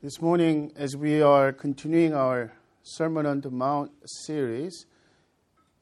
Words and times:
This 0.00 0.22
morning, 0.22 0.70
as 0.76 0.96
we 0.96 1.22
are 1.22 1.52
continuing 1.52 2.14
our 2.14 2.52
Sermon 2.84 3.26
on 3.26 3.40
the 3.40 3.50
Mount 3.50 3.90
series, 4.04 4.86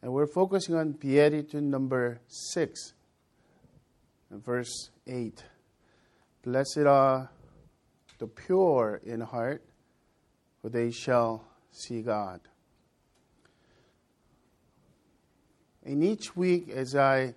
and 0.01 0.11
we're 0.11 0.27
focusing 0.27 0.75
on 0.75 0.93
Beatitude 0.93 1.63
number 1.63 2.23
6, 2.27 2.95
verse 4.31 4.89
8. 5.07 5.45
Blessed 6.43 6.87
are 6.87 7.31
the 8.17 8.27
pure 8.27 9.03
in 9.05 9.21
heart, 9.21 9.63
for 10.63 10.71
they 10.71 10.91
shall 10.91 11.45
see 11.71 12.01
God. 12.01 12.41
In 15.83 16.03
each 16.03 16.35
week, 16.35 16.71
as 16.71 16.97
I 16.97 17.35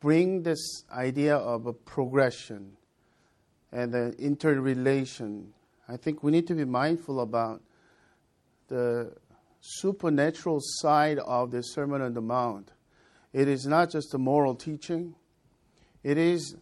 bring 0.00 0.42
this 0.42 0.82
idea 0.90 1.36
of 1.36 1.66
a 1.66 1.72
progression 1.72 2.72
and 3.70 3.92
the 3.92 4.12
interrelation 4.18 5.52
I 5.88 5.96
think 5.96 6.22
we 6.22 6.32
need 6.32 6.46
to 6.48 6.54
be 6.54 6.64
mindful 6.64 7.20
about 7.20 7.62
the 8.68 9.12
supernatural 9.60 10.58
side 10.60 11.18
of 11.18 11.50
the 11.50 11.62
Sermon 11.62 12.02
on 12.02 12.14
the 12.14 12.20
Mount. 12.20 12.72
It 13.32 13.48
is 13.48 13.66
not 13.66 13.90
just 13.90 14.14
a 14.14 14.18
moral 14.18 14.54
teaching, 14.54 15.14
it 16.02 16.18
is 16.18 16.56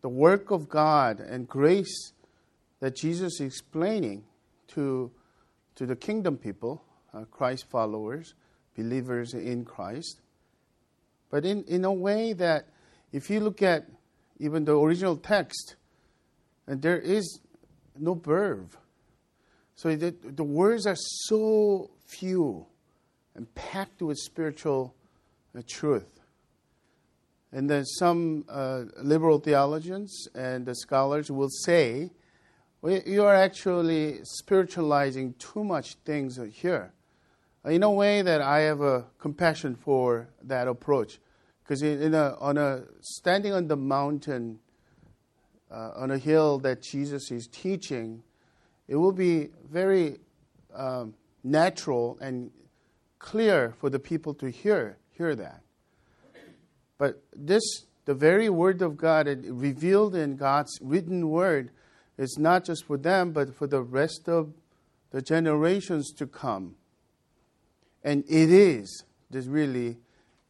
the 0.00 0.08
work 0.08 0.50
of 0.50 0.68
God 0.68 1.20
and 1.20 1.48
grace 1.48 2.12
that 2.80 2.96
Jesus 2.96 3.34
is 3.34 3.46
explaining 3.46 4.24
to, 4.68 5.10
to 5.74 5.86
the 5.86 5.96
kingdom 5.96 6.36
people, 6.36 6.82
uh, 7.12 7.24
Christ 7.24 7.66
followers, 7.68 8.34
believers 8.76 9.34
in 9.34 9.64
Christ. 9.64 10.20
But 11.30 11.44
in, 11.44 11.64
in 11.64 11.84
a 11.84 11.92
way 11.92 12.32
that, 12.34 12.66
if 13.12 13.28
you 13.28 13.40
look 13.40 13.62
at 13.62 13.86
even 14.38 14.64
the 14.64 14.78
original 14.78 15.16
text, 15.16 15.74
and 16.66 16.80
there 16.80 16.98
is 16.98 17.40
no 18.00 18.14
verb. 18.14 18.76
So 19.74 19.94
the, 19.94 20.14
the 20.24 20.44
words 20.44 20.86
are 20.86 20.96
so 20.96 21.90
few 22.06 22.66
and 23.34 23.54
packed 23.54 24.02
with 24.02 24.18
spiritual 24.18 24.94
uh, 25.56 25.62
truth. 25.68 26.08
And 27.52 27.70
then 27.70 27.84
some 27.84 28.44
uh, 28.48 28.84
liberal 29.02 29.38
theologians 29.38 30.28
and 30.34 30.66
the 30.66 30.74
scholars 30.74 31.30
will 31.30 31.48
say, 31.48 32.10
well, 32.82 33.00
you 33.06 33.24
are 33.24 33.34
actually 33.34 34.18
spiritualizing 34.22 35.34
too 35.38 35.64
much 35.64 35.94
things 36.04 36.38
here. 36.52 36.92
In 37.64 37.82
a 37.82 37.90
way 37.90 38.22
that 38.22 38.40
I 38.40 38.60
have 38.60 38.80
a 38.80 39.06
compassion 39.18 39.74
for 39.76 40.28
that 40.42 40.68
approach. 40.68 41.18
Because 41.62 41.82
on 41.82 42.56
a 42.56 42.84
standing 43.00 43.52
on 43.52 43.68
the 43.68 43.76
mountain 43.76 44.58
uh, 45.70 45.90
on 45.96 46.10
a 46.10 46.18
hill 46.18 46.58
that 46.60 46.82
Jesus 46.82 47.30
is 47.30 47.46
teaching, 47.46 48.22
it 48.86 48.96
will 48.96 49.12
be 49.12 49.48
very 49.70 50.18
um, 50.74 51.14
natural 51.44 52.18
and 52.20 52.50
clear 53.18 53.74
for 53.78 53.90
the 53.90 53.98
people 53.98 54.34
to 54.34 54.50
hear 54.50 54.96
hear 55.18 55.34
that. 55.34 55.60
But 56.96 57.22
this, 57.34 57.62
the 58.04 58.14
very 58.14 58.48
word 58.48 58.80
of 58.80 58.96
God, 58.96 59.26
revealed 59.44 60.14
in 60.14 60.36
God's 60.36 60.78
written 60.80 61.28
word, 61.28 61.70
is 62.16 62.38
not 62.38 62.64
just 62.64 62.84
for 62.84 62.96
them, 62.96 63.32
but 63.32 63.54
for 63.54 63.66
the 63.66 63.82
rest 63.82 64.28
of 64.28 64.52
the 65.10 65.20
generations 65.20 66.12
to 66.14 66.26
come. 66.26 66.76
And 68.02 68.24
it 68.28 68.50
is 68.50 69.04
this 69.30 69.46
really 69.46 69.98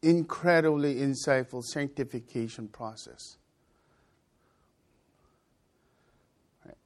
incredibly 0.01 0.95
insightful 0.95 1.63
sanctification 1.63 2.67
process. 2.67 3.37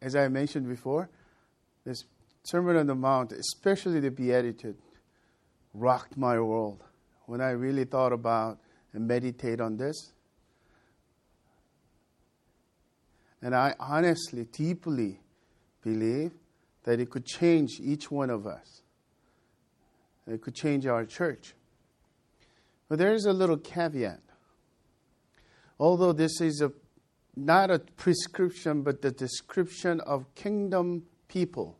As 0.01 0.15
I 0.15 0.27
mentioned 0.27 0.67
before, 0.67 1.09
this 1.85 2.03
Sermon 2.43 2.75
on 2.75 2.87
the 2.87 2.95
Mount, 2.95 3.31
especially 3.31 3.99
the 3.99 4.11
Beatitude, 4.11 4.77
rocked 5.73 6.17
my 6.17 6.39
world. 6.39 6.83
When 7.25 7.39
I 7.39 7.51
really 7.51 7.85
thought 7.85 8.11
about 8.11 8.59
and 8.93 9.07
meditate 9.07 9.61
on 9.61 9.77
this, 9.77 10.11
and 13.41 13.55
I 13.55 13.75
honestly, 13.79 14.45
deeply 14.45 15.19
believe 15.81 16.31
that 16.83 16.99
it 16.99 17.09
could 17.09 17.25
change 17.25 17.79
each 17.81 18.11
one 18.11 18.29
of 18.29 18.45
us. 18.45 18.81
It 20.27 20.41
could 20.41 20.55
change 20.55 20.85
our 20.85 21.05
church. 21.05 21.53
But 22.87 22.99
there 22.99 23.13
is 23.13 23.25
a 23.25 23.33
little 23.33 23.57
caveat. 23.57 24.21
Although 25.79 26.13
this 26.13 26.39
is 26.39 26.61
a 26.61 26.71
not 27.35 27.71
a 27.71 27.79
prescription, 27.79 28.83
but 28.83 29.01
the 29.01 29.11
description 29.11 29.99
of 30.01 30.33
kingdom 30.35 31.03
people, 31.27 31.77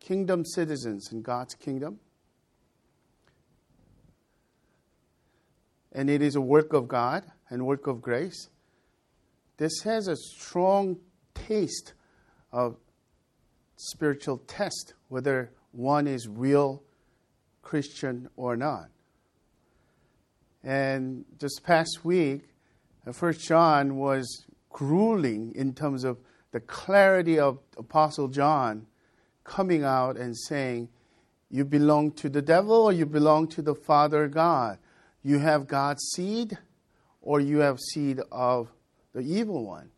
kingdom 0.00 0.44
citizens 0.44 1.10
in 1.12 1.22
God's 1.22 1.54
kingdom. 1.54 1.98
And 5.92 6.08
it 6.08 6.22
is 6.22 6.36
a 6.36 6.40
work 6.40 6.72
of 6.72 6.88
God 6.88 7.24
and 7.50 7.66
work 7.66 7.86
of 7.86 8.00
grace. 8.00 8.48
This 9.58 9.80
has 9.84 10.08
a 10.08 10.16
strong 10.16 10.98
taste 11.34 11.92
of 12.50 12.76
spiritual 13.76 14.38
test, 14.46 14.94
whether 15.08 15.52
one 15.72 16.06
is 16.06 16.28
real 16.28 16.82
Christian 17.62 18.28
or 18.36 18.56
not. 18.56 18.88
And 20.64 21.24
just 21.38 21.62
past 21.64 22.04
week, 22.04 22.42
First 23.10 23.40
John 23.40 23.96
was 23.96 24.46
grueling 24.70 25.52
in 25.54 25.74
terms 25.74 26.04
of 26.04 26.18
the 26.52 26.60
clarity 26.60 27.38
of 27.38 27.58
Apostle 27.76 28.28
John 28.28 28.86
coming 29.44 29.82
out 29.82 30.16
and 30.16 30.36
saying, 30.36 30.88
You 31.50 31.64
belong 31.64 32.12
to 32.12 32.28
the 32.28 32.42
devil 32.42 32.76
or 32.76 32.92
you 32.92 33.06
belong 33.06 33.48
to 33.48 33.62
the 33.62 33.74
Father 33.74 34.28
God. 34.28 34.78
You 35.22 35.38
have 35.38 35.66
God's 35.66 36.02
seed 36.14 36.58
or 37.20 37.40
you 37.40 37.58
have 37.58 37.80
seed 37.80 38.20
of 38.30 38.70
the 39.12 39.20
evil 39.20 39.64
one. 39.64 39.90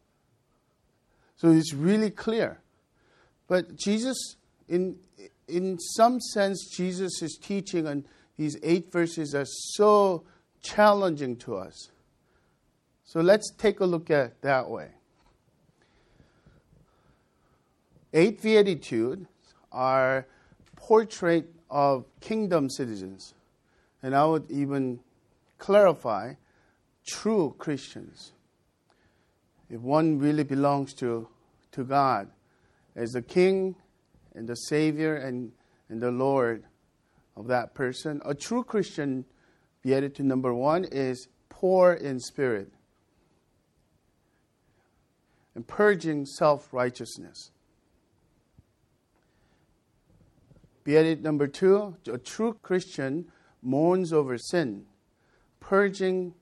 So 1.36 1.50
it's 1.50 1.74
really 1.74 2.10
clear. 2.10 2.60
But 3.48 3.76
Jesus, 3.76 4.36
in, 4.68 4.96
in 5.46 5.78
some 5.78 6.20
sense, 6.20 6.70
Jesus' 6.74 7.36
teaching 7.36 7.86
on 7.86 8.06
these 8.36 8.56
eight 8.62 8.90
verses 8.90 9.34
are 9.34 9.46
so 9.46 10.24
challenging 10.62 11.36
to 11.36 11.56
us. 11.56 11.90
So 13.04 13.20
let's 13.20 13.50
take 13.50 13.80
a 13.80 13.84
look 13.84 14.10
at 14.10 14.40
that 14.42 14.68
way. 14.68 14.88
Eight 18.12 18.40
Beatitudes 18.40 19.26
are 19.70 20.26
portrait 20.76 21.52
of 21.70 22.06
kingdom 22.20 22.70
citizens. 22.70 23.34
And 24.02 24.14
I 24.14 24.24
would 24.24 24.50
even 24.50 25.00
clarify 25.58 26.34
true 27.06 27.54
Christians. 27.58 28.32
If 29.68 29.80
one 29.80 30.18
really 30.18 30.44
belongs 30.44 30.94
to, 30.94 31.28
to 31.72 31.84
God 31.84 32.28
as 32.96 33.10
the 33.10 33.22
King 33.22 33.74
and 34.34 34.46
the 34.46 34.54
Savior 34.54 35.16
and, 35.16 35.52
and 35.88 36.00
the 36.00 36.10
Lord 36.10 36.64
of 37.36 37.48
that 37.48 37.74
person, 37.74 38.20
a 38.24 38.34
true 38.34 38.62
Christian, 38.62 39.24
beatitude 39.82 40.26
number 40.26 40.54
one, 40.54 40.84
is 40.84 41.28
poor 41.48 41.94
in 41.94 42.20
spirit 42.20 42.73
and 45.54 45.66
purging 45.66 46.26
self 46.26 46.72
righteousness. 46.72 47.50
Beatitude 50.84 51.24
number 51.24 51.46
two, 51.46 51.96
a 52.06 52.18
true 52.18 52.58
Christian 52.62 53.26
mourns 53.62 54.12
over 54.12 54.36
sin, 54.36 54.84
purging 55.60 56.34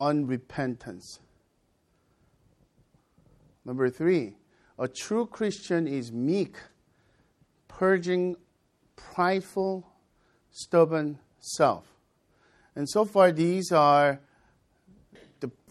unrepentance. 0.00 1.18
Number 3.64 3.90
three, 3.90 4.34
a 4.78 4.88
true 4.88 5.26
Christian 5.26 5.86
is 5.86 6.12
meek, 6.12 6.56
purging 7.68 8.36
prideful, 8.96 9.86
stubborn 10.50 11.18
self. 11.40 11.86
And 12.74 12.88
so 12.88 13.04
far, 13.04 13.32
these 13.32 13.70
are 13.72 14.20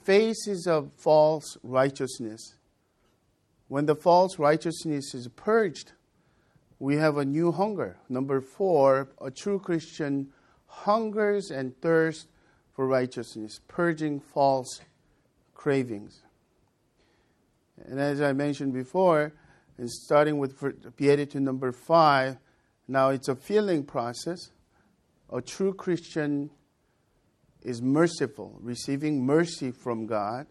faces 0.04 0.68
of 0.68 0.92
false 0.96 1.58
righteousness. 1.64 2.56
When 3.68 3.86
the 3.86 3.96
false 3.96 4.38
righteousness 4.38 5.14
is 5.14 5.28
purged, 5.30 5.94
we 6.80 6.98
have 6.98 7.18
a 7.18 7.26
new 7.26 7.52
hunger. 7.52 7.98
Number 8.10 8.42
four, 8.42 9.10
a 9.22 9.32
true 9.32 9.60
Christian 9.60 10.30
hungers 10.66 11.52
and 11.52 11.80
thirsts 11.82 12.28
for 12.74 12.88
righteousness, 12.88 13.60
purging 13.68 14.20
false 14.20 14.82
cravings. 15.54 16.24
And 17.86 18.00
as 18.00 18.22
I 18.22 18.34
mentioned 18.34 18.74
before, 18.74 19.34
and 19.78 19.90
starting 19.90 20.38
with 20.38 20.56
Beatitude 20.98 21.42
number 21.42 21.72
five, 21.72 22.38
now 22.88 23.10
it's 23.10 23.30
a 23.30 23.36
feeling 23.36 23.84
process. 23.84 24.52
A 25.32 25.42
true 25.42 25.74
Christian 25.74 26.50
is 27.62 27.82
merciful, 27.82 28.58
receiving 28.62 29.26
mercy 29.26 29.72
from 29.72 30.06
God. 30.06 30.48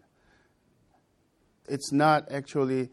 It's 1.67 1.91
not 1.91 2.31
actually 2.31 2.89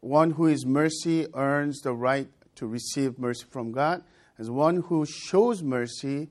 one 0.00 0.32
who 0.32 0.46
is 0.46 0.64
mercy 0.64 1.26
earns 1.34 1.80
the 1.80 1.92
right 1.92 2.28
to 2.56 2.66
receive 2.66 3.18
mercy 3.18 3.46
from 3.50 3.72
God, 3.72 4.02
as 4.38 4.50
one 4.50 4.82
who 4.82 5.04
shows 5.06 5.62
mercy 5.62 6.28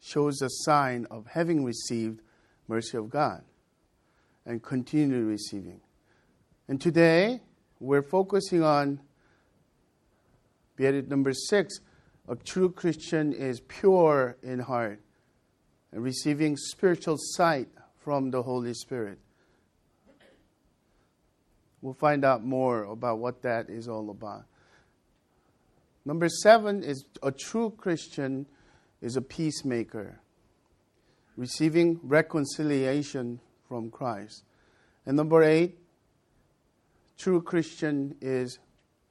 shows 0.00 0.42
a 0.42 0.48
sign 0.48 1.06
of 1.10 1.26
having 1.26 1.64
received 1.64 2.20
mercy 2.66 2.96
of 2.96 3.08
God 3.08 3.44
and 4.44 4.62
continue 4.62 5.24
receiving. 5.24 5.80
And 6.68 6.80
today, 6.80 7.40
we're 7.78 8.02
focusing 8.02 8.62
on 8.62 9.00
Beatitude 10.76 11.10
number 11.10 11.32
six 11.32 11.80
a 12.32 12.36
true 12.36 12.70
Christian 12.70 13.34
is 13.34 13.60
pure 13.60 14.38
in 14.42 14.58
heart 14.58 15.02
and 15.92 16.02
receiving 16.02 16.56
spiritual 16.56 17.16
sight 17.18 17.68
from 17.98 18.30
the 18.30 18.42
Holy 18.42 18.72
Spirit. 18.72 19.18
We'll 21.82 21.92
find 21.92 22.24
out 22.24 22.42
more 22.42 22.84
about 22.84 23.18
what 23.18 23.42
that 23.42 23.68
is 23.68 23.86
all 23.86 24.08
about. 24.08 24.44
Number 26.06 26.30
seven 26.30 26.82
is 26.82 27.04
a 27.22 27.30
true 27.30 27.68
Christian 27.68 28.46
is 29.02 29.16
a 29.16 29.22
peacemaker, 29.22 30.18
receiving 31.36 32.00
reconciliation 32.02 33.40
from 33.68 33.90
Christ. 33.90 34.44
And 35.04 35.18
number 35.18 35.42
eight, 35.42 35.76
true 37.18 37.42
Christian 37.42 38.16
is 38.22 38.58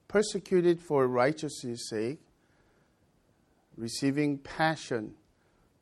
persecuted 0.08 0.82
for 0.82 1.08
righteousness' 1.08 1.88
sake, 1.88 2.20
receiving 3.82 4.38
passion 4.38 5.16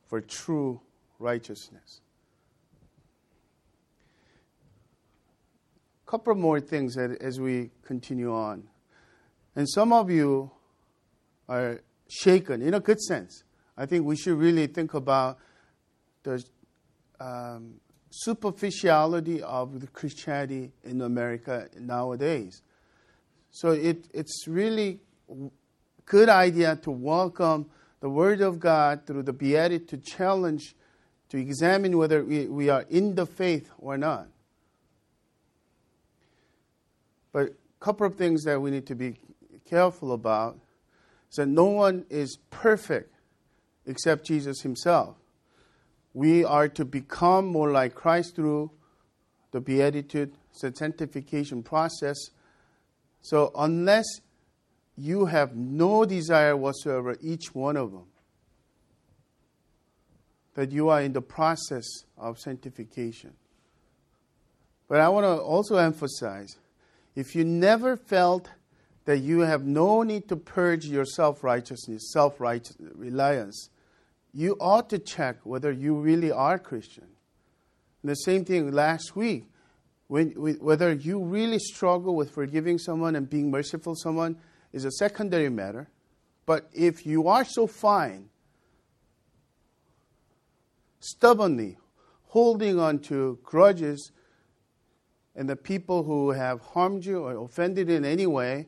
for 0.08 0.22
true 0.22 0.80
righteousness. 1.20 2.00
A 6.08 6.10
couple 6.10 6.34
more 6.36 6.62
things 6.62 6.98
as 6.98 7.42
we 7.42 7.72
continue 7.84 8.34
on. 8.34 8.64
And 9.54 9.70
some 9.70 9.92
of 9.92 10.10
you 10.10 10.50
are 11.50 11.82
shaken 12.08 12.62
in 12.62 12.74
a 12.74 12.80
good 12.80 13.02
sense. 13.02 13.44
I 13.78 13.86
think 13.86 14.06
we 14.06 14.16
should 14.16 14.38
really 14.38 14.68
think 14.68 14.94
about 14.94 15.38
the 16.24 16.42
um, 17.20 17.82
superficiality 18.10 19.42
of 19.42 19.82
the 19.82 19.88
Christianity 19.88 20.72
in 20.86 21.02
America 21.02 21.68
nowadays. 21.78 22.62
So 23.52 23.72
it, 23.72 24.08
it's 24.14 24.48
really 24.48 25.02
good 26.06 26.30
idea 26.30 26.78
to 26.78 26.92
welcome 26.92 27.70
the 28.00 28.10
Word 28.10 28.42
of 28.42 28.60
God 28.60 29.06
through 29.06 29.24
the 29.24 29.34
Beatitude 29.34 30.04
challenge, 30.04 30.76
to 31.30 31.38
examine 31.38 31.98
whether 31.98 32.24
we, 32.24 32.48
we 32.48 32.70
are 32.70 32.86
in 32.90 33.16
the 33.16 33.26
faith 33.26 33.70
or 33.78 33.98
not. 33.98 34.28
But 37.32 37.50
a 37.50 37.86
couple 37.86 38.08
of 38.08 38.16
things 38.16 38.44
that 38.46 38.60
we 38.60 38.72
need 38.72 38.88
to 38.88 38.96
be 38.96 39.18
careful 39.70 40.14
about 40.14 40.58
is 41.30 41.36
that 41.36 41.46
no 41.46 41.66
one 41.66 42.06
is 42.10 42.38
perfect 42.50 43.14
except 43.86 44.26
Jesus 44.26 44.62
himself. 44.62 45.16
We 46.14 46.44
are 46.44 46.68
to 46.70 46.86
become 46.86 47.46
more 47.46 47.72
like 47.72 47.94
Christ 47.94 48.36
through 48.36 48.72
the 49.52 49.62
beatitude 49.62 50.34
sanctification 50.52 51.62
process. 51.62 52.18
So 53.22 53.52
unless 53.56 54.06
you 55.00 55.26
have 55.26 55.56
no 55.56 56.06
desire 56.06 56.56
whatsoever, 56.58 57.16
each 57.22 57.56
one 57.56 57.78
of 57.78 57.92
them, 57.92 58.06
that 60.56 60.72
you 60.72 60.90
are 60.90 61.02
in 61.02 61.14
the 61.14 61.22
process 61.22 61.86
of 62.18 62.38
sanctification. 62.38 63.34
But 64.88 65.00
I 65.00 65.08
want 65.10 65.24
to 65.24 65.42
also 65.42 65.78
emphasize 65.78 66.58
if 67.16 67.36
you 67.36 67.46
never 67.46 67.96
felt 67.96 68.50
that 69.06 69.20
you 69.20 69.40
have 69.40 69.64
no 69.66 70.04
need 70.04 70.28
to 70.30 70.36
purge 70.36 70.86
your 70.86 71.06
self 71.06 71.44
righteousness, 71.44 72.12
self 72.12 72.40
reliance, 72.40 73.70
you 74.34 74.58
ought 74.60 74.90
to 74.90 75.00
check 75.00 75.38
whether 75.44 75.72
you 75.72 75.96
really 75.96 76.32
are 76.32 76.60
Christian. 76.60 77.08
And 78.04 78.12
the 78.12 78.16
same 78.16 78.46
thing 78.46 78.72
last 78.72 79.16
week, 79.16 79.46
when, 80.08 80.32
whether 80.32 80.92
you 80.92 81.24
really 81.24 81.60
struggle 81.60 82.16
with 82.16 82.32
forgiving 82.32 82.78
someone 82.78 83.16
and 83.16 83.30
being 83.30 83.50
merciful 83.50 83.96
to 83.96 84.00
someone 84.02 84.38
is 84.72 84.86
a 84.86 84.92
secondary 84.92 85.50
matter. 85.50 85.90
But 86.46 86.70
if 86.74 87.06
you 87.06 87.28
are 87.28 87.46
so 87.46 87.68
fine, 87.68 88.30
stubbornly 91.00 91.78
holding 92.26 92.80
on 92.80 93.00
to 93.00 93.40
grudges 93.44 94.12
and 95.36 95.50
the 95.50 95.56
people 95.56 96.04
who 96.04 96.32
have 96.32 96.62
harmed 96.62 97.06
you 97.06 97.24
or 97.24 97.44
offended 97.44 97.90
in 97.90 98.04
any 98.04 98.28
way, 98.28 98.68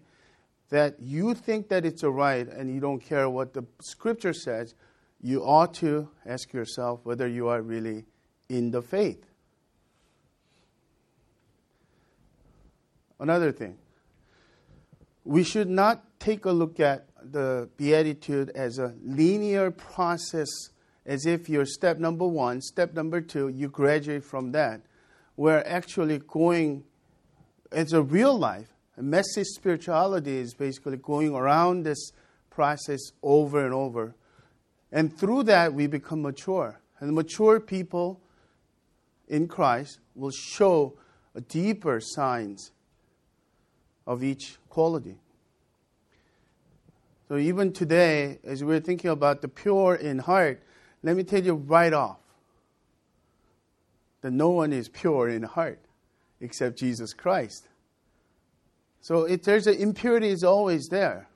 that 0.70 0.96
you 1.02 1.34
think 1.34 1.68
that 1.68 1.86
it's 1.86 2.02
a 2.02 2.10
right 2.10 2.48
and 2.48 2.74
you 2.74 2.80
don't 2.80 3.00
care 3.00 3.30
what 3.30 3.54
the 3.54 3.64
scripture 3.82 4.34
says, 4.34 4.74
you 5.22 5.44
ought 5.44 5.74
to 5.76 6.10
ask 6.26 6.54
yourself 6.54 7.02
whether 7.04 7.28
you 7.28 7.48
are 7.50 7.62
really 7.62 8.06
in 8.48 8.72
the 8.72 8.82
faith. 8.82 9.26
Another 13.20 13.52
thing, 13.52 13.78
we 15.32 15.44
should 15.44 15.70
not 15.70 16.20
take 16.20 16.46
a 16.46 16.52
look 16.52 16.80
at 16.80 17.08
the 17.24 17.70
Beatitude 17.78 18.50
as 18.50 18.78
a 18.80 18.94
linear 19.04 19.72
process, 19.72 20.50
as 21.06 21.26
if 21.26 21.48
you're 21.48 21.66
step 21.66 21.98
number 21.98 22.28
one, 22.28 22.62
step 22.62 22.94
number 22.94 23.22
two, 23.22 23.48
you 23.48 23.70
graduate 23.70 24.24
from 24.24 24.52
that. 24.52 24.82
We're 25.38 25.64
actually 25.66 26.20
going, 26.20 26.84
it's 27.72 27.94
a 27.94 28.02
real 28.02 28.38
life, 28.38 28.68
a 28.98 29.02
message 29.02 29.48
spirituality 29.48 30.38
is 30.38 30.54
basically 30.54 30.98
going 30.98 31.34
around 31.34 31.84
this 31.84 32.12
process 32.50 33.00
over 33.24 33.64
and 33.64 33.74
over 33.74 34.16
and 34.92 35.18
through 35.18 35.44
that, 35.44 35.74
we 35.74 35.88
become 35.88 36.22
mature. 36.22 36.82
And 37.00 37.14
mature 37.14 37.60
people 37.60 38.22
in 39.28 39.48
Christ 39.48 40.00
will 40.16 40.32
show 40.32 40.98
deeper 41.48 42.00
signs 42.02 42.72
of 44.12 44.26
each 44.26 44.58
quality. 44.68 45.16
So, 47.30 47.38
even 47.38 47.72
today, 47.72 48.40
as 48.44 48.62
we're 48.62 48.82
thinking 48.82 49.10
about 49.10 49.42
the 49.42 49.48
pure 49.48 49.96
in 49.96 50.20
heart, 50.20 50.62
let 51.02 51.16
me 51.16 51.24
tell 51.24 51.42
you 51.42 51.54
right 51.54 51.94
off 51.94 52.20
that 54.20 54.32
no 54.32 54.50
one 54.50 54.74
is 54.74 54.90
pure 54.90 55.30
in 55.30 55.44
heart 55.44 55.80
except 56.42 56.78
Jesus 56.78 57.14
Christ. 57.14 57.70
So, 59.00 59.24
if 59.24 59.44
there's 59.44 59.66
an 59.66 59.76
impurity, 59.76 60.28
is 60.28 60.44
always 60.44 60.90
there. 60.90 61.30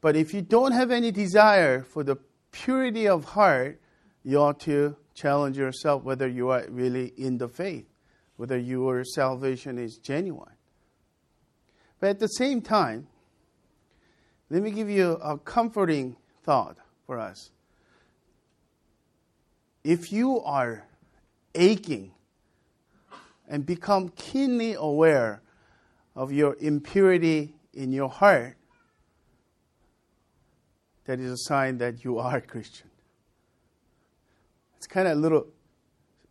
But 0.00 0.14
if 0.14 0.32
you 0.32 0.42
don't 0.42 0.70
have 0.70 0.92
any 0.92 1.10
desire 1.10 1.82
for 1.82 2.04
the 2.04 2.18
purity 2.52 3.08
of 3.08 3.24
heart, 3.24 3.80
you 4.22 4.38
ought 4.38 4.60
to 4.60 4.94
challenge 5.14 5.58
yourself 5.58 6.04
whether 6.04 6.28
you 6.28 6.50
are 6.50 6.64
really 6.68 7.12
in 7.16 7.38
the 7.38 7.48
faith, 7.48 7.88
whether 8.36 8.56
your 8.56 9.02
salvation 9.02 9.76
is 9.76 9.98
genuine. 9.98 10.55
But 12.00 12.10
at 12.10 12.18
the 12.18 12.28
same 12.28 12.60
time, 12.60 13.06
let 14.50 14.62
me 14.62 14.70
give 14.70 14.88
you 14.88 15.12
a 15.12 15.38
comforting 15.38 16.16
thought 16.42 16.76
for 17.06 17.18
us. 17.18 17.50
If 19.82 20.12
you 20.12 20.40
are 20.40 20.84
aching 21.54 22.12
and 23.48 23.64
become 23.64 24.10
keenly 24.10 24.74
aware 24.74 25.42
of 26.14 26.32
your 26.32 26.56
impurity 26.60 27.54
in 27.72 27.92
your 27.92 28.08
heart, 28.08 28.56
that 31.04 31.20
is 31.20 31.30
a 31.30 31.36
sign 31.36 31.78
that 31.78 32.04
you 32.04 32.18
are 32.18 32.38
a 32.38 32.40
Christian. 32.40 32.90
It's 34.76 34.86
kind 34.86 35.08
of 35.08 35.16
a 35.16 35.20
little 35.20 35.46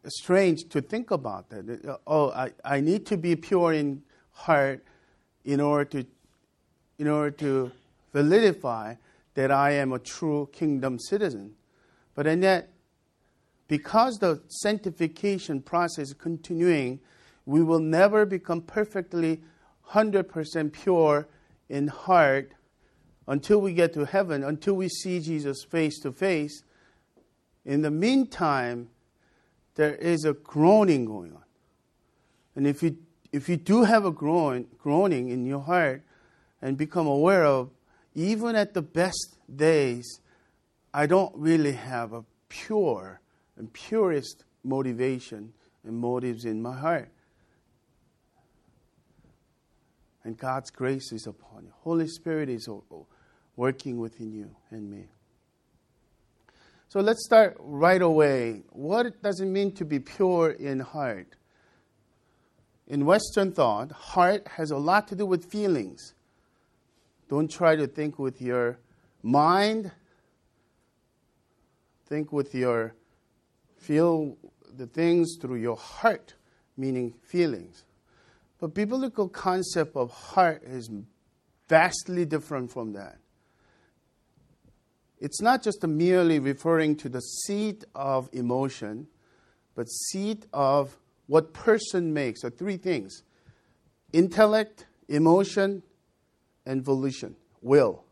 strange 0.07 0.69
to 0.69 0.81
think 0.81 1.11
about 1.11 1.49
that. 1.49 1.99
Oh, 2.05 2.31
I, 2.31 2.51
I 2.63 2.81
need 2.81 3.05
to 3.07 3.17
be 3.17 3.35
pure 3.35 3.73
in 3.73 4.03
heart 4.31 4.83
in 5.45 5.61
order 5.61 5.85
to 6.01 6.05
in 6.97 7.07
order 7.07 7.31
to 7.31 7.71
validify 8.13 8.97
that 9.33 9.51
I 9.51 9.71
am 9.71 9.91
a 9.91 9.99
true 9.99 10.49
kingdom 10.53 10.97
citizen. 10.97 11.55
But 12.15 12.25
and 12.25 12.41
yet, 12.41 12.69
because 13.67 14.17
the 14.19 14.41
sanctification 14.47 15.61
process 15.61 16.07
is 16.09 16.13
continuing, 16.13 17.01
we 17.45 17.61
will 17.61 17.79
never 17.79 18.25
become 18.25 18.61
perfectly 18.61 19.41
100% 19.91 20.71
pure 20.71 21.27
in 21.67 21.87
heart 21.87 22.53
until 23.27 23.59
we 23.59 23.73
get 23.73 23.93
to 23.93 24.05
heaven, 24.05 24.43
until 24.43 24.75
we 24.75 24.87
see 24.87 25.19
Jesus 25.19 25.63
face 25.63 25.99
to 25.99 26.11
face. 26.11 26.63
In 27.65 27.81
the 27.81 27.91
meantime, 27.91 28.89
there 29.75 29.95
is 29.95 30.23
a 30.23 30.33
groaning 30.33 31.05
going 31.05 31.33
on. 31.33 31.43
And 32.55 32.65
if 32.65 32.81
you, 32.81 32.97
if 33.35 33.49
you 33.49 33.57
do 33.57 33.83
have 33.83 34.05
a 34.05 34.11
groan, 34.11 34.67
groaning 34.77 35.29
in 35.29 35.45
your 35.45 35.61
heart 35.61 36.03
and 36.61 36.77
become 36.77 37.07
aware 37.07 37.45
of, 37.45 37.69
even 38.13 38.55
at 38.55 38.73
the 38.73 38.81
best 38.81 39.37
days, 39.53 40.19
I 40.93 41.05
don't 41.05 41.35
really 41.35 41.73
have 41.73 42.13
a 42.13 42.23
pure 42.49 43.19
and 43.57 43.71
purest 43.71 44.45
motivation 44.63 45.53
and 45.83 45.97
motives 45.97 46.45
in 46.45 46.61
my 46.61 46.75
heart. 46.77 47.09
and 50.25 50.35
God's 50.35 50.71
grace 50.71 51.11
is 51.11 51.27
upon 51.27 51.65
you. 51.65 51.71
Holy 51.81 52.07
Spirit 52.07 52.49
is 52.49 52.67
working 53.55 53.99
within 53.99 54.33
you 54.33 54.49
and 54.71 54.89
me. 54.89 55.05
So 56.89 56.99
let's 56.99 57.23
start 57.23 57.55
right 57.59 58.01
away. 58.01 58.63
What 58.71 59.21
does 59.21 59.39
it 59.39 59.45
mean 59.45 59.71
to 59.73 59.85
be 59.85 59.99
pure 59.99 60.51
in 60.51 60.79
heart? 60.79 61.27
In 62.87 63.05
Western 63.05 63.51
thought, 63.51 63.91
heart 63.91 64.47
has 64.47 64.71
a 64.71 64.77
lot 64.77 65.07
to 65.07 65.15
do 65.15 65.25
with 65.25 65.45
feelings. 65.45 66.13
Don't 67.29 67.49
try 67.49 67.75
to 67.75 67.87
think 67.87 68.19
with 68.19 68.41
your 68.41 68.77
mind. 69.23 69.91
Think 72.05 72.31
with 72.31 72.53
your 72.53 72.93
feel 73.77 74.37
the 74.77 74.85
things 74.85 75.37
through 75.41 75.57
your 75.57 75.77
heart, 75.77 76.35
meaning 76.77 77.13
feelings. 77.23 77.83
But 78.59 78.73
biblical 78.73 79.29
concept 79.29 79.95
of 79.95 80.11
heart 80.11 80.63
is 80.63 80.89
vastly 81.67 82.25
different 82.25 82.71
from 82.71 82.93
that. 82.93 83.17
It's 85.19 85.41
not 85.41 85.63
just 85.63 85.85
merely 85.85 86.39
referring 86.39 86.97
to 86.97 87.09
the 87.09 87.21
seat 87.21 87.83
of 87.95 88.29
emotion, 88.33 89.07
but 89.73 89.89
seat 89.89 90.45
of 90.53 90.97
what 91.27 91.53
person 91.53 92.13
makes. 92.13 92.43
are 92.43 92.49
three 92.49 92.77
things: 92.77 93.23
intellect, 94.13 94.85
emotion, 95.07 95.83
and 96.65 96.83
volition, 96.83 97.35
will. 97.61 98.03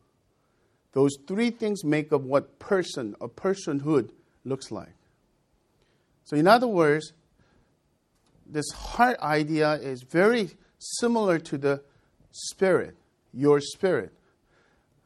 Those 0.94 1.18
three 1.28 1.50
things 1.50 1.84
make 1.84 2.14
up 2.14 2.22
what 2.22 2.60
person, 2.60 3.16
a 3.20 3.28
personhood, 3.28 4.12
looks 4.46 4.72
like. 4.72 4.94
So, 6.26 6.38
in 6.38 6.48
other 6.48 6.68
words, 6.68 7.14
this 8.46 8.70
heart 8.72 9.20
idea 9.20 9.74
is 9.74 10.04
very 10.04 10.52
similar 10.78 11.40
to 11.40 11.58
the 11.58 11.82
spirit, 12.32 12.96
your 13.34 13.60
spirit. 13.60 14.14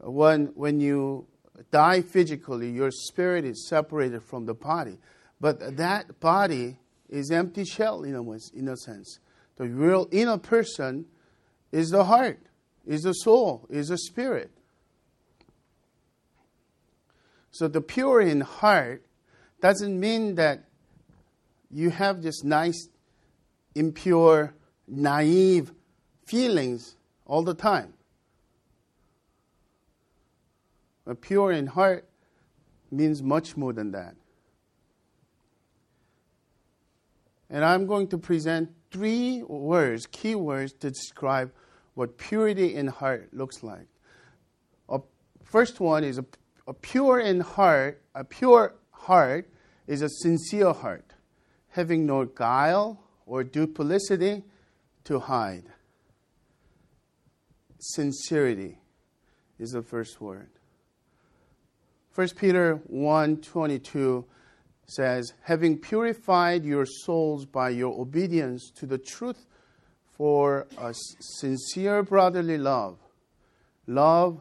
When, 0.00 0.46
when 0.54 0.80
you 0.80 1.26
die 1.70 2.02
physically, 2.02 2.70
your 2.70 2.90
spirit 2.90 3.44
is 3.44 3.66
separated 3.68 4.22
from 4.22 4.46
the 4.46 4.54
body. 4.54 4.98
But 5.40 5.76
that 5.76 6.20
body 6.20 6.76
is 7.08 7.30
empty 7.30 7.64
shell 7.64 8.02
in 8.02 8.14
a, 8.14 8.22
in 8.56 8.68
a 8.68 8.76
sense. 8.76 9.18
The 9.56 9.66
real 9.66 10.08
inner 10.10 10.38
person 10.38 11.06
is 11.72 11.90
the 11.90 12.04
heart, 12.04 12.40
is 12.86 13.02
the 13.02 13.12
soul, 13.12 13.66
is 13.68 13.88
the 13.88 13.98
spirit. 13.98 14.50
So 17.50 17.66
the 17.66 17.80
pure 17.80 18.20
in 18.20 18.40
heart 18.42 19.04
doesn't 19.60 19.98
mean 19.98 20.36
that 20.36 20.64
you 21.70 21.90
have 21.90 22.22
this 22.22 22.44
nice, 22.44 22.88
impure, 23.74 24.54
naive 24.86 25.72
feelings 26.24 26.96
all 27.26 27.42
the 27.42 27.54
time. 27.54 27.94
But 31.04 31.20
pure 31.20 31.52
in 31.52 31.66
heart 31.66 32.08
means 32.90 33.22
much 33.22 33.56
more 33.56 33.72
than 33.72 33.92
that. 33.92 34.14
And 37.50 37.64
I'm 37.64 37.86
going 37.86 38.08
to 38.08 38.18
present 38.18 38.70
three 38.90 39.42
words, 39.42 40.06
key 40.06 40.34
words, 40.34 40.72
to 40.74 40.90
describe 40.90 41.52
what 41.94 42.18
purity 42.18 42.74
in 42.74 42.88
heart 42.88 43.32
looks 43.32 43.62
like. 43.62 43.86
A 44.88 45.00
first 45.42 45.80
one 45.80 46.04
is 46.04 46.18
a, 46.18 46.24
a 46.66 46.74
pure 46.74 47.20
in 47.20 47.40
heart, 47.40 48.02
a 48.14 48.24
pure 48.24 48.74
heart 48.90 49.48
is 49.86 50.02
a 50.02 50.08
sincere 50.08 50.72
heart 50.72 51.14
having 51.68 52.06
no 52.06 52.24
guile 52.24 53.00
or 53.26 53.44
duplicity 53.44 54.42
to 55.04 55.18
hide. 55.18 55.64
Sincerity 57.78 58.78
is 59.58 59.70
the 59.70 59.82
first 59.82 60.20
word. 60.20 60.50
1 62.14 62.30
Peter 62.30 62.80
1:22 62.92 64.24
says, 64.88 65.32
"Having 65.42 65.78
purified 65.78 66.64
your 66.64 66.86
souls 66.86 67.44
by 67.44 67.68
your 67.70 67.98
obedience 68.00 68.70
to 68.76 68.86
the 68.86 68.98
truth 68.98 69.46
for 70.16 70.66
a 70.78 70.94
sincere 71.20 72.02
brotherly 72.02 72.58
love, 72.58 72.98
love 73.86 74.40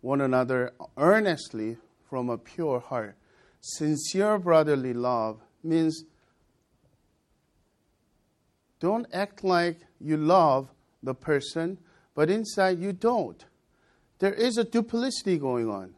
one 0.00 0.20
another 0.20 0.72
earnestly 0.96 1.76
from 2.08 2.30
a 2.30 2.38
pure 2.38 2.78
heart." 2.78 3.16
Sincere 3.60 4.38
brotherly 4.38 4.94
love 4.94 5.42
means 5.62 6.04
don't 8.78 9.06
act 9.12 9.42
like 9.42 9.80
you 9.98 10.16
love 10.16 10.70
the 11.02 11.14
person, 11.14 11.78
but 12.14 12.30
inside 12.30 12.78
you 12.78 12.92
don't. 12.92 13.44
There 14.20 14.32
is 14.32 14.56
a 14.56 14.64
duplicity 14.64 15.38
going 15.38 15.68
on. 15.68 15.94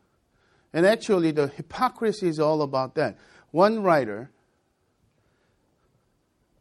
And 0.73 0.87
actually, 0.87 1.33
the 1.33 1.49
hypocrisy 1.49 2.29
is 2.29 2.39
all 2.39 2.63
about 2.63 2.95
that. 2.95 3.19
One 3.51 3.83
writer 3.83 4.31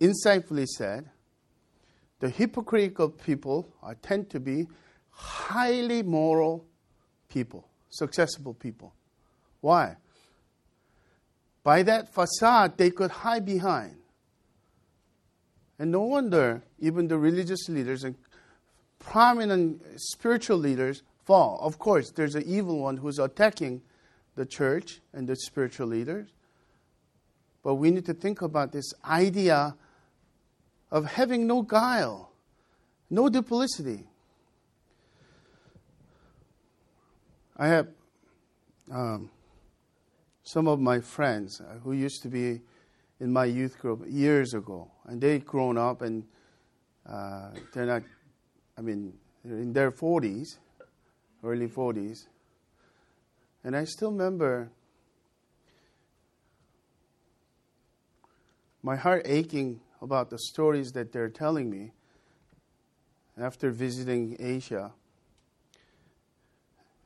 insightfully 0.01 0.66
said 0.66 1.10
the 2.20 2.30
hypocritical 2.30 3.10
people 3.10 3.74
are, 3.82 3.96
tend 3.96 4.30
to 4.32 4.39
be 4.39 4.68
highly 5.12 6.04
moral 6.04 6.66
people, 7.30 7.68
successful 7.89 8.54
people. 8.54 8.94
Why? 9.62 9.98
By 11.63 11.84
that 11.84 12.13
facade, 12.13 12.78
they 12.78 12.89
could 12.89 13.12
hide 13.12 13.46
behind. 13.46 13.96
And 15.78 15.92
no 15.92 16.01
wonder 16.01 16.63
even 16.80 17.08
the 17.08 17.18
religious 17.18 17.70
leaders 17.70 18.04
and 18.04 18.16
prominent 19.00 19.82
spiritual 19.96 20.58
leaders 20.58 21.04
fall. 21.24 21.60
Of 21.62 21.80
course, 21.80 22.12
there's 22.12 22.36
an 22.36 22.44
evil 22.46 22.80
one 22.80 22.98
who's 22.98 23.20
attacking 23.20 23.82
the 24.39 24.46
church 24.46 25.01
and 25.12 25.27
the 25.27 25.36
spiritual 25.36 25.88
leaders. 25.88 26.29
But 27.62 27.75
we 27.75 27.91
need 27.91 28.05
to 28.05 28.13
think 28.13 28.41
about 28.41 28.72
this 28.72 28.93
idea 29.03 29.75
of 30.89 31.05
having 31.05 31.46
no 31.46 31.62
guile, 31.62 32.31
no 33.10 33.27
duplicity. 33.27 34.05
I 37.58 37.67
have 37.67 37.88
um, 38.89 39.29
some 40.43 40.69
of 40.69 40.79
my 40.79 41.01
friends 41.01 41.60
uh, 41.60 41.79
who 41.84 41.91
used 41.91 42.22
to 42.24 42.29
be 42.29 42.62
in 43.19 43.34
my 43.34 43.43
youth 43.43 43.77
group 43.77 44.05
years 44.08 44.53
ago, 44.53 44.89
and 45.05 45.19
they've 45.19 45.46
grown 45.46 45.77
up 45.77 46.01
and 46.01 46.24
uh, 47.05 47.50
they're 47.74 47.86
not, 47.86 48.03
I 48.77 48.81
mean, 48.81 49.12
they're 49.43 49.58
in 49.58 49.74
their 49.74 49.91
40s, 49.91 50.60
early 51.43 51.67
40s. 51.67 52.27
And 53.63 53.75
I 53.75 53.84
still 53.84 54.12
remember 54.12 54.72
my 58.82 58.96
heart 58.96 59.24
aching 59.25 59.82
about 60.01 60.30
the 60.30 60.39
stories 60.39 60.94
that 60.94 61.12
they're 61.12 61.30
telling 61.30 61.70
me 61.70 61.92
after 63.38 63.70
visiting 63.72 64.38
Asia. 64.39 64.94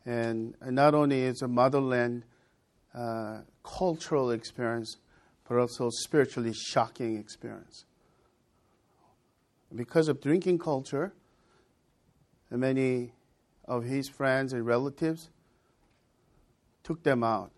And, 0.06 0.56
not 0.62 0.94
only 0.94 1.22
is 1.22 1.42
a 1.42 1.48
motherland 1.48 2.24
uh, 2.94 3.40
cultural 3.64 4.32
experience, 4.32 4.98
but 5.48 5.58
also 5.58 5.90
spiritually 5.90 6.54
shocking 6.54 7.18
experience. 7.18 7.86
Because 9.74 10.08
of 10.08 10.22
drinking 10.22 10.60
culture, 10.60 11.14
many 12.52 13.14
of 13.66 13.84
his 13.84 14.08
friends 14.08 14.54
and 14.54 14.66
relatives 14.66 15.30
took 16.84 17.04
them 17.04 17.24
out 17.24 17.52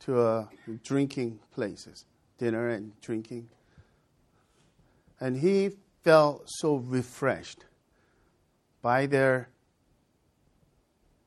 to 0.00 0.20
uh, 0.20 0.46
drinking 0.84 1.38
places, 1.54 2.04
dinner 2.38 2.68
and 2.68 2.98
drinking. 3.00 3.48
And 5.20 5.38
he 5.38 5.70
felt 6.04 6.44
so 6.46 6.76
refreshed 6.76 7.64
by 8.82 9.06
their 9.06 9.48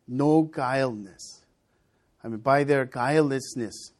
no 0.07 0.43
guileness 0.43 1.41
I 2.23 2.27
mean, 2.27 2.39
by 2.39 2.63
their 2.63 2.85
guilelessness, 2.85 3.91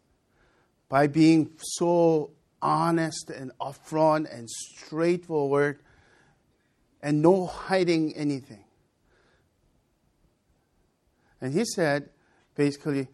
by 0.90 1.08
being 1.08 1.52
so 1.58 2.32
honest 2.62 3.30
and 3.30 3.52
upfront 3.60 4.34
and 4.34 4.50
straightforward 4.50 5.80
and 7.02 7.22
no 7.22 7.48
hiding 7.48 8.16
anything. 8.16 8.64
And 11.40 11.54
he 11.54 11.66
said, 11.66 12.10
basically, 12.56 13.08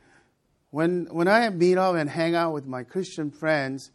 when, 0.72 1.08
when 1.12 1.28
I 1.28 1.50
meet 1.50 1.78
up 1.78 1.96
and 1.96 2.10
hang 2.10 2.36
out 2.36 2.54
with 2.54 2.66
my 2.66 2.84
Christian 2.84 3.32
friends, 3.32 3.92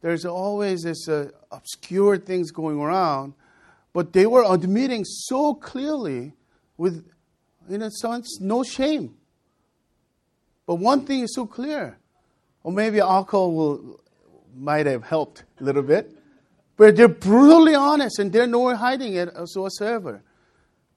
there's 0.00 0.24
always 0.24 0.82
this 0.82 1.08
uh, 1.08 1.30
obscure 1.50 2.18
things 2.18 2.50
going 2.50 2.78
around, 2.78 3.34
but 3.92 4.12
they 4.12 4.26
were 4.26 4.44
admitting 4.46 5.04
so 5.04 5.54
clearly 5.54 6.34
with, 6.76 7.08
in 7.68 7.82
a 7.82 7.90
sense, 7.90 8.40
no 8.40 8.62
shame. 8.62 9.16
But 10.66 10.76
one 10.76 11.06
thing 11.06 11.20
is 11.20 11.34
so 11.34 11.46
clear, 11.46 11.98
or 12.62 12.72
maybe 12.72 13.00
alcohol 13.00 13.52
will, 13.52 14.00
might 14.54 14.86
have 14.86 15.04
helped 15.04 15.44
a 15.60 15.64
little 15.64 15.82
bit, 15.82 16.12
But 16.76 16.96
they're 16.96 17.08
brutally 17.08 17.74
honest 17.74 18.18
and 18.18 18.32
they're 18.32 18.46
nowhere 18.46 18.76
hiding 18.76 19.14
it 19.14 19.30
whatsoever. 19.34 20.22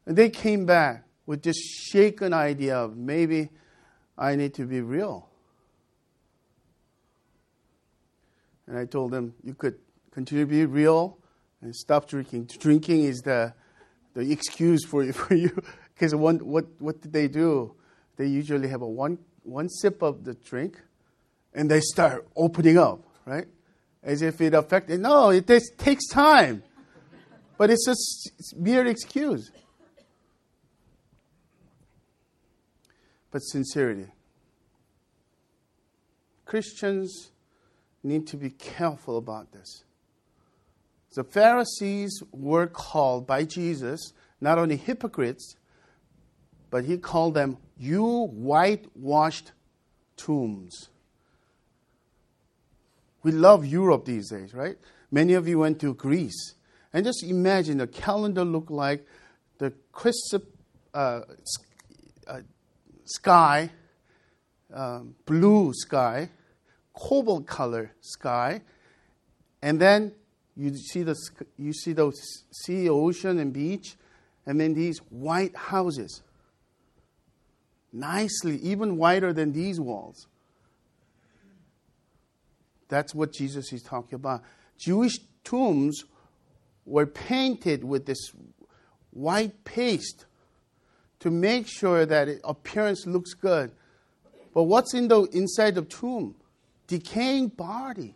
And 0.06 0.18
they 0.18 0.29
came 0.29 0.65
back 0.65 1.06
with 1.25 1.44
this 1.44 1.58
shaken 1.58 2.34
idea 2.34 2.75
of 2.75 2.98
maybe 2.98 3.50
I 4.20 4.36
need 4.36 4.54
to 4.56 4.66
be 4.66 4.82
real. 4.82 5.30
And 8.68 8.78
I 8.78 8.86
told 8.86 9.12
them, 9.12 9.34
you 9.44 9.54
could 9.54 9.80
continue 10.12 10.46
to 10.46 10.50
be 10.50 10.66
real 10.66 11.18
and 11.62 11.74
stop 11.74 12.08
drinking. 12.08 12.50
Drinking 12.60 13.06
is 13.06 13.22
the, 13.22 13.54
the 14.14 14.32
excuse 14.32 14.86
for, 14.86 15.12
for 15.14 15.34
you. 15.34 15.58
Because 15.94 16.14
what, 16.14 16.42
what 16.80 17.02
did 17.02 17.14
they 17.14 17.30
do? 17.30 17.74
They 18.18 18.28
usually 18.28 18.68
have 18.68 18.82
a 18.82 18.88
one, 18.88 19.20
one 19.44 19.70
sip 19.70 20.02
of 20.02 20.26
the 20.26 20.34
drink 20.34 20.78
and 21.54 21.72
they 21.72 21.80
start 21.80 22.28
opening 22.36 22.78
up, 22.78 23.02
right? 23.26 23.48
As 24.04 24.22
if 24.22 24.42
it 24.42 24.54
affected. 24.54 25.00
No, 25.00 25.30
it 25.30 25.48
takes, 25.48 26.08
time. 26.08 26.64
But 27.58 27.70
it's 27.70 27.86
just 27.86 28.32
it's 28.38 28.56
mere 28.56 28.86
excuse. 28.86 29.52
But 33.32 33.40
sincerity. 33.40 34.08
Christians 36.46 37.32
need 38.04 38.28
to 38.28 38.38
be 38.38 38.50
careful 38.50 39.18
about 39.18 39.52
this. 39.52 39.84
The 41.14 41.24
Pharisees 41.24 42.24
were 42.32 42.68
called 42.68 43.28
by 43.28 43.44
Jesus 43.44 44.14
not 44.42 44.58
only 44.58 44.78
hypocrites, 44.78 45.56
but 46.70 46.86
he 46.86 46.98
called 46.98 47.34
them, 47.34 47.58
You 47.78 48.28
whitewashed 48.28 49.52
tombs. 50.16 50.90
We 53.24 53.32
love 53.32 53.66
Europe 53.66 54.06
these 54.06 54.30
days, 54.30 54.54
right? 54.54 54.78
Many 55.12 55.34
of 55.34 55.48
you 55.48 55.60
went 55.60 55.80
to 55.82 55.94
Greece. 55.94 56.56
And 56.94 57.06
just 57.06 57.24
imagine 57.24 57.78
the 57.78 57.88
calendar 57.88 58.46
looked 58.46 58.72
like 58.72 59.06
the 59.58 59.74
crisp 59.92 60.44
uh, 60.94 61.22
uh, 62.28 62.42
sky, 63.10 63.72
um, 64.74 65.16
blue 65.25 65.74
sky, 65.74 66.30
cobalt 66.94 67.48
color 67.48 67.92
sky, 68.01 68.62
and 69.62 69.80
then 69.80 70.13
you 70.56 70.75
see 70.75 71.04
the 71.04 71.16
you 71.58 71.74
see 71.74 71.94
the 71.94 72.12
sea, 72.51 72.89
ocean, 72.89 73.39
and 73.39 73.51
beach, 73.51 73.96
and 74.46 74.60
then 74.60 74.74
these 74.74 75.00
white 75.10 75.56
houses, 75.56 76.22
nicely, 77.92 78.58
even 78.58 78.98
whiter 78.98 79.34
than 79.34 79.54
these 79.54 79.80
walls. 79.80 80.28
That's 82.89 83.13
what 83.13 83.34
Jesus 83.34 83.72
is 83.72 83.84
talking 83.84 84.16
about. 84.16 84.42
Jewish 84.78 85.20
tombs 85.44 86.04
were 86.86 87.06
painted 87.06 87.84
with 87.84 88.06
this 88.06 88.32
white 89.12 89.63
paste 89.63 90.25
to 91.20 91.30
make 91.30 91.68
sure 91.68 92.06
that 92.06 92.30
appearance 92.44 93.06
looks 93.06 93.34
good. 93.34 93.72
But 94.54 94.64
what's 94.64 94.94
in 94.94 95.08
the 95.08 95.24
inside 95.34 95.76
the 95.76 95.84
tomb? 95.84 96.36
Decaying 96.88 97.50
body, 97.50 98.16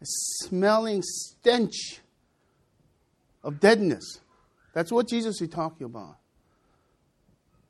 a 0.00 0.04
smelling 0.04 1.02
stench 1.02 2.00
of 3.44 3.60
deadness. 3.60 4.20
That's 4.72 4.90
what 4.90 5.08
Jesus 5.08 5.40
is 5.40 5.48
talking 5.48 5.84
about. 5.84 6.16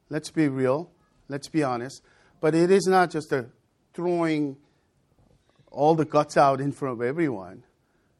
Let's 0.09 0.31
be 0.31 0.49
real. 0.49 0.91
Let's 1.29 1.49
be 1.49 1.63
honest. 1.63 2.03
But 2.41 2.55
it 2.55 2.71
is 2.71 2.87
not 2.87 3.11
just 3.11 3.33
a 3.33 3.47
throwing 3.95 4.57
all 5.71 5.95
the 5.95 6.05
guts 6.05 6.37
out 6.37 6.61
in 6.61 6.73
front 6.73 7.01
of 7.01 7.07
everyone. 7.07 7.63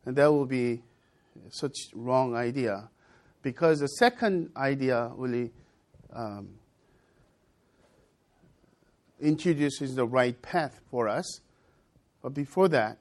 And 0.05 0.17
that 0.17 0.31
will 0.33 0.47
be 0.47 0.83
such 1.51 1.75
wrong 1.95 2.37
idea. 2.37 2.91
Because 3.43 3.81
the 3.81 3.89
second 3.89 4.51
idea 4.57 5.11
really 5.17 5.53
um, 6.13 6.49
introduces 9.21 9.95
the 9.95 10.07
right 10.07 10.41
path 10.43 10.81
for 10.91 11.09
us. 11.09 11.41
But 12.23 12.35
before 12.35 12.69
that, 12.69 12.99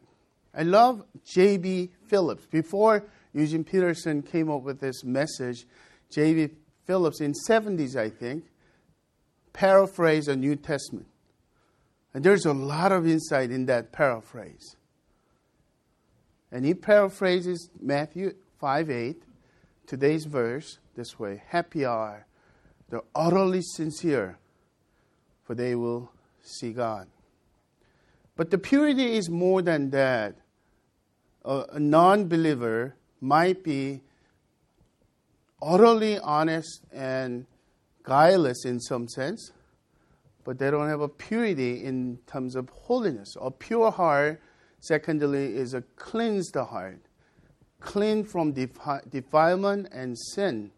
I 0.54 0.64
love 0.64 1.04
J.B. 1.26 1.92
Phillips. 2.08 2.46
Before 2.46 3.04
Eugene 3.34 3.64
Peterson 3.64 4.22
came 4.22 4.50
up 4.50 4.64
with 4.64 4.80
this 4.80 5.04
message, 5.04 5.66
J.B. 6.10 6.56
Phillips 6.86 7.22
in 7.22 7.34
70s, 7.48 7.96
I 7.96 8.10
think, 8.10 8.46
paraphrased 9.54 10.28
the 10.28 10.36
New 10.36 10.56
Testament. 10.56 11.08
And 12.14 12.24
there's 12.24 12.46
a 12.46 12.54
lot 12.54 12.92
of 12.92 13.06
insight 13.06 13.52
in 13.52 13.68
that 13.68 13.92
paraphrase. 13.92 14.76
And 16.52 16.66
he 16.66 16.74
paraphrases 16.74 17.70
Matthew 17.80 18.34
5 18.60 18.90
8, 18.90 19.24
today's 19.86 20.26
verse, 20.26 20.80
this 20.96 21.20
way 21.20 21.44
Happy 21.50 21.86
are 21.86 22.26
the 22.90 23.02
utterly 23.16 23.62
sincere, 23.62 24.38
for 25.44 25.56
they 25.56 25.76
will 25.76 26.12
see 26.42 26.74
God. 26.74 27.08
But 28.36 28.52
the 28.52 28.58
purity 28.58 29.18
is 29.18 29.30
more 29.30 29.62
than 29.62 29.90
that. 29.92 30.36
A, 31.46 31.80
non 31.80 32.28
believer 32.28 32.96
might 33.22 33.64
be 33.64 34.02
utterly 35.62 36.20
honest 36.20 36.82
and 36.92 37.46
guileless 38.06 38.66
in 38.66 38.80
some 38.80 39.08
sense, 39.08 39.52
but 40.44 40.58
they 40.58 40.72
don't 40.72 40.88
have 40.88 41.02
a 41.02 41.08
purity 41.08 41.84
in 41.84 42.18
terms 42.28 42.56
of 42.56 42.70
holiness. 42.70 43.36
A 43.42 43.52
pure 43.52 43.92
heart, 43.92 44.42
secondly, 44.80 45.56
is 45.56 45.74
a 45.74 45.82
cleansed 45.96 46.56
heart, 46.56 47.02
clean 47.80 48.24
from 48.24 48.54
defi- 48.54 49.08
defilement 49.10 49.90
and 49.92 50.18
sin, 50.18 50.72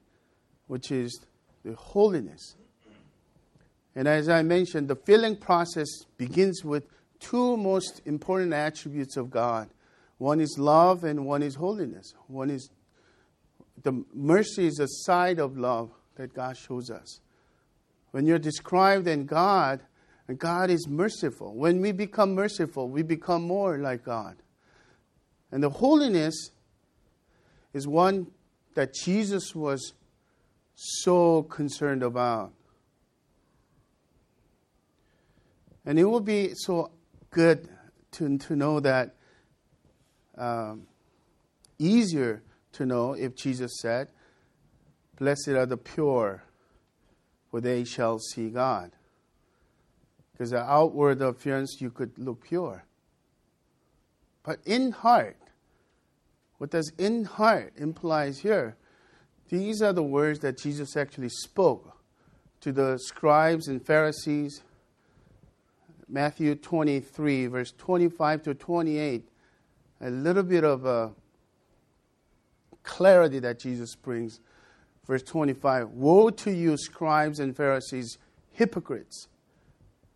which 0.68 0.92
is 0.92 1.20
the 1.64 1.74
holiness. 1.76 2.56
And 3.96 4.08
as 4.08 4.30
I 4.30 4.42
mentioned, 4.42 4.88
the 4.88 4.96
filling 4.96 5.36
process 5.36 5.88
begins 6.18 6.64
with 6.64 6.86
two 7.20 7.58
most 7.58 8.02
important 8.06 8.54
attributes 8.54 9.18
of 9.18 9.30
God. 9.30 9.70
One 10.18 10.40
is 10.40 10.58
love 10.58 11.04
and 11.04 11.26
one 11.26 11.44
is 11.44 11.56
holiness. 11.56 12.14
One 12.28 12.50
is 12.50 12.70
the 13.84 14.04
mercy 14.14 14.68
is 14.68 14.80
a 14.80 14.88
side 14.88 15.40
of 15.40 15.58
love 15.58 15.92
that 16.16 16.34
God 16.34 16.56
shows 16.56 16.90
us. 16.90 17.20
When 18.12 18.26
you're 18.26 18.40
described 18.40 19.08
in 19.08 19.26
God, 19.26 19.82
God 20.38 20.70
is 20.70 20.88
merciful. 20.88 21.56
When 21.56 21.82
we 21.82 21.92
become 21.92 22.36
merciful, 22.36 22.90
we 22.90 23.02
become 23.02 23.44
more 23.44 23.78
like 23.78 24.04
God. 24.04 24.38
And 25.52 25.64
the 25.64 25.70
holiness 25.70 26.52
is 27.74 27.88
one 27.88 28.28
that 28.76 28.94
Jesus 28.94 29.56
was 29.56 29.94
so 30.76 31.44
concerned 31.44 32.04
about. 32.04 32.54
And 35.86 35.98
it 36.00 36.06
will 36.06 36.20
be 36.20 36.54
so 36.54 36.92
good 37.32 37.68
to, 38.14 38.38
to 38.38 38.56
know 38.56 38.80
that, 38.80 39.16
um, 40.38 40.88
easier 41.80 42.44
to 42.74 42.86
know 42.86 43.14
if 43.14 43.36
Jesus 43.36 43.80
said, 43.82 44.10
Blessed 45.18 45.50
are 45.50 45.66
the 45.66 45.78
pure, 45.78 46.44
for 47.50 47.62
they 47.62 47.84
shall 47.84 48.20
see 48.20 48.50
God. 48.50 48.92
Because 50.32 50.52
the 50.52 50.64
outward 50.64 51.22
appearance, 51.22 51.78
you 51.80 51.92
could 51.92 52.18
look 52.18 52.44
pure. 52.44 52.86
But 54.44 54.60
in 54.66 54.92
heart, 54.92 55.38
what 56.58 56.72
does 56.72 56.92
in 56.98 57.26
heart 57.26 57.74
implies 57.78 58.40
here? 58.40 58.78
These 59.52 59.82
are 59.82 59.92
the 59.92 60.02
words 60.02 60.40
that 60.40 60.58
Jesus 60.58 60.96
actually 60.96 61.28
spoke 61.28 61.98
to 62.62 62.72
the 62.72 62.98
scribes 62.98 63.68
and 63.68 63.86
Pharisees. 63.86 64.62
Matthew 66.08 66.56
23, 66.56 67.48
verse 67.48 67.74
25 67.78 68.44
to 68.44 68.54
28. 68.54 69.28
A 70.00 70.10
little 70.10 70.44
bit 70.44 70.64
of 70.64 70.86
a 70.86 71.12
clarity 72.84 73.40
that 73.40 73.60
Jesus 73.60 73.94
brings. 73.94 74.40
Verse 75.06 75.22
25 75.24 75.90
Woe 75.90 76.30
to 76.30 76.52
you, 76.52 76.78
scribes 76.78 77.42
and 77.42 77.54
Pharisees, 77.54 78.20
hypocrites! 78.52 79.28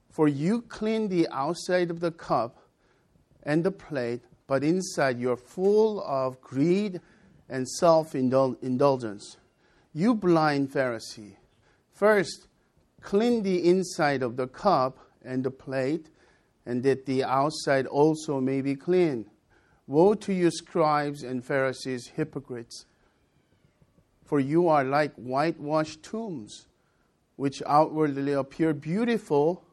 For 0.09 0.29
you 0.29 0.61
clean 0.61 1.09
the 1.09 1.27
outside 1.29 1.91
of 1.91 1.99
the 1.99 2.11
cup 2.11 2.57
and 3.43 3.65
the 3.65 3.71
plate, 3.71 4.21
but 4.47 4.63
inside 4.63 5.19
you're 5.19 5.35
full 5.35 6.01
of 6.05 6.39
greed 6.39 7.01
and 7.49 7.67
self 7.67 8.15
indulgence. 8.15 9.37
You 9.93 10.15
blind 10.15 10.71
Pharisee, 10.71 11.37
first 11.93 12.47
clean 13.01 13.43
the 13.43 13.67
inside 13.67 14.23
of 14.23 14.35
the 14.35 14.47
cup 14.47 14.97
and 15.23 15.43
the 15.43 15.51
plate, 15.51 16.09
and 16.65 16.83
that 16.83 17.05
the 17.05 17.23
outside 17.23 17.85
also 17.85 18.41
may 18.41 18.61
be 18.61 18.75
clean. 18.75 19.25
Woe 19.87 20.15
to 20.15 20.33
you, 20.33 20.49
scribes 20.49 21.23
and 21.23 21.45
Pharisees, 21.45 22.07
hypocrites! 22.15 22.85
For 24.23 24.39
you 24.39 24.67
are 24.67 24.83
like 24.83 25.13
whitewashed 25.15 26.01
tombs, 26.01 26.65
which 27.35 27.61
outwardly 27.67 28.33
appear 28.33 28.73
beautiful, 28.73 29.63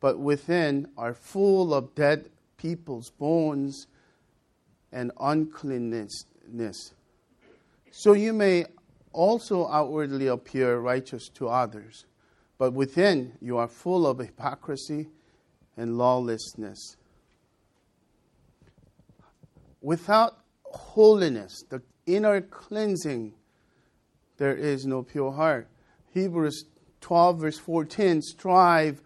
but 0.00 0.18
within 0.18 0.88
are 0.98 1.14
full 1.14 1.72
of 1.72 1.94
dead 1.94 2.28
people's 2.58 3.10
bones 3.10 3.86
and 4.92 5.10
uncleanness. 5.18 6.26
So 7.96 8.12
you 8.12 8.32
may 8.32 8.66
also 9.12 9.68
outwardly 9.68 10.26
appear 10.26 10.78
righteous 10.78 11.28
to 11.34 11.48
others, 11.48 12.06
but 12.58 12.72
within 12.72 13.34
you 13.40 13.56
are 13.56 13.68
full 13.68 14.04
of 14.04 14.18
hypocrisy 14.18 15.10
and 15.76 15.96
lawlessness. 15.96 16.96
Without 19.80 20.40
holiness, 20.64 21.62
the 21.70 21.82
inner 22.04 22.40
cleansing, 22.40 23.32
there 24.38 24.56
is 24.56 24.84
no 24.84 25.04
pure 25.04 25.30
heart. 25.30 25.68
Hebrews 26.12 26.64
12, 27.00 27.40
verse 27.40 27.58
14 27.60 28.22
strive 28.22 29.02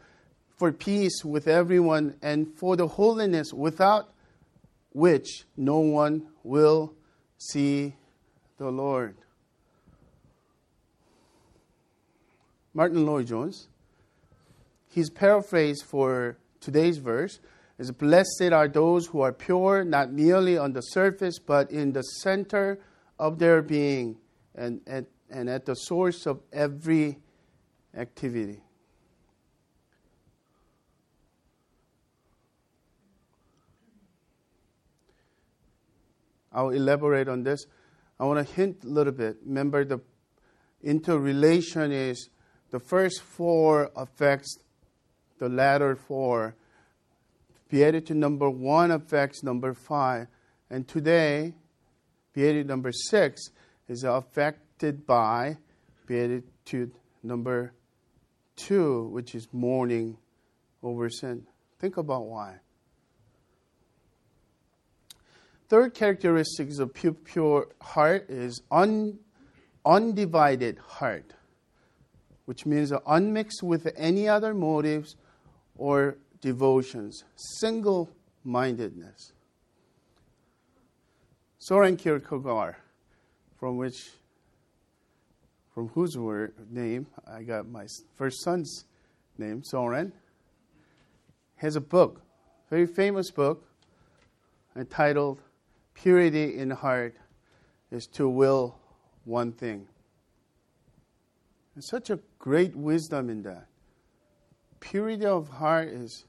for 0.56 0.72
peace 0.72 1.22
with 1.22 1.46
everyone 1.46 2.16
and 2.22 2.48
for 2.56 2.74
the 2.74 2.88
holiness 2.88 3.52
without 3.52 4.14
which 4.92 5.44
no 5.58 5.78
one 5.78 6.28
will 6.42 6.94
see 7.36 7.94
the 8.58 8.70
Lord. 8.70 9.16
Martyn 12.74 13.06
Lloyd-Jones, 13.06 13.68
his 14.88 15.10
paraphrase 15.10 15.80
for 15.80 16.36
today's 16.60 16.98
verse 16.98 17.40
is 17.78 17.90
Blessed 17.92 18.52
are 18.52 18.68
those 18.68 19.06
who 19.06 19.20
are 19.20 19.32
pure, 19.32 19.84
not 19.84 20.12
merely 20.12 20.58
on 20.58 20.72
the 20.72 20.80
surface, 20.80 21.38
but 21.38 21.70
in 21.70 21.92
the 21.92 22.02
center 22.02 22.80
of 23.18 23.38
their 23.38 23.62
being 23.62 24.16
and, 24.54 24.80
and, 24.86 25.06
and 25.30 25.48
at 25.48 25.64
the 25.64 25.74
source 25.74 26.26
of 26.26 26.40
every 26.52 27.18
activity. 27.96 28.60
I'll 36.52 36.70
elaborate 36.70 37.28
on 37.28 37.44
this. 37.44 37.66
I 38.20 38.24
want 38.24 38.46
to 38.46 38.54
hint 38.54 38.84
a 38.84 38.88
little 38.88 39.12
bit. 39.12 39.36
Remember, 39.44 39.84
the 39.84 40.00
interrelation 40.82 41.92
is 41.92 42.30
the 42.70 42.80
first 42.80 43.22
four 43.22 43.90
affects 43.96 44.58
the 45.38 45.48
latter 45.48 45.94
four. 45.96 46.56
Beatitude 47.68 48.16
number 48.16 48.50
one 48.50 48.90
affects 48.90 49.42
number 49.42 49.74
five. 49.74 50.26
And 50.70 50.86
today, 50.86 51.54
Beatitude 52.32 52.66
number 52.66 52.92
six 52.92 53.50
is 53.88 54.04
affected 54.04 55.06
by 55.06 55.58
Beatitude 56.06 56.92
number 57.22 57.72
two, 58.56 59.08
which 59.12 59.34
is 59.34 59.48
mourning 59.52 60.16
over 60.82 61.08
sin. 61.08 61.46
Think 61.78 61.96
about 61.96 62.26
why. 62.26 62.56
Third 65.68 65.92
characteristic 65.92 66.78
of 66.78 66.94
pure, 66.94 67.12
pure 67.12 67.68
heart 67.82 68.30
is 68.30 68.62
un, 68.70 69.18
undivided 69.84 70.78
heart, 70.78 71.34
which 72.46 72.64
means 72.64 72.90
unmixed 73.06 73.62
with 73.62 73.92
any 73.94 74.26
other 74.26 74.54
motives 74.54 75.16
or 75.76 76.16
devotions, 76.40 77.24
single 77.36 78.10
mindedness. 78.44 79.32
Soren 81.58 81.98
Kierkegaard, 81.98 82.76
from 83.58 83.76
which 83.76 84.10
from 85.74 85.88
whose 85.90 86.16
word, 86.16 86.54
name 86.70 87.06
I 87.26 87.42
got 87.42 87.68
my 87.68 87.86
first 88.16 88.42
son's 88.42 88.86
name, 89.36 89.62
Soren, 89.62 90.12
has 91.56 91.76
a 91.76 91.80
book, 91.80 92.22
very 92.70 92.86
famous 92.86 93.30
book, 93.30 93.64
entitled 94.74 95.40
Purity 96.02 96.56
in 96.56 96.70
heart 96.70 97.16
is 97.90 98.06
to 98.06 98.28
will 98.28 98.78
one 99.24 99.52
thing. 99.52 99.88
There's 101.74 101.88
such 101.90 102.10
a 102.10 102.20
great 102.38 102.76
wisdom 102.76 103.28
in 103.28 103.42
that. 103.42 103.66
Purity 104.80 105.26
of 105.26 105.48
heart 105.48 105.88
is 105.88 106.24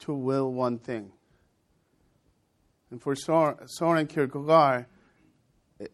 to 0.00 0.14
will 0.14 0.52
one 0.52 0.78
thing. 0.78 1.10
And 2.90 3.02
for 3.02 3.14
Soren 3.16 4.06
Kierkegaard, 4.06 4.86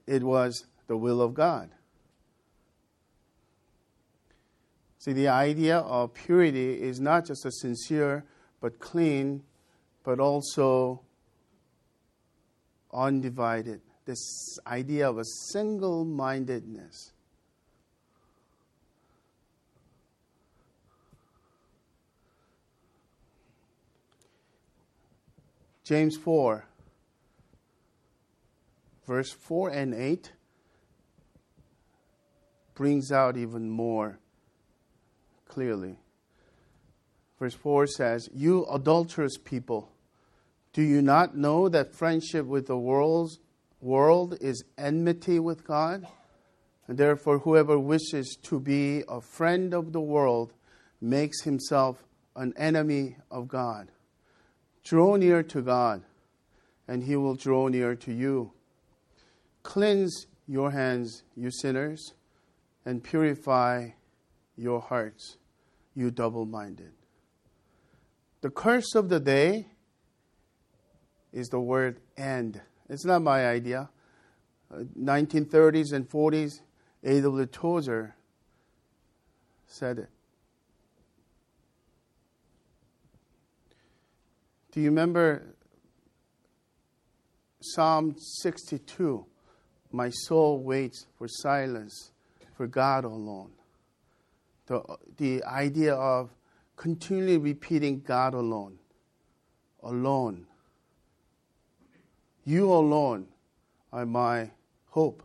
it 0.06 0.22
was 0.22 0.66
the 0.86 0.96
will 0.96 1.22
of 1.22 1.34
God. 1.34 1.70
See, 4.98 5.12
the 5.12 5.28
idea 5.28 5.78
of 5.78 6.14
purity 6.14 6.80
is 6.82 7.00
not 7.00 7.26
just 7.26 7.44
a 7.44 7.50
sincere 7.50 8.24
but 8.60 8.78
clean, 8.78 9.42
but 10.02 10.20
also 10.20 11.00
undivided, 12.94 13.80
this 14.04 14.58
idea 14.66 15.08
of 15.08 15.18
a 15.18 15.24
single 15.24 16.04
mindedness. 16.04 17.12
James 25.84 26.16
4, 26.16 26.64
verse 29.06 29.30
4 29.32 29.68
and 29.68 29.94
8 29.94 30.32
brings 32.74 33.12
out 33.12 33.36
even 33.36 33.68
more 33.68 34.18
clearly. 35.46 35.98
Verse 37.38 37.54
4 37.54 37.86
says, 37.86 38.30
You 38.34 38.66
adulterous 38.72 39.36
people, 39.36 39.93
do 40.74 40.82
you 40.82 41.00
not 41.00 41.36
know 41.36 41.68
that 41.68 41.94
friendship 41.94 42.46
with 42.46 42.66
the 42.66 42.76
world's, 42.76 43.38
world 43.80 44.36
is 44.40 44.64
enmity 44.76 45.38
with 45.38 45.64
God? 45.64 46.06
And 46.88 46.98
therefore, 46.98 47.38
whoever 47.38 47.78
wishes 47.78 48.36
to 48.42 48.58
be 48.58 49.04
a 49.08 49.20
friend 49.20 49.72
of 49.72 49.92
the 49.92 50.00
world 50.00 50.52
makes 51.00 51.42
himself 51.42 52.04
an 52.34 52.52
enemy 52.56 53.16
of 53.30 53.46
God. 53.46 53.88
Draw 54.82 55.16
near 55.16 55.44
to 55.44 55.62
God, 55.62 56.02
and 56.88 57.04
he 57.04 57.14
will 57.14 57.36
draw 57.36 57.68
near 57.68 57.94
to 57.94 58.12
you. 58.12 58.52
Cleanse 59.62 60.26
your 60.48 60.72
hands, 60.72 61.22
you 61.36 61.50
sinners, 61.52 62.14
and 62.84 63.02
purify 63.02 63.90
your 64.56 64.80
hearts, 64.80 65.36
you 65.94 66.10
double 66.10 66.44
minded. 66.44 66.92
The 68.40 68.50
curse 68.50 68.94
of 68.94 69.08
the 69.08 69.20
day 69.20 69.68
is 71.34 71.48
the 71.48 71.60
word 71.60 72.00
end. 72.16 72.60
It's 72.88 73.04
not 73.04 73.20
my 73.20 73.46
idea. 73.48 73.90
Uh, 74.72 74.84
1930s 74.98 75.92
and 75.92 76.08
40s, 76.08 76.60
A.W. 77.02 77.46
Tozer 77.46 78.14
said 79.66 79.98
it. 79.98 80.08
Do 84.70 84.80
you 84.80 84.86
remember 84.86 85.54
Psalm 87.60 88.14
62? 88.16 89.26
My 89.90 90.10
soul 90.10 90.62
waits 90.62 91.06
for 91.18 91.26
silence, 91.28 92.12
for 92.56 92.66
God 92.66 93.04
alone. 93.04 93.50
The, 94.66 94.82
the 95.16 95.44
idea 95.44 95.94
of 95.94 96.30
continually 96.76 97.38
repeating 97.38 98.00
God 98.00 98.34
alone, 98.34 98.78
alone, 99.82 100.46
you 102.44 102.72
alone 102.72 103.26
are 103.92 104.06
my 104.06 104.50
hope. 104.90 105.22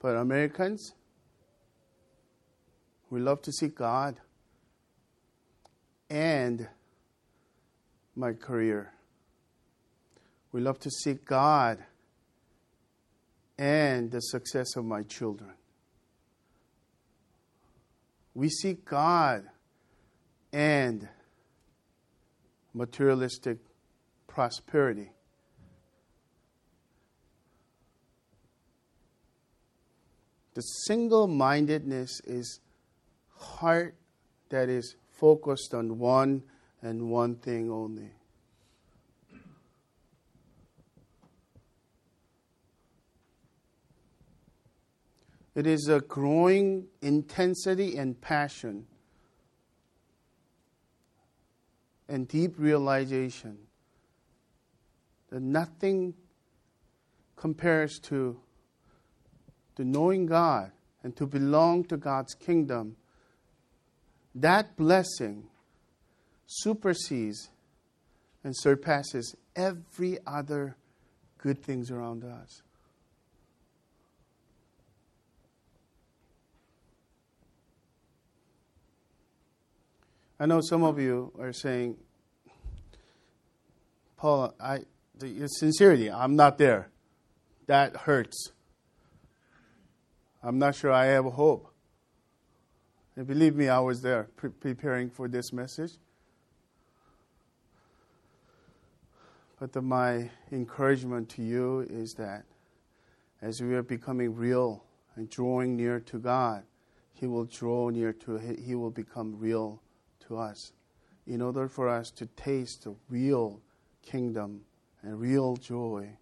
But 0.00 0.16
Americans, 0.16 0.94
we 3.10 3.20
love 3.20 3.40
to 3.42 3.52
see 3.52 3.68
God 3.68 4.20
and 6.10 6.68
my 8.16 8.32
career. 8.32 8.92
We 10.52 10.60
love 10.60 10.78
to 10.80 10.90
seek 10.90 11.24
God 11.24 11.78
and 13.58 14.10
the 14.10 14.20
success 14.20 14.76
of 14.76 14.84
my 14.84 15.02
children. 15.02 15.52
We 18.34 18.48
seek 18.48 18.84
God 18.84 19.44
and 20.52 21.08
materialistic 22.72 23.58
prosperity. 24.26 25.13
The 30.54 30.62
single 30.62 31.26
mindedness 31.26 32.20
is 32.24 32.60
heart 33.36 33.96
that 34.50 34.68
is 34.68 34.96
focused 35.10 35.74
on 35.74 35.98
one 35.98 36.42
and 36.80 37.10
one 37.10 37.36
thing 37.36 37.70
only. 37.70 38.10
It 45.54 45.66
is 45.66 45.88
a 45.88 46.00
growing 46.00 46.86
intensity 47.00 47.96
and 47.96 48.20
passion 48.20 48.86
and 52.08 52.26
deep 52.26 52.54
realization 52.58 53.58
that 55.30 55.40
nothing 55.40 56.14
compares 57.36 57.98
to, 58.00 58.40
to 59.76 59.84
knowing 59.84 60.26
God 60.26 60.72
and 61.02 61.16
to 61.16 61.26
belong 61.26 61.84
to 61.84 61.96
God's 61.96 62.34
kingdom, 62.34 62.96
that 64.34 64.76
blessing 64.76 65.44
supersedes 66.46 67.50
and 68.42 68.56
surpasses 68.56 69.36
every 69.56 70.18
other 70.26 70.76
good 71.38 71.62
things 71.62 71.90
around 71.90 72.24
us. 72.24 72.62
I 80.38 80.46
know 80.46 80.60
some 80.60 80.82
of 80.82 80.98
you 80.98 81.32
are 81.38 81.52
saying, 81.52 81.96
Paul, 84.16 84.54
I, 84.60 84.80
the 85.18 85.46
sincerity, 85.48 86.10
I'm 86.10 86.34
not 86.34 86.58
there. 86.58 86.88
That 87.66 87.96
hurts. 87.96 88.50
I'm 90.46 90.58
not 90.58 90.74
sure 90.74 90.92
I 90.92 91.06
have 91.06 91.24
hope. 91.24 91.72
And 93.16 93.26
believe 93.26 93.56
me, 93.56 93.68
I 93.68 93.80
was 93.80 94.02
there 94.02 94.28
pre- 94.36 94.50
preparing 94.50 95.08
for 95.08 95.26
this 95.26 95.54
message. 95.54 95.92
But 99.58 99.72
the, 99.72 99.80
my 99.80 100.30
encouragement 100.52 101.30
to 101.30 101.42
you 101.42 101.86
is 101.88 102.12
that 102.14 102.44
as 103.40 103.62
we 103.62 103.74
are 103.74 103.82
becoming 103.82 104.34
real 104.34 104.84
and 105.16 105.30
drawing 105.30 105.76
near 105.76 105.98
to 106.00 106.18
God, 106.18 106.64
He 107.14 107.26
will 107.26 107.46
draw 107.46 107.88
near 107.88 108.12
to 108.12 108.36
He 108.36 108.74
will 108.74 108.90
become 108.90 109.38
real 109.38 109.80
to 110.28 110.36
us. 110.36 110.72
In 111.26 111.40
order 111.40 111.68
for 111.68 111.88
us 111.88 112.10
to 112.10 112.26
taste 112.26 112.84
the 112.84 112.94
real 113.08 113.62
kingdom 114.02 114.60
and 115.02 115.18
real 115.18 115.56
joy, 115.56 116.18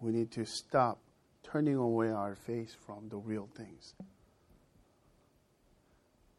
we 0.00 0.12
need 0.12 0.30
to 0.30 0.46
stop 0.46 0.98
turning 1.50 1.76
away 1.76 2.10
our 2.10 2.34
face 2.34 2.76
from 2.86 3.08
the 3.08 3.16
real 3.16 3.48
things. 3.54 3.94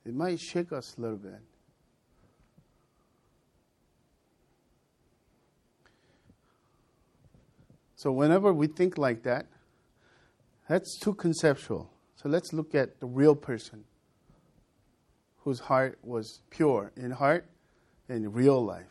It 0.06 0.14
might 0.14 0.40
shake 0.40 0.72
us 0.72 0.96
a 0.98 1.02
little 1.02 1.18
bit. 1.18 1.40
So, 7.96 8.12
whenever 8.12 8.54
we 8.54 8.68
think 8.68 8.98
like 8.98 9.24
that, 9.24 9.46
that's 10.70 10.98
too 10.98 11.14
conceptual. 11.14 11.92
So, 12.16 12.30
let's 12.30 12.54
look 12.54 12.74
at 12.74 13.00
the 13.02 13.08
real 13.08 13.36
person 13.36 13.84
whose 15.40 15.60
heart 15.60 16.00
was 16.02 16.42
pure 16.50 16.92
in 16.96 17.12
heart 17.12 17.46
in 18.08 18.32
real 18.32 18.64
life. 18.64 18.88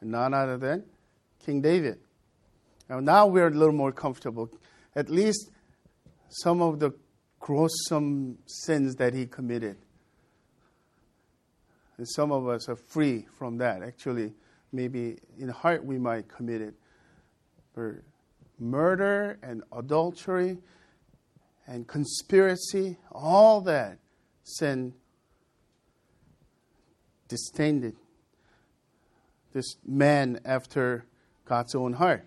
And 0.00 0.12
none 0.12 0.32
other 0.32 0.56
than 0.56 0.84
King 1.44 1.60
David. 1.60 1.98
Now, 2.88 3.00
now 3.00 3.26
we're 3.26 3.48
a 3.48 3.50
little 3.50 3.74
more 3.74 3.92
comfortable. 3.92 4.50
At 4.96 5.10
least 5.10 5.50
some 6.30 6.62
of 6.62 6.80
the 6.80 6.92
gruesome 7.38 8.38
sins 8.46 8.96
that 8.96 9.12
he 9.14 9.26
committed. 9.26 9.76
And 11.98 12.08
some 12.08 12.32
of 12.32 12.48
us 12.48 12.68
are 12.68 12.76
free 12.76 13.26
from 13.38 13.58
that. 13.58 13.82
Actually, 13.82 14.32
maybe 14.72 15.18
in 15.38 15.48
heart 15.48 15.84
we 15.84 15.98
might 15.98 16.28
commit 16.28 16.62
it. 16.62 16.74
For 17.74 18.02
murder 18.58 19.38
and 19.42 19.62
adultery 19.70 20.58
and 21.66 21.86
conspiracy, 21.86 22.96
all 23.12 23.60
that 23.62 23.98
sin 24.44 24.94
disdained 27.28 27.94
this 29.52 29.76
man 29.86 30.40
after 30.44 31.04
God's 31.44 31.74
own 31.74 31.94
heart, 31.94 32.24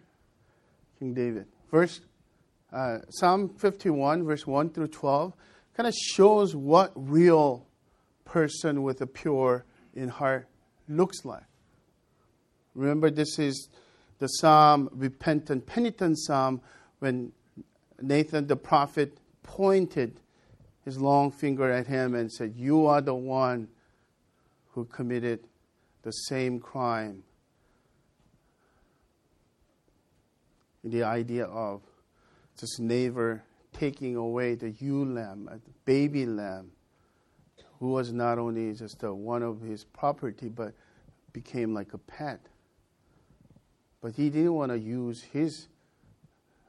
King 1.00 1.14
David. 1.14 1.48
Verse 1.72 2.02
uh, 2.72 3.00
Psalm 3.10 3.50
51, 3.50 4.26
verse 4.26 4.46
1 4.46 4.70
through 4.70 4.88
12, 4.88 5.34
kind 5.76 5.88
of 5.88 5.94
shows 5.96 6.56
what 6.56 6.92
real 6.96 7.66
person 8.26 8.84
with 8.84 9.02
a 9.02 9.08
pure 9.08 9.66
in 9.94 10.10
heart 10.10 10.48
looks 10.88 11.26
like. 11.26 11.44
Remember, 12.76 13.10
this 13.10 13.40
is 13.40 13.70
the 14.20 14.28
psalm, 14.28 14.90
repentant, 14.92 15.66
penitent 15.66 16.20
psalm, 16.20 16.62
when 17.00 17.32
Nathan 18.02 18.48
the 18.48 18.56
prophet 18.56 19.18
pointed 19.44 20.20
his 20.86 21.00
long 21.00 21.32
finger 21.32 21.70
at 21.72 21.88
him 21.88 22.16
and 22.16 22.32
said, 22.32 22.54
You 22.56 22.86
are 22.86 23.02
the 23.02 23.16
one 23.16 23.68
who 24.72 24.86
committed 24.86 25.40
the 26.04 26.12
same 26.12 26.60
crime. 26.60 27.24
The 30.84 31.04
idea 31.04 31.46
of 31.46 31.82
this 32.60 32.80
neighbor 32.80 33.44
taking 33.74 34.16
away 34.16 34.56
the 34.56 34.72
ewe 34.72 35.06
lamb, 35.06 35.50
uh, 35.52 35.56
a 35.56 35.60
baby 35.86 36.26
lamb, 36.26 36.72
who 37.80 37.92
was 37.92 38.12
not 38.12 38.38
only 38.38 38.74
just 38.74 39.02
a, 39.04 39.14
one 39.14 39.42
of 39.42 39.62
his 39.62 39.86
property, 39.86 40.50
but 40.50 40.74
became 41.32 41.74
like 41.74 41.94
a 41.94 41.98
pet. 41.98 42.40
But 44.02 44.14
he 44.16 44.30
didn't 44.30 44.54
want 44.54 44.72
to 44.72 44.80
use 44.80 45.22
his 45.22 45.68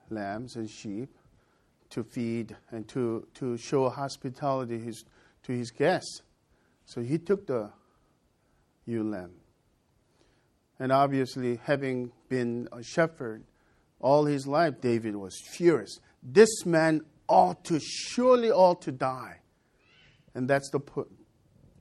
lambs 0.09 0.57
and 0.57 0.69
sheep 0.69 1.17
to 1.91 2.05
feed 2.05 2.57
and 2.71 2.87
to, 2.89 3.27
to 3.35 3.57
show 3.57 3.89
hospitality 3.89 4.79
his, 4.79 5.05
to 5.45 5.53
his 5.53 5.71
guests. 5.71 6.23
So 6.85 7.01
he 7.01 7.19
took 7.19 7.47
the 7.47 7.71
ewe 8.87 9.03
lamb. 9.03 9.33
And 10.79 10.93
obviously, 10.93 11.61
having 11.65 12.11
been 12.29 12.69
a 12.73 12.83
shepherd 12.83 13.45
all 14.01 14.25
his 14.25 14.47
life, 14.47 14.81
David 14.81 15.15
was 15.17 15.39
furious. 15.53 16.01
This 16.23 16.65
man 16.65 17.03
ought 17.29 17.65
to, 17.67 17.79
surely 17.81 18.51
ought 18.51 18.83
to 18.83 18.93
die. 18.93 19.41
And 20.35 20.49
that's 20.49 20.71
the, 20.71 20.81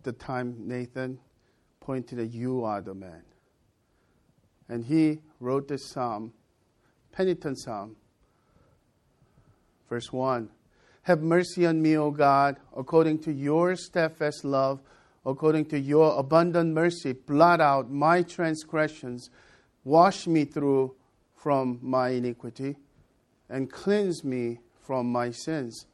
the 0.04 0.12
time 0.12 0.56
Nathan 0.60 1.20
pointed 1.80 2.20
at 2.20 2.32
you 2.32 2.64
are 2.64 2.82
the 2.82 2.94
man. 2.94 3.24
And 4.68 4.86
he 4.86 5.20
wrote 5.40 5.68
this 5.68 5.90
psalm, 5.90 6.34
penitent 7.12 7.60
psalm, 7.60 7.96
verse 9.90 10.12
1. 10.12 10.50
Have 11.04 11.22
mercy 11.22 11.66
on 11.66 11.82
me, 11.82 11.98
O 11.98 12.12
God, 12.12 12.58
according 12.76 13.20
to 13.20 13.32
your 13.32 13.76
steadfast 13.76 14.44
love, 14.44 14.82
according 15.26 15.66
to 15.66 15.80
your 15.80 16.20
abundant 16.20 16.74
mercy. 16.74 17.14
Blot 17.14 17.62
out 17.62 17.90
my 17.90 18.22
transgressions, 18.22 19.30
wash 19.84 20.28
me 20.28 20.46
through 20.46 20.96
from 21.42 21.80
my 21.82 22.10
iniquity, 22.10 22.76
and 23.48 23.72
cleanse 23.72 24.24
me 24.24 24.60
from 24.82 25.10
my 25.10 25.32
sins. 25.32 25.86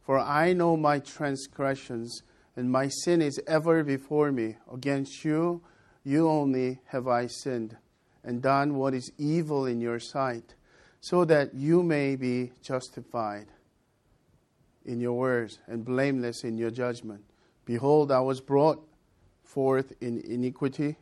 For 0.00 0.18
I 0.18 0.52
know 0.52 0.76
my 0.76 1.00
transgressions, 1.00 2.22
and 2.54 2.70
my 2.70 2.88
sin 2.88 3.20
is 3.20 3.40
ever 3.46 3.82
before 3.82 4.30
me. 4.30 4.56
Against 4.72 5.24
you, 5.24 5.62
you 6.04 6.28
only 6.28 6.80
have 6.86 7.08
I 7.08 7.26
sinned 7.26 7.76
and 8.22 8.40
done 8.40 8.76
what 8.76 8.94
is 8.94 9.10
evil 9.18 9.66
in 9.66 9.80
your 9.80 9.98
sight, 9.98 10.54
so 11.00 11.24
that 11.24 11.52
you 11.54 11.82
may 11.82 12.14
be 12.14 12.52
justified 12.62 13.46
in 14.84 15.00
your 15.00 15.14
words 15.14 15.58
and 15.66 15.84
blameless 15.84 16.44
in 16.44 16.56
your 16.56 16.70
judgment. 16.70 17.24
Behold, 17.64 18.12
I 18.12 18.20
was 18.20 18.40
brought 18.40 18.84
forth 19.42 19.92
in 20.00 20.20
iniquity, 20.20 20.96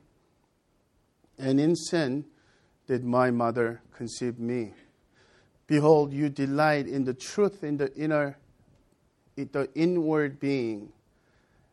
and 1.39 1.61
in 1.61 1.77
sin 1.77 2.25
did 2.91 3.05
my 3.05 3.31
mother 3.31 3.81
conceive 3.97 4.41
me. 4.41 4.73
Behold, 5.69 6.13
you 6.13 6.29
delight 6.29 6.89
in 6.89 7.05
the 7.05 7.15
truth 7.15 7.63
in 7.63 7.77
the 7.77 7.95
inner, 7.95 8.37
in 9.37 9.49
the 9.53 9.69
inward 9.77 10.41
being, 10.41 10.93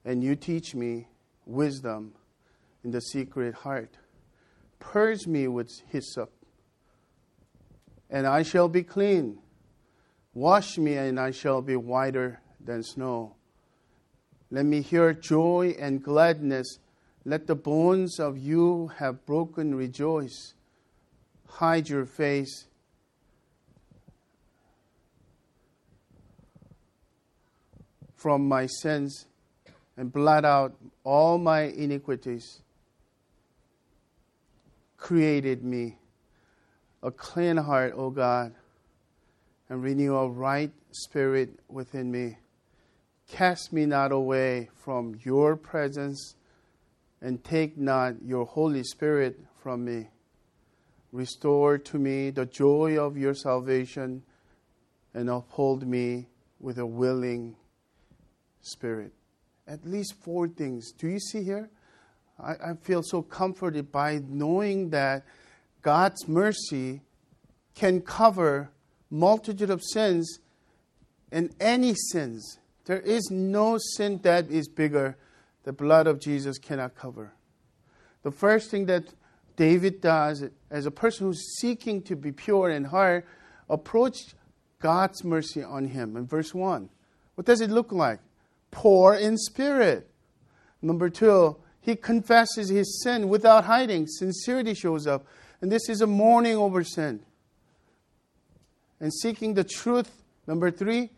and 0.06 0.24
you 0.24 0.36
teach 0.36 0.76
me 0.76 1.08
wisdom 1.48 2.14
in 2.84 2.92
the 2.92 3.02
secret 3.02 3.56
heart. 3.56 3.98
Purge 4.78 5.26
me 5.26 5.48
with 5.48 5.82
hyssop, 5.88 6.32
and 8.12 8.28
I 8.28 8.44
shall 8.44 8.70
be 8.70 8.84
clean. 8.84 9.40
Wash 10.36 10.78
me, 10.78 10.98
and 10.98 11.20
I 11.20 11.32
shall 11.32 11.64
be 11.64 11.76
whiter 11.76 12.42
than 12.64 12.84
snow. 12.84 13.38
Let 14.52 14.68
me 14.68 14.82
hear 14.82 15.14
joy 15.14 15.76
and 15.80 16.04
gladness. 16.04 16.78
Let 17.26 17.48
the 17.48 17.56
bones 17.56 18.20
of 18.20 18.38
you 18.38 18.92
have 18.98 19.26
broken 19.26 19.74
rejoice. 19.74 20.54
Hide 21.50 21.90
your 21.90 22.06
face. 22.06 22.66
From 28.16 28.48
my 28.48 28.66
sins 28.66 29.28
and 29.96 30.12
blot 30.12 30.44
out 30.44 30.76
all 31.04 31.38
my 31.38 31.62
iniquities 31.62 32.62
created 34.98 35.64
me 35.64 35.98
a 37.04 37.12
clean 37.12 37.58
heart, 37.58 37.94
O 37.96 38.10
God, 38.10 38.54
and 39.70 39.82
renew 39.84 40.16
a 40.16 40.28
right 40.28 40.72
spirit 40.92 41.60
within 41.70 42.12
me. 42.12 42.38
Cast 43.28 43.72
me 43.72 43.86
not 43.86 44.12
away 44.12 44.70
from 44.74 45.20
your 45.24 45.56
presence, 45.56 46.36
and 47.22 47.44
take 47.44 47.78
not 47.78 48.16
your 48.24 48.46
Holy 48.46 48.84
Spirit 48.84 49.40
from 49.62 49.86
me. 49.86 50.10
Restore 51.12 51.78
to 51.78 51.98
me 51.98 52.30
the 52.30 52.46
joy 52.46 52.98
of 52.98 53.18
your 53.18 53.34
salvation 53.34 54.24
and 55.14 55.30
uphold 55.30 55.88
me 55.88 56.28
with 56.60 56.78
a 56.78 56.86
willing 56.86 57.56
spirit. 58.62 59.14
At 59.68 59.86
least 59.86 60.14
four 60.22 60.48
things. 60.48 60.92
Do 60.92 61.08
you 61.08 61.20
see 61.20 61.44
here? 61.44 61.70
I, 62.40 62.52
I 62.52 62.74
feel 62.82 63.04
so 63.04 63.22
comforted 63.22 63.92
by 63.92 64.22
knowing 64.28 64.90
that 64.92 65.26
God's 65.82 66.28
mercy 66.28 67.02
can 67.76 68.02
cover 68.02 68.70
multitude 69.10 69.70
of 69.70 69.82
sins 69.84 70.40
and 71.32 71.54
any 71.60 71.96
sins. 72.12 72.60
There 72.86 73.00
is 73.00 73.30
no 73.32 73.78
sin 73.96 74.20
that 74.24 74.50
is 74.50 74.68
bigger 74.68 75.18
the 75.64 75.74
blood 75.74 76.08
of 76.08 76.20
Jesus 76.20 76.58
cannot 76.58 76.96
cover. 76.96 77.34
The 78.24 78.32
first 78.32 78.72
thing 78.72 78.86
that 78.86 79.04
David 79.58 80.00
does 80.00 80.46
as 80.72 80.86
a 80.86 80.92
person 80.92 81.28
who's 81.28 81.58
seeking 81.58 82.02
to 82.04 82.16
be 82.16 82.32
pure 82.32 82.70
in 82.70 82.86
heart, 82.86 83.26
approached 83.70 84.36
God's 84.80 85.24
mercy 85.24 85.62
on 85.62 85.86
him. 85.86 86.16
In 86.16 86.26
verse 86.26 86.54
1, 86.54 86.90
what 87.36 87.46
does 87.46 87.60
it 87.60 87.70
look 87.70 87.92
like? 87.92 88.20
Poor 88.72 89.16
in 89.16 89.38
spirit. 89.38 90.10
Number 90.82 91.10
two, 91.10 91.58
he 91.82 91.96
confesses 91.96 92.70
his 92.70 93.02
sin 93.04 93.28
without 93.30 93.66
hiding. 93.66 94.08
Sincerity 94.08 94.74
shows 94.74 95.08
up. 95.08 95.26
And 95.62 95.72
this 95.72 95.90
is 95.90 96.02
a 96.02 96.08
mourning 96.08 96.56
over 96.56 96.84
sin. 96.84 97.22
And 99.00 99.14
seeking 99.14 99.56
the 99.56 99.64
truth. 99.64 100.12
Number 100.46 100.70
three, 100.70 101.10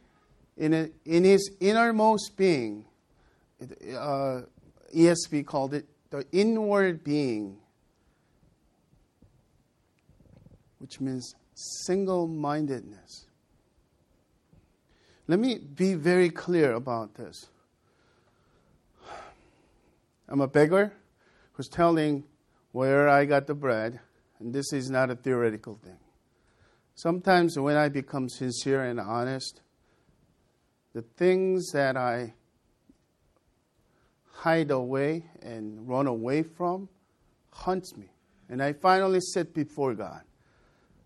in, 0.58 0.74
a, 0.74 0.90
in 1.06 1.24
his 1.24 1.52
innermost 1.60 2.38
being. 2.38 2.86
Uh, 3.62 4.42
ESV 4.96 5.46
called 5.46 5.74
it 5.74 5.86
the 6.10 6.26
inward 6.32 7.04
being, 7.04 7.58
which 10.80 11.00
means 11.00 11.36
single 11.54 12.28
mindedness. 12.28 13.28
Let 15.28 15.40
me 15.40 15.60
be 15.60 15.94
very 15.94 16.30
clear 16.30 16.74
about 16.74 17.14
this. 17.16 17.48
I'm 20.28 20.42
a 20.42 20.48
beggar 20.48 20.94
who's 21.54 21.68
telling 21.68 22.24
where 22.72 23.08
I 23.08 23.26
got 23.26 23.48
the 23.48 23.56
bread, 23.56 24.00
and 24.40 24.54
this 24.54 24.74
is 24.74 24.90
not 24.90 25.10
a 25.10 25.16
theoretical 25.16 25.76
thing. 25.84 25.98
Sometimes 26.96 27.58
when 27.58 27.78
I 27.78 27.90
become 27.90 28.28
sincere 28.28 28.84
and 28.84 29.00
honest, 29.00 29.62
the 30.94 31.02
things 31.02 31.72
that 31.72 31.96
I 31.96 32.34
hide 34.32 34.72
away 34.72 35.26
and 35.42 35.88
run 35.88 36.08
away 36.08 36.44
from 36.44 36.90
haunts 37.52 37.96
me. 37.98 38.08
And 38.50 38.64
I 38.64 38.74
finally 38.74 39.20
sit 39.22 39.54
before 39.54 39.94
God. 39.94 40.24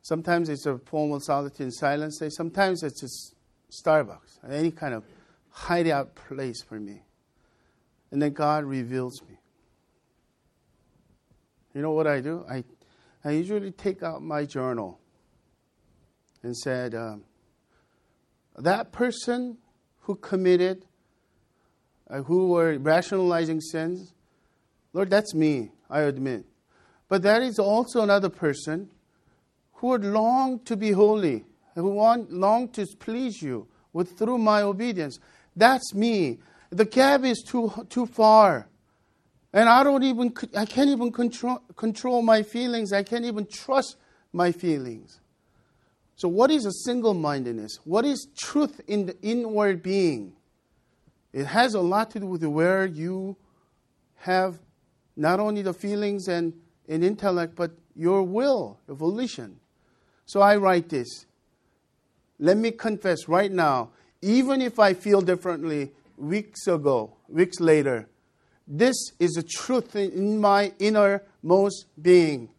Sometimes 0.04 0.50
it's 0.50 0.66
a 0.66 0.78
formal 0.78 1.22
solitude 1.22 1.62
and 1.62 1.74
silence 1.74 2.20
day. 2.20 2.28
Sometimes 2.30 2.84
it's 2.84 3.00
just 3.00 3.36
Starbucks, 3.72 4.38
any 4.48 4.70
kind 4.70 4.94
of 4.94 5.06
hideout 5.50 6.14
place 6.14 6.62
for 6.62 6.78
me. 6.78 7.04
And 8.12 8.22
then 8.22 8.34
God 8.34 8.66
reveals 8.66 9.22
me. 9.24 9.38
You 11.74 11.82
know 11.82 11.92
what 11.92 12.06
I 12.06 12.20
do? 12.20 12.46
I, 12.50 12.66
I 13.24 13.32
usually 13.32 13.72
take 13.72 14.04
out 14.04 14.22
my 14.22 14.44
journal 14.44 15.00
and 16.44 16.56
said, 16.56 16.94
um, 16.94 17.24
that 18.58 18.92
person 18.92 19.58
who 20.02 20.16
committed, 20.16 20.86
uh, 22.10 22.24
who 22.24 22.50
were 22.50 22.78
rationalizing 22.78 23.62
sins, 23.62 24.14
Lord, 24.92 25.10
that's 25.10 25.34
me, 25.34 25.72
I 25.90 26.02
admit. 26.02 26.46
But 27.08 27.22
that 27.22 27.42
is 27.42 27.58
also 27.58 28.02
another 28.02 28.30
person 28.30 28.90
who 29.84 29.90
would 29.90 30.06
long 30.06 30.60
to 30.60 30.78
be 30.78 30.94
holy 30.94 31.44
who 31.76 31.90
want, 31.90 32.32
long 32.32 32.70
to 32.70 32.88
please 33.00 33.42
you 33.42 33.68
with 33.92 34.18
through 34.18 34.38
my 34.38 34.62
obedience. 34.62 35.20
That's 35.58 35.94
me. 35.94 36.40
The 36.70 36.86
gap 36.86 37.26
is 37.26 37.44
too 37.46 37.70
too 37.90 38.06
far. 38.06 38.70
And 39.52 39.68
I 39.68 39.84
don't 39.84 40.04
even 40.04 40.34
I 40.56 40.66
can't 40.66 40.90
even 40.90 41.12
control 41.12 41.62
control 41.76 42.22
my 42.22 42.44
feelings. 42.44 42.94
I 42.94 43.04
can't 43.04 43.26
even 43.26 43.46
trust 43.46 43.98
my 44.32 44.54
feelings. 44.54 45.20
So 46.16 46.30
what 46.30 46.50
is 46.50 46.66
a 46.66 46.72
single-mindedness? 46.72 47.80
What 47.84 48.06
is 48.06 48.28
truth 48.38 48.80
in 48.88 49.08
the 49.08 49.20
inward 49.22 49.84
being? 49.84 50.32
It 51.34 51.48
has 51.48 51.74
a 51.74 51.82
lot 51.82 52.12
to 52.12 52.22
do 52.22 52.28
with 52.28 52.46
where 52.46 52.86
you 52.86 53.36
have 54.16 54.60
not 55.18 55.42
only 55.42 55.62
the 55.62 55.74
feelings 55.74 56.30
and, 56.30 56.54
and 56.88 57.04
intellect, 57.04 57.56
but 57.58 57.72
your 57.96 58.24
will, 58.24 58.80
your 58.88 58.96
volition. 58.96 59.60
So 60.26 60.42
I 60.42 60.56
write 60.56 60.90
this 60.90 61.26
let 62.40 62.58
me 62.58 62.72
confess 62.72 63.28
right 63.28 63.52
now, 63.52 63.92
even 64.22 64.62
if 64.62 64.80
I 64.80 64.94
feel 64.94 65.22
differently 65.22 65.92
weeks 66.18 66.68
ago, 66.68 67.16
weeks 67.30 67.60
later, 67.60 68.10
this 68.68 68.96
is 69.20 69.32
the 69.32 69.44
truth 69.44 69.96
in 69.96 70.40
my 70.40 70.74
innermost 70.80 71.86
being. 72.02 72.50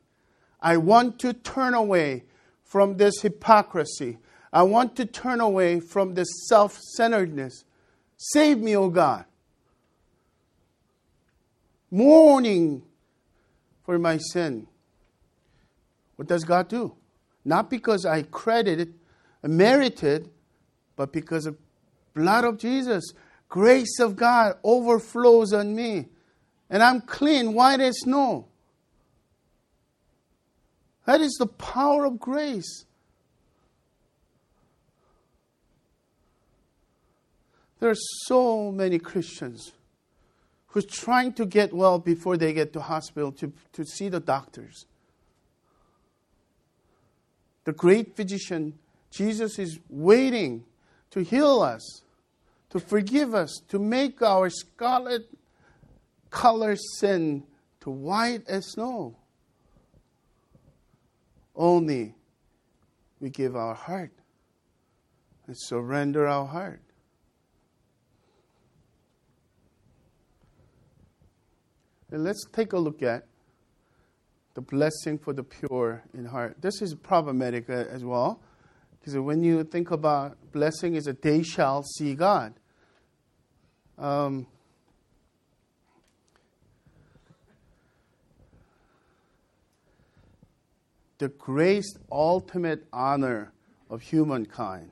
I 0.60 0.76
want 0.76 1.18
to 1.20 1.32
turn 1.32 1.74
away 1.74 2.24
from 2.62 2.96
this 2.96 3.20
hypocrisy. 3.20 4.18
I 4.52 4.62
want 4.62 4.96
to 4.96 5.06
turn 5.06 5.40
away 5.40 5.80
from 5.80 6.14
this 6.14 6.28
self 6.48 6.78
centeredness. 6.96 7.64
Save 8.16 8.58
me, 8.58 8.76
O 8.76 8.88
God. 8.88 9.24
Mourning 11.90 12.82
for 13.84 13.98
my 13.98 14.18
sin. 14.18 14.66
What 16.16 16.28
does 16.28 16.44
God 16.44 16.68
do? 16.68 16.94
Not 17.44 17.68
because 17.70 18.06
I 18.06 18.22
credited, 18.22 18.94
merited, 19.42 20.30
but 20.96 21.12
because 21.12 21.46
of 21.46 21.58
blood 22.14 22.44
of 22.44 22.58
Jesus, 22.58 23.12
grace 23.48 23.98
of 24.00 24.16
God 24.16 24.56
overflows 24.64 25.52
on 25.52 25.74
me. 25.74 26.06
And 26.70 26.82
I'm 26.82 27.00
clean, 27.00 27.52
white 27.52 27.80
as 27.80 28.00
snow. 28.00 28.46
That 31.04 31.20
is 31.20 31.36
the 31.38 31.46
power 31.46 32.06
of 32.06 32.18
grace. 32.18 32.84
There 37.80 37.90
are 37.90 37.96
so 38.26 38.72
many 38.72 38.98
Christians 38.98 39.72
who's 40.68 40.86
trying 40.86 41.34
to 41.34 41.44
get 41.44 41.74
well 41.74 41.98
before 41.98 42.38
they 42.38 42.54
get 42.54 42.72
to 42.72 42.80
hospital 42.80 43.30
to, 43.32 43.52
to 43.74 43.84
see 43.84 44.08
the 44.08 44.20
doctors. 44.20 44.86
The 47.64 47.72
great 47.72 48.14
physician 48.16 48.78
Jesus 49.10 49.58
is 49.58 49.78
waiting 49.88 50.64
to 51.10 51.20
heal 51.20 51.62
us, 51.62 52.02
to 52.70 52.80
forgive 52.80 53.34
us, 53.34 53.62
to 53.68 53.78
make 53.78 54.20
our 54.22 54.50
scarlet 54.50 55.22
color 56.30 56.74
sin 56.98 57.44
to 57.80 57.90
white 57.90 58.42
as 58.48 58.72
snow. 58.72 59.16
Only 61.54 62.14
we 63.20 63.30
give 63.30 63.54
our 63.54 63.74
heart 63.74 64.10
and 65.46 65.56
surrender 65.56 66.26
our 66.26 66.46
heart. 66.46 66.82
And 72.10 72.24
let's 72.24 72.44
take 72.52 72.72
a 72.72 72.78
look 72.78 73.02
at 73.02 73.26
the 74.54 74.60
blessing 74.60 75.18
for 75.18 75.32
the 75.32 75.42
pure 75.42 76.02
in 76.14 76.24
heart. 76.24 76.56
This 76.60 76.80
is 76.80 76.94
problematic 76.94 77.68
uh, 77.68 77.84
as 77.90 78.04
well 78.04 78.40
because 79.04 79.18
when 79.18 79.42
you 79.42 79.64
think 79.64 79.90
about 79.90 80.38
blessing, 80.52 80.94
is 80.94 81.06
a 81.06 81.12
they 81.12 81.42
shall 81.42 81.82
see 81.82 82.14
God. 82.14 82.54
Um, 83.98 84.46
the 91.18 91.28
greatest 91.28 91.98
ultimate 92.10 92.86
honor 92.94 93.52
of 93.90 94.00
humankind 94.00 94.90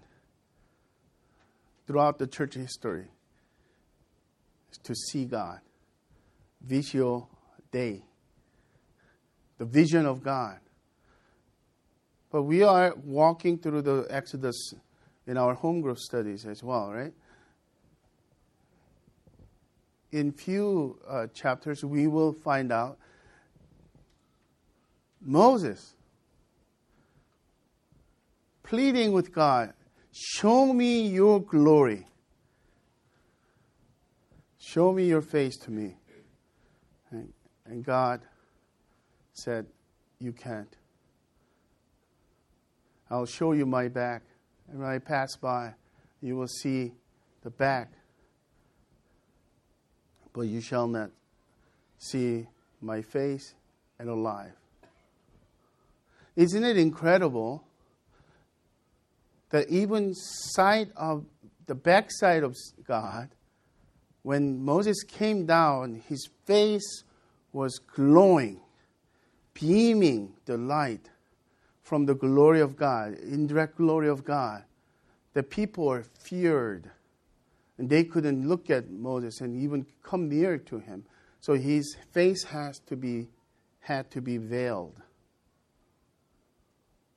throughout 1.86 2.18
the 2.18 2.26
church 2.26 2.54
history 2.54 3.06
is 4.70 4.78
to 4.78 4.94
see 4.94 5.24
God. 5.24 5.60
Visio 6.60 7.28
Dei. 7.70 8.02
The 9.62 9.66
vision 9.68 10.06
of 10.06 10.24
God. 10.24 10.58
But 12.32 12.42
we 12.42 12.64
are 12.64 12.96
walking 12.96 13.58
through 13.58 13.82
the 13.82 14.08
Exodus 14.10 14.74
in 15.24 15.36
our 15.36 15.54
home 15.54 15.80
group 15.80 16.00
studies 16.00 16.44
as 16.46 16.64
well, 16.64 16.90
right? 16.92 17.12
In 20.10 20.32
few 20.32 20.98
uh, 21.08 21.28
chapters, 21.28 21.84
we 21.84 22.08
will 22.08 22.32
find 22.32 22.72
out 22.72 22.98
Moses 25.20 25.94
pleading 28.64 29.12
with 29.12 29.32
God, 29.32 29.74
Show 30.10 30.72
me 30.72 31.06
your 31.06 31.40
glory. 31.40 32.08
Show 34.58 34.92
me 34.92 35.06
your 35.06 35.22
face 35.22 35.56
to 35.58 35.70
me. 35.70 35.94
And, 37.12 37.32
and 37.64 37.84
God 37.84 38.22
said, 39.32 39.66
You 40.18 40.32
can't. 40.32 40.74
I'll 43.10 43.26
show 43.26 43.52
you 43.52 43.66
my 43.66 43.88
back. 43.88 44.22
And 44.68 44.80
when 44.80 44.88
I 44.88 44.98
pass 44.98 45.36
by, 45.36 45.74
you 46.20 46.36
will 46.36 46.48
see 46.48 46.92
the 47.42 47.50
back. 47.50 47.92
But 50.32 50.42
you 50.42 50.60
shall 50.60 50.86
not 50.86 51.10
see 51.98 52.46
my 52.80 53.02
face 53.02 53.54
and 53.98 54.08
alive. 54.08 54.52
Isn't 56.36 56.64
it 56.64 56.78
incredible 56.78 57.64
that 59.50 59.68
even 59.68 60.14
sight 60.14 60.88
of 60.96 61.26
the 61.66 61.74
backside 61.74 62.42
of 62.42 62.56
God, 62.86 63.28
when 64.22 64.64
Moses 64.64 65.02
came 65.02 65.46
down, 65.46 66.02
his 66.08 66.28
face 66.46 67.04
was 67.52 67.78
glowing, 67.78 68.60
beaming 69.54 70.34
the 70.44 70.56
light 70.56 71.10
from 71.82 72.06
the 72.06 72.14
glory 72.14 72.60
of 72.60 72.76
God, 72.76 73.14
indirect 73.14 73.76
glory 73.76 74.08
of 74.08 74.24
God. 74.24 74.64
The 75.34 75.42
people 75.42 75.86
were 75.86 76.02
feared, 76.02 76.90
and 77.78 77.88
they 77.88 78.04
couldn't 78.04 78.48
look 78.48 78.70
at 78.70 78.90
Moses 78.90 79.40
and 79.40 79.60
even 79.60 79.86
come 80.02 80.28
near 80.28 80.58
to 80.58 80.78
him. 80.78 81.04
So 81.40 81.54
his 81.54 81.96
face 82.12 82.44
has 82.44 82.78
to 82.86 82.96
be 82.96 83.28
had 83.80 84.10
to 84.12 84.20
be 84.20 84.38
veiled 84.38 85.00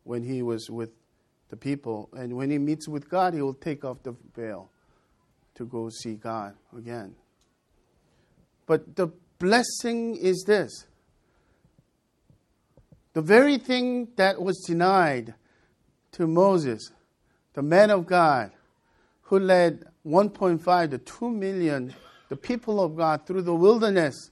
when 0.03 0.23
he 0.23 0.41
was 0.41 0.69
with 0.69 0.89
the 1.49 1.55
people. 1.55 2.09
And 2.13 2.35
when 2.35 2.49
he 2.49 2.57
meets 2.57 2.87
with 2.87 3.07
God, 3.09 3.33
he 3.33 3.41
will 3.41 3.53
take 3.53 3.85
off 3.85 4.01
the 4.01 4.15
veil 4.35 4.69
to 5.55 5.65
go 5.65 5.89
see 5.89 6.15
God 6.15 6.55
again. 6.75 7.15
But 8.65 8.95
the 8.95 9.09
blessing 9.37 10.15
is 10.15 10.43
this 10.47 10.85
the 13.15 13.21
very 13.21 13.57
thing 13.57 14.09
that 14.17 14.41
was 14.41 14.61
denied 14.67 15.33
to 16.11 16.27
Moses, 16.27 16.91
the 17.53 17.61
man 17.61 17.89
of 17.89 18.05
God, 18.05 18.51
who 19.21 19.39
led 19.39 19.85
1.5 20.05 20.91
to 20.91 20.97
2 20.97 21.29
million, 21.29 21.95
the 22.27 22.35
people 22.35 22.83
of 22.83 22.97
God, 22.97 23.25
through 23.25 23.43
the 23.43 23.55
wilderness, 23.55 24.31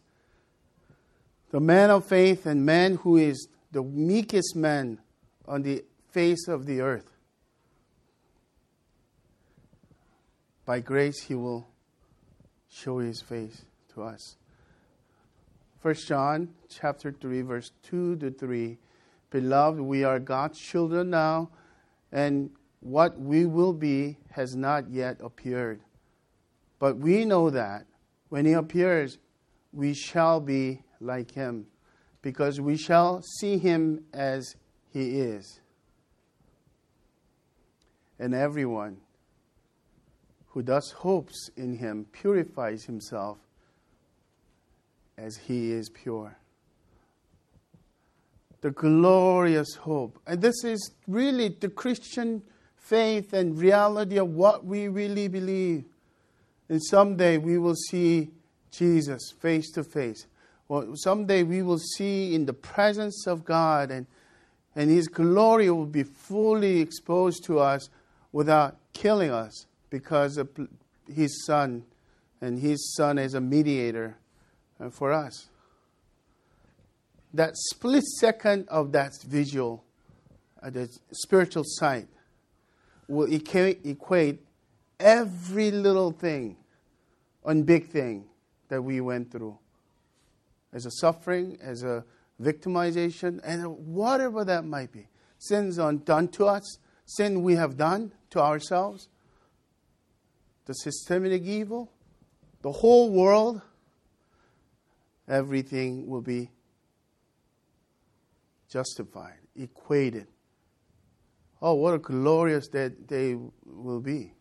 the 1.52 1.62
man 1.62 1.92
of 1.92 2.06
faith 2.06 2.46
and 2.46 2.66
man 2.66 2.96
who 2.96 3.16
is 3.16 3.48
the 3.72 3.82
meekest 3.82 4.54
man 4.54 5.00
on 5.48 5.62
the 5.62 5.86
face 6.12 6.50
of 6.50 6.66
the 6.66 6.82
earth. 6.82 7.10
By 10.66 10.82
grace, 10.82 11.22
he 11.22 11.36
will 11.36 11.66
show 12.70 13.00
his 13.00 13.22
face 13.22 13.64
to 13.94 14.04
us. 14.04 14.36
1 15.84 15.96
John 15.96 16.48
chapter 16.70 17.12
3 17.12 17.42
verse 17.42 17.74
2 17.84 18.16
to 18.16 18.32
3 18.32 18.78
Beloved 19.32 19.82
we 19.82 20.06
are 20.06 20.18
God's 20.18 20.58
children 20.58 21.10
now 21.10 21.50
and 22.10 22.50
what 22.80 23.20
we 23.20 23.46
will 23.46 23.74
be 23.74 24.18
has 24.32 24.56
not 24.56 24.90
yet 24.90 25.18
appeared. 25.22 25.82
But 26.80 26.98
we 26.98 27.26
know 27.26 27.50
that 27.50 27.86
when 28.30 28.46
he 28.46 28.54
appears 28.54 29.18
we 29.74 29.94
shall 29.94 30.40
be 30.40 30.84
like 31.02 31.32
him 31.32 31.68
because 32.22 32.62
we 32.62 32.78
shall 32.78 33.22
see 33.22 33.58
him 33.58 34.06
as 34.14 34.56
he 34.90 35.20
is. 35.20 35.60
And 38.18 38.34
everyone 38.34 39.02
who 40.48 40.64
thus 40.64 40.92
hopes 40.92 41.50
in 41.58 41.76
him 41.76 42.06
purifies 42.14 42.86
himself 42.86 43.38
as 45.18 45.38
he 45.38 45.72
is 45.72 45.90
pure. 45.90 46.38
The 48.62 48.72
glorious 48.72 49.76
hope. 49.76 50.20
And 50.26 50.42
this 50.42 50.64
is 50.64 50.92
really 51.08 51.50
the 51.50 51.70
Christian 51.70 52.44
faith 52.78 53.34
and 53.34 53.58
reality 53.58 54.18
of 54.18 54.30
what 54.30 54.66
we 54.66 54.88
really 54.88 55.28
believe. 55.28 55.86
And 56.70 56.82
someday 56.84 57.38
we 57.38 57.58
will 57.58 57.76
see 57.76 58.30
Jesus 58.72 59.34
face 59.40 59.72
to 59.72 59.84
face. 59.84 60.28
Well, 60.68 60.94
someday 60.96 61.44
we 61.44 61.62
will 61.62 61.78
see 61.78 62.34
in 62.34 62.46
the 62.46 62.54
presence 62.54 63.28
of 63.28 63.44
God, 63.44 63.92
and, 63.92 64.08
and 64.76 64.90
His 64.90 65.08
glory 65.08 65.70
will 65.70 65.86
be 65.86 66.04
fully 66.04 66.80
exposed 66.80 67.44
to 67.46 67.60
us 67.60 67.90
without 68.32 68.78
killing 68.94 69.30
us 69.30 69.68
because 69.90 70.38
of 70.38 70.50
His 71.08 71.46
Son, 71.46 71.84
and 72.42 72.60
His 72.60 72.96
Son 72.96 73.20
as 73.20 73.34
a 73.34 73.42
mediator 73.42 74.18
uh, 74.84 74.90
for 74.90 75.12
us. 75.12 75.50
That 77.34 77.56
split 77.56 78.04
second 78.04 78.68
of 78.70 78.92
that 78.92 79.12
visual, 79.24 79.84
uh, 80.62 80.70
the 80.70 80.90
spiritual 81.12 81.64
sight, 81.66 82.08
will 83.08 83.32
equate 83.32 84.46
every 85.00 85.72
little 85.72 86.12
thing 86.12 86.58
and 87.46 87.66
big 87.66 87.88
thing 87.88 88.26
that 88.70 88.82
we 88.82 89.02
went 89.02 89.32
through 89.32 89.58
as 90.72 90.86
a 90.86 90.92
suffering, 90.92 91.58
as 91.62 91.84
a 91.84 92.04
victimization, 92.42 93.40
and 93.44 93.66
whatever 93.88 94.44
that 94.44 94.66
might 94.66 94.92
be. 94.92 95.08
Sins 95.38 95.78
done 95.78 96.28
to 96.30 96.46
us, 96.46 96.78
sin 97.06 97.44
we 97.44 97.56
have 97.56 97.78
done 97.78 98.12
to 98.32 98.40
ourselves, 98.40 99.10
the 100.66 100.74
systemic 100.74 101.44
evil, 101.44 101.92
the 102.62 102.72
whole 102.72 103.12
world 103.12 103.62
everything 105.28 106.08
will 106.08 106.22
be 106.22 106.50
justified, 108.70 109.40
equated. 109.56 110.28
Oh, 111.62 111.76
what 111.76 111.94
a 111.94 112.00
glorious 112.00 112.68
that 112.70 113.08
day 113.08 113.38
will 113.66 114.02
be. 114.02 114.34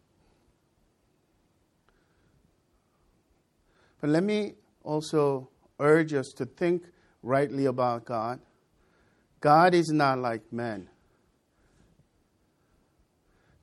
But 4.01 4.11
let 4.11 4.25
me 4.25 4.55
also 4.83 5.49
urge 5.79 6.13
us 6.13 6.33
to 6.37 6.47
think 6.47 6.83
rightly 7.23 7.67
about 7.67 8.05
God. 8.05 8.41
God 9.41 9.75
is 9.75 9.91
not 9.91 10.19
like 10.19 10.53
men. 10.53 10.89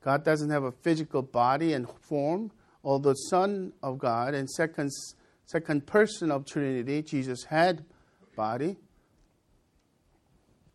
God 0.02 0.24
doesn't 0.24 0.48
have 0.50 0.64
a 0.64 0.72
physical 0.72 1.20
body 1.20 1.74
and 1.74 1.86
form, 2.00 2.50
although 2.82 3.14
Son 3.14 3.72
of 3.82 3.98
God 3.98 4.34
and 4.34 4.48
second 4.48 4.90
second 5.50 5.84
person 5.84 6.30
of 6.30 6.46
Trinity, 6.46 7.02
Jesus 7.02 7.42
had 7.42 7.84
body. 8.36 8.76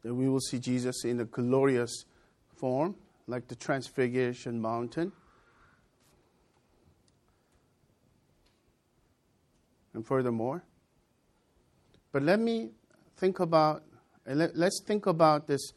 Then 0.03 0.17
we 0.17 0.27
will 0.27 0.41
see 0.41 0.59
Jesus 0.59 1.05
in 1.05 1.21
a 1.21 1.25
glorious 1.25 2.03
form, 2.57 2.95
like 3.25 3.47
the 3.47 3.55
Transfiguration 3.55 4.61
Mountain. 4.61 5.13
And 9.93 10.05
furthermore, 10.05 10.61
but 12.11 12.21
let 12.21 12.41
me 12.41 12.71
think 13.15 13.39
about, 13.39 13.83
let, 14.25 14.57
let's 14.57 14.83
think 14.85 15.05
about 15.05 15.47
this 15.47 15.71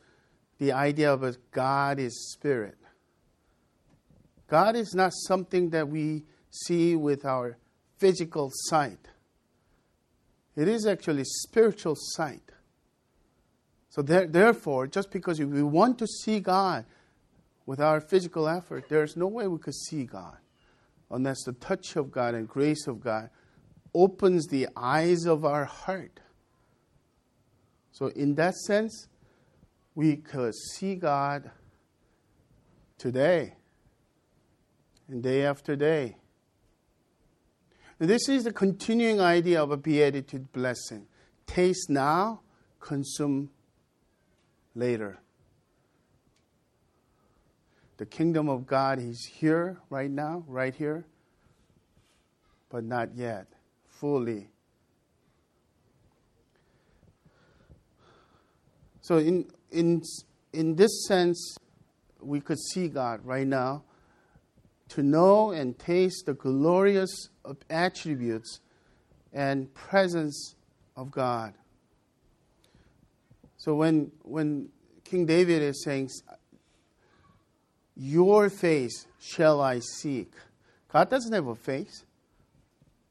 the 0.58 0.72
idea 0.72 1.12
of 1.12 1.22
a 1.22 1.36
God 1.52 2.00
is 2.00 2.32
spirit. 2.32 2.76
God 4.48 4.74
is 4.74 4.92
not 4.92 5.12
something 5.14 5.70
that 5.70 5.88
we 5.88 6.24
see 6.50 6.96
with 6.96 7.24
our 7.24 7.58
physical 7.98 8.50
sight. 8.52 9.08
It 10.56 10.68
is 10.68 10.86
actually 10.86 11.24
spiritual 11.24 11.94
sight. 11.96 12.42
So 13.90 14.02
there, 14.02 14.26
therefore, 14.26 14.86
just 14.86 15.10
because 15.10 15.40
we 15.40 15.62
want 15.62 15.98
to 15.98 16.06
see 16.06 16.40
God 16.40 16.84
with 17.66 17.80
our 17.80 18.00
physical 18.00 18.48
effort, 18.48 18.88
there's 18.88 19.16
no 19.16 19.26
way 19.26 19.46
we 19.46 19.58
could 19.58 19.74
see 19.74 20.04
God 20.04 20.36
unless 21.10 21.44
the 21.44 21.52
touch 21.52 21.96
of 21.96 22.10
God 22.10 22.34
and 22.34 22.48
grace 22.48 22.86
of 22.86 23.00
God 23.00 23.30
opens 23.94 24.46
the 24.46 24.68
eyes 24.76 25.24
of 25.24 25.44
our 25.44 25.64
heart. 25.64 26.20
So 27.92 28.08
in 28.08 28.34
that 28.34 28.54
sense, 28.54 29.08
we 29.94 30.16
could 30.16 30.54
see 30.54 30.94
God 30.94 31.50
today 32.98 33.54
and 35.08 35.22
day 35.22 35.44
after 35.44 35.74
day 35.74 36.16
this 38.06 38.28
is 38.28 38.44
the 38.44 38.52
continuing 38.52 39.20
idea 39.20 39.62
of 39.62 39.70
a 39.72 39.76
beatitude 39.76 40.52
blessing. 40.52 41.06
Taste 41.46 41.90
now, 41.90 42.40
consume 42.80 43.50
later. 44.74 45.18
The 47.96 48.06
kingdom 48.06 48.48
of 48.48 48.66
God 48.66 49.00
is 49.00 49.28
here 49.32 49.80
right 49.90 50.10
now, 50.10 50.44
right 50.46 50.74
here, 50.74 51.04
but 52.70 52.84
not 52.84 53.16
yet, 53.16 53.48
fully. 53.88 54.48
So, 59.00 59.16
in, 59.16 59.46
in, 59.72 60.02
in 60.52 60.76
this 60.76 61.06
sense, 61.08 61.56
we 62.20 62.40
could 62.40 62.58
see 62.60 62.88
God 62.88 63.24
right 63.24 63.46
now 63.46 63.82
to 64.90 65.02
know 65.02 65.50
and 65.50 65.78
taste 65.78 66.26
the 66.26 66.34
glorious 66.34 67.30
attributes 67.70 68.60
and 69.32 69.72
presence 69.74 70.54
of 70.96 71.10
God. 71.10 71.54
So 73.56 73.74
when, 73.74 74.12
when 74.22 74.68
King 75.04 75.26
David 75.26 75.62
is 75.62 75.82
saying, 75.82 76.10
Your 77.96 78.50
face 78.50 79.06
shall 79.20 79.60
I 79.60 79.80
seek. 79.80 80.32
God 80.92 81.10
doesn't 81.10 81.32
have 81.32 81.46
a 81.46 81.54
face, 81.54 82.04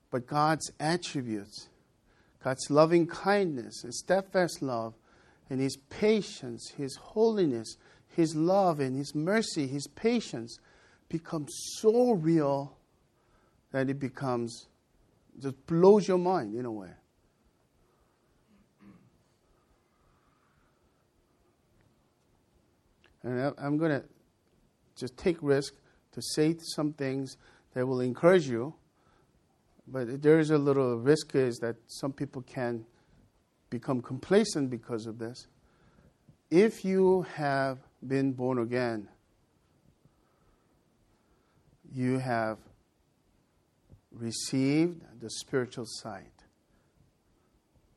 but 0.10 0.26
God's 0.26 0.72
attributes, 0.80 1.70
God's 2.44 2.70
loving 2.70 3.08
kindness 3.08 3.84
and 3.84 3.94
steadfast 3.94 4.62
love, 4.62 4.94
and 5.50 5.60
His 5.60 5.78
patience, 5.90 6.72
His 6.78 6.96
holiness, 6.96 7.78
His 8.08 8.36
love, 8.36 8.80
and 8.80 8.96
His 8.96 9.14
mercy, 9.14 9.68
His 9.68 9.88
patience 9.88 10.60
become 11.10 11.48
so 11.50 12.12
real 12.12 12.77
that 13.72 13.90
it 13.90 14.00
becomes, 14.00 14.68
just 15.40 15.66
blows 15.68 16.08
your 16.08 16.18
mind 16.18 16.56
in 16.56 16.66
a 16.66 16.72
way. 16.72 16.90
And 23.24 23.54
I'm 23.58 23.78
going 23.78 23.92
to 23.92 24.04
just 24.96 25.18
take 25.18 25.38
risk 25.42 25.74
to 26.14 26.22
say 26.22 26.56
some 26.60 26.94
things 26.94 27.38
that 27.74 27.86
will 27.86 28.00
encourage 28.00 28.48
you. 28.48 28.74
But 29.88 30.22
there 30.22 30.40
is 30.40 30.50
a 30.50 30.58
little 30.58 30.98
risk 30.98 31.36
is 31.36 31.58
that 31.60 31.76
some 31.88 32.14
people 32.14 32.42
can 32.42 32.86
become 33.70 34.02
complacent 34.02 34.70
because 34.70 35.06
of 35.06 35.20
this. 35.20 35.48
If 36.50 36.86
you 36.86 37.24
have 37.34 37.80
been 38.06 38.32
born 38.32 38.60
again, 38.60 39.10
you 41.94 42.20
have 42.20 42.58
received 44.22 45.02
the 45.20 45.30
spiritual 45.30 45.86
sight 45.86 46.44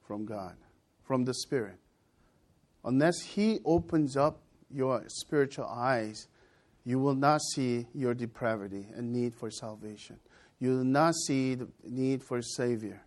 from 0.06 0.24
God, 0.24 0.56
from 1.02 1.24
the 1.24 1.34
Spirit. 1.34 1.78
Unless 2.84 3.20
He 3.20 3.60
opens 3.64 4.16
up 4.16 4.40
your 4.70 5.04
spiritual 5.08 5.66
eyes, 5.66 6.28
you 6.84 6.98
will 6.98 7.14
not 7.14 7.40
see 7.54 7.86
your 7.94 8.14
depravity 8.14 8.86
and 8.94 9.12
need 9.12 9.34
for 9.34 9.50
salvation. 9.50 10.18
You 10.58 10.76
will 10.78 10.84
not 10.84 11.14
see 11.14 11.54
the 11.54 11.68
need 11.84 12.22
for 12.22 12.38
a 12.38 12.42
Savior. 12.42 13.02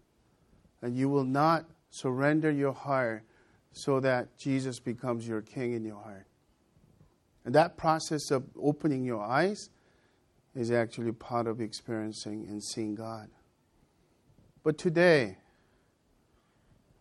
And 0.81 0.95
you 0.95 1.09
will 1.09 1.23
not 1.23 1.65
surrender 1.89 2.51
your 2.51 2.73
heart 2.73 3.23
so 3.71 3.99
that 3.99 4.37
Jesus 4.37 4.79
becomes 4.79 5.27
your 5.27 5.41
King 5.41 5.73
in 5.73 5.83
your 5.83 6.01
heart. 6.01 6.27
And 7.45 7.53
that 7.55 7.77
process 7.77 8.31
of 8.31 8.43
opening 8.61 9.03
your 9.03 9.21
eyes 9.21 9.69
is 10.55 10.71
actually 10.71 11.11
part 11.11 11.47
of 11.47 11.59
experiencing 11.59 12.45
and 12.47 12.63
seeing 12.63 12.95
God. 12.95 13.29
But 14.63 14.77
today, 14.77 15.37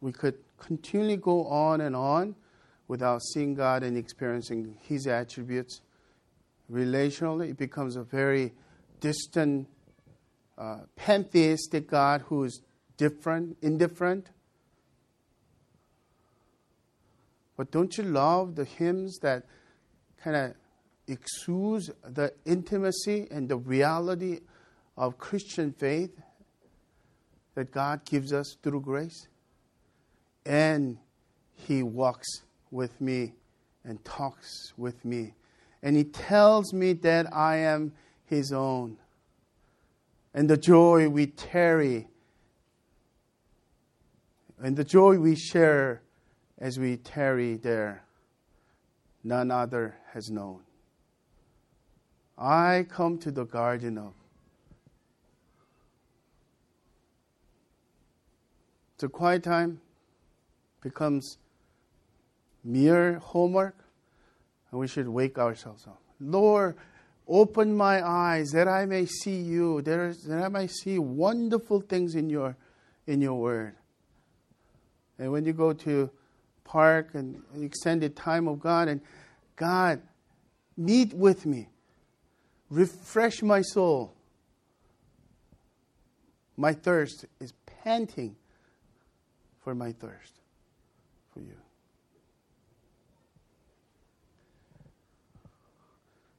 we 0.00 0.12
could 0.12 0.34
continually 0.58 1.16
go 1.16 1.44
on 1.46 1.80
and 1.80 1.94
on 1.94 2.34
without 2.88 3.22
seeing 3.22 3.54
God 3.54 3.82
and 3.82 3.96
experiencing 3.96 4.76
His 4.82 5.06
attributes. 5.06 5.80
Relationally, 6.70 7.50
it 7.50 7.58
becomes 7.58 7.96
a 7.96 8.02
very 8.02 8.52
distant, 9.00 9.68
uh, 10.58 10.80
pantheistic 10.96 11.88
God 11.88 12.22
who 12.22 12.44
is 12.44 12.62
different, 12.96 13.56
indifferent. 13.62 14.30
But 17.56 17.70
don't 17.70 17.96
you 17.96 18.04
love 18.04 18.56
the 18.56 18.64
hymns 18.64 19.18
that 19.18 19.44
kind 20.22 20.36
of 20.36 20.54
exudes 21.06 21.90
the 22.02 22.32
intimacy 22.44 23.26
and 23.30 23.48
the 23.48 23.56
reality 23.56 24.40
of 24.96 25.18
Christian 25.18 25.72
faith 25.72 26.20
that 27.54 27.70
God 27.70 28.04
gives 28.04 28.32
us 28.32 28.56
through 28.62 28.80
grace? 28.80 29.28
And 30.44 30.98
He 31.54 31.82
walks 31.82 32.28
with 32.70 33.00
me 33.00 33.34
and 33.84 34.04
talks 34.04 34.72
with 34.76 35.04
me. 35.04 35.34
And 35.82 35.96
He 35.96 36.04
tells 36.04 36.72
me 36.72 36.92
that 36.94 37.34
I 37.34 37.56
am 37.56 37.92
His 38.24 38.52
own. 38.52 38.98
And 40.34 40.48
the 40.48 40.56
joy 40.56 41.08
we 41.08 41.26
tarry 41.26 42.08
and 44.62 44.76
the 44.76 44.84
joy 44.84 45.18
we 45.18 45.34
share 45.34 46.02
as 46.56 46.78
we 46.78 46.96
tarry 46.96 47.56
there, 47.56 48.04
none 49.24 49.50
other 49.50 49.96
has 50.12 50.30
known. 50.30 50.60
I 52.36 52.86
come 52.88 53.18
to 53.18 53.30
the 53.30 53.44
garden 53.44 53.98
of. 53.98 54.14
The 58.98 59.08
quiet 59.08 59.42
time 59.42 59.80
becomes 60.80 61.38
mere 62.62 63.18
homework, 63.18 63.76
and 64.70 64.78
we 64.78 64.86
should 64.86 65.08
wake 65.08 65.38
ourselves 65.38 65.86
up. 65.86 66.00
Lord, 66.20 66.76
open 67.26 67.76
my 67.76 68.06
eyes 68.06 68.50
that 68.52 68.68
I 68.68 68.86
may 68.86 69.06
see 69.06 69.40
you, 69.40 69.82
that 69.82 70.16
I 70.30 70.48
may 70.48 70.68
see 70.68 70.98
wonderful 70.98 71.80
things 71.80 72.14
in 72.14 72.30
your, 72.30 72.56
in 73.06 73.20
your 73.20 73.34
word. 73.34 73.74
And 75.18 75.32
when 75.32 75.44
you 75.44 75.52
go 75.52 75.72
to 75.72 76.10
park 76.64 77.10
and 77.14 77.42
extended 77.60 78.14
time 78.14 78.46
of 78.46 78.60
God, 78.60 78.88
and 78.88 79.00
God, 79.56 80.00
meet 80.76 81.12
with 81.12 81.44
me 81.44 81.68
refresh 82.72 83.42
my 83.42 83.60
soul. 83.60 84.14
My 86.56 86.72
thirst 86.72 87.26
is 87.38 87.52
panting 87.84 88.36
for 89.60 89.74
my 89.74 89.92
thirst 89.92 90.40
for 91.32 91.40
you. 91.40 91.56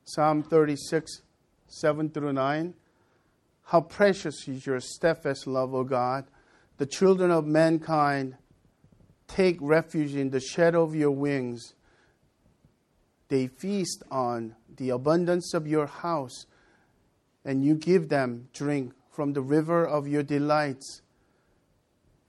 Psalm 0.05 0.43
36, 0.43 1.21
7 1.67 2.09
through 2.09 2.33
9. 2.33 2.73
How 3.65 3.81
precious 3.81 4.47
is 4.47 4.65
your 4.65 4.79
steadfast 4.79 5.45
love, 5.47 5.73
O 5.73 5.83
God. 5.83 6.25
The 6.77 6.85
children 6.87 7.29
of 7.29 7.45
mankind 7.45 8.37
take 9.27 9.57
refuge 9.61 10.15
in 10.15 10.31
the 10.31 10.39
shadow 10.39 10.83
of 10.83 10.95
your 10.95 11.11
wings. 11.11 11.73
They 13.33 13.47
feast 13.47 14.03
on 14.11 14.55
the 14.77 14.91
abundance 14.91 15.55
of 15.55 15.65
your 15.65 15.87
house, 15.87 16.45
and 17.43 17.65
you 17.65 17.73
give 17.73 18.09
them 18.09 18.47
drink 18.53 18.93
from 19.09 19.33
the 19.33 19.41
river 19.41 19.83
of 19.87 20.07
your 20.07 20.21
delights. 20.21 21.01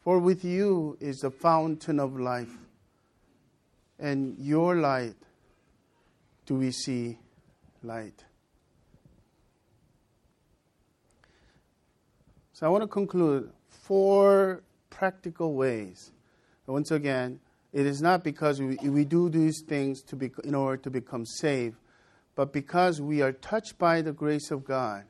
For 0.01 0.19
with 0.19 0.47
you 0.47 0.97
is 1.01 1.19
the 1.19 1.31
fountain 1.31 2.01
of 2.01 2.19
life, 2.19 2.57
and 3.99 4.39
your 4.39 4.77
light 4.77 5.17
do 6.47 6.55
we 6.55 6.71
see 6.71 7.19
light. 7.83 8.25
So 12.55 12.65
I 12.65 12.71
want 12.71 12.81
to 12.81 12.89
conclude 12.89 13.53
four 13.69 14.63
practical 14.89 15.53
ways. 15.53 16.13
Once 16.67 16.91
again, 16.91 17.41
it 17.75 17.87
is 17.87 18.01
not 18.01 18.23
because 18.23 18.63
we, 18.63 18.77
we 18.77 19.05
do 19.05 19.29
these 19.29 19.65
things 19.67 20.01
to 20.05 20.15
be, 20.15 20.31
in 20.45 20.55
order 20.55 20.77
to 20.77 20.91
become 20.91 21.27
saved, 21.27 21.77
but 22.37 22.53
because 22.53 23.01
we 23.01 23.21
are 23.21 23.33
touched 23.33 23.79
by 23.79 24.01
the 24.01 24.13
grace 24.13 24.53
of 24.53 24.65
God, 24.65 25.05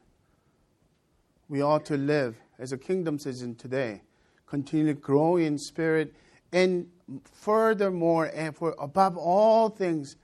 we 1.46 1.60
ought 1.60 1.84
to 1.84 1.98
live 1.98 2.36
as 2.58 2.72
a 2.72 2.78
kingdom 2.78 3.18
citizen 3.18 3.54
today, 3.54 4.00
continue 4.46 4.86
to 4.86 4.94
grow 4.94 5.36
in 5.36 5.58
spirit, 5.58 6.14
and 6.52 6.88
furthermore, 7.34 8.30
and 8.34 8.56
for 8.56 8.74
above 8.80 9.18
all 9.18 9.68
things, 9.68 10.16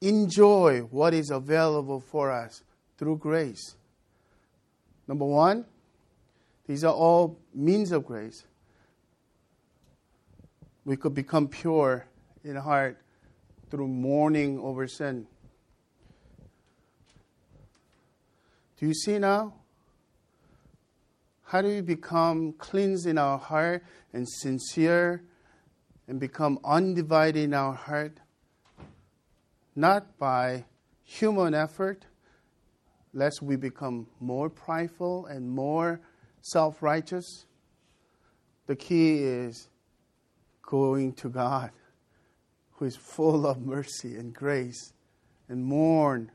enjoy 0.00 0.80
what 0.90 1.12
is 1.12 1.30
available 1.30 1.98
for 1.98 2.30
us 2.30 2.62
through 2.98 3.16
grace. 3.16 3.74
Number 5.08 5.24
one, 5.24 5.64
these 6.68 6.84
are 6.84 6.94
all 6.94 7.36
means 7.52 7.90
of 7.90 8.06
grace. 8.06 8.44
We 10.84 10.96
could 10.96 11.14
become 11.14 11.48
pure 11.48 12.06
in 12.44 12.56
heart 12.56 13.00
through 13.70 13.88
mourning 13.88 14.58
over 14.58 14.86
sin. 14.86 15.26
Do 18.78 18.86
you 18.86 18.94
see 18.94 19.18
now? 19.18 19.54
How 21.44 21.62
do 21.62 21.68
we 21.68 21.80
become 21.80 22.52
cleansed 22.54 23.06
in 23.06 23.16
our 23.16 23.38
heart 23.38 23.84
and 24.12 24.28
sincere 24.28 25.22
and 26.08 26.20
become 26.20 26.58
undivided 26.64 27.44
in 27.44 27.54
our 27.54 27.72
heart? 27.72 28.18
Not 29.76 30.18
by 30.18 30.64
human 31.02 31.54
effort, 31.54 32.06
lest 33.12 33.40
we 33.40 33.56
become 33.56 34.06
more 34.20 34.50
prideful 34.50 35.26
and 35.26 35.48
more 35.48 36.00
self 36.42 36.82
righteous. 36.82 37.46
The 38.66 38.76
key 38.76 39.22
is 39.22 39.68
going 40.74 41.12
to 41.12 41.28
God, 41.28 41.70
who 42.72 42.84
is 42.84 42.96
full 42.96 43.46
of 43.46 43.64
mercy 43.64 44.16
and 44.16 44.34
grace, 44.34 44.92
and 45.48 45.64
mourn 45.64 46.32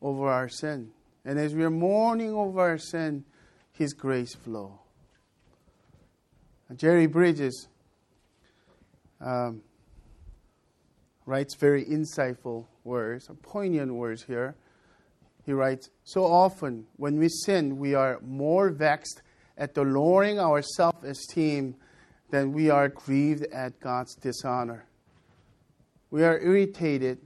over 0.00 0.26
our 0.26 0.48
sin. 0.48 0.90
And 1.26 1.38
as 1.38 1.54
we 1.54 1.62
are 1.62 1.68
mourning 1.68 2.32
over 2.32 2.60
our 2.60 2.78
sin, 2.78 3.26
His 3.70 3.92
grace 3.92 4.34
flow. 4.34 4.80
Jerry 6.76 7.06
Bridges 7.06 7.68
um, 9.20 9.60
writes 11.26 11.54
very 11.54 11.84
insightful 11.84 12.64
words, 12.84 13.28
poignant 13.42 13.92
words 13.92 14.22
here. 14.22 14.54
he 15.44 15.52
writes, 15.52 15.90
So 16.04 16.24
often 16.24 16.86
when 16.96 17.18
we 17.18 17.28
sin, 17.28 17.76
we 17.76 17.92
are 17.92 18.18
more 18.22 18.70
vexed 18.70 19.20
at 19.58 19.74
the 19.74 19.82
lowering 19.82 20.38
our 20.40 20.62
self 20.62 21.04
esteem 21.04 21.76
than 22.32 22.50
we 22.50 22.70
are 22.70 22.88
grieved 22.88 23.44
at 23.52 23.78
God's 23.78 24.14
dishonor. 24.14 24.86
We 26.10 26.24
are 26.24 26.40
irritated 26.40 27.18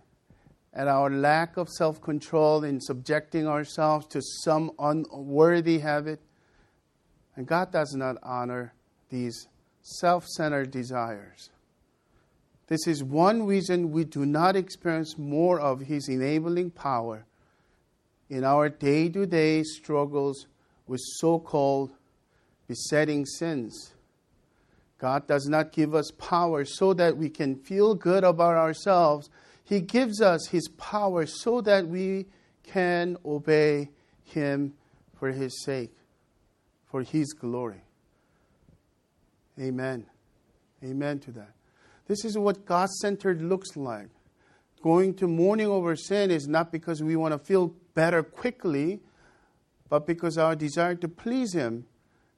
at 0.75 0.89
our 0.89 1.09
lack 1.09 1.57
of 1.57 1.69
self 1.69 2.03
control 2.03 2.65
in 2.65 2.81
subjecting 2.81 3.47
ourselves 3.47 4.09
to 4.09 4.21
some 4.21 4.73
unworthy 4.81 5.79
habit. 5.79 6.21
And 7.37 7.47
God 7.47 7.71
does 7.71 7.95
not 7.95 8.17
honor 8.21 8.75
these 9.09 9.47
self 9.81 10.27
centered 10.27 10.73
desires. 10.73 11.51
This 12.67 12.89
is 12.89 13.05
one 13.05 13.47
reason 13.47 13.93
we 13.93 14.03
do 14.03 14.27
not 14.27 14.57
experience 14.57 15.17
more 15.17 15.61
of 15.61 15.83
His 15.83 16.09
enabling 16.09 16.73
power 16.73 17.27
in 18.29 18.43
our 18.43 18.69
day 18.69 19.09
to 19.11 19.25
day 19.25 19.63
struggles 19.63 20.49
with 20.89 21.01
so 21.01 21.39
called 21.39 21.93
besetting 22.67 23.25
sins. 23.25 23.93
God 24.99 25.27
does 25.27 25.47
not 25.47 25.73
give 25.73 25.95
us 25.95 26.11
power 26.19 26.65
so 26.65 26.95
that 26.95 27.17
we 27.17 27.29
can 27.29 27.57
feel 27.57 27.95
good 27.95 28.25
about 28.25 28.57
ourselves. 28.57 29.29
He 29.63 29.81
gives 29.81 30.23
us 30.23 30.47
His 30.47 30.69
power 30.69 31.27
so 31.27 31.61
that 31.61 31.87
we 31.87 32.27
can 32.63 33.17
obey 33.25 33.91
Him 34.25 34.75
for 35.19 35.33
His 35.33 35.63
sake, 35.63 35.95
for 36.87 37.03
His 37.03 37.33
glory. 37.33 37.83
Amen. 39.61 40.07
Amen 40.85 41.19
to 41.21 41.31
that. 41.33 41.53
This 42.07 42.25
is 42.25 42.39
what 42.39 42.65
God 42.65 42.89
centered 42.91 43.43
looks 43.43 43.77
like. 43.77 44.09
Going 44.83 45.15
to 45.15 45.27
mourning 45.27 45.67
over 45.67 45.97
sin 45.97 46.31
is 46.31 46.47
not 46.47 46.71
because 46.71 47.03
we 47.03 47.17
want 47.17 47.33
to 47.33 47.39
feel 47.39 47.75
better 47.95 48.23
quickly, 48.23 49.01
but 49.89 50.07
because 50.07 50.39
our 50.39 50.55
desire 50.55 50.95
to 50.97 51.09
please 51.09 51.55
Him 51.55 51.87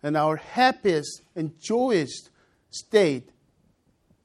and 0.03 0.17
our 0.17 0.37
happiest 0.37 1.23
and 1.37 1.53
joyous 1.61 2.31
state 2.71 3.31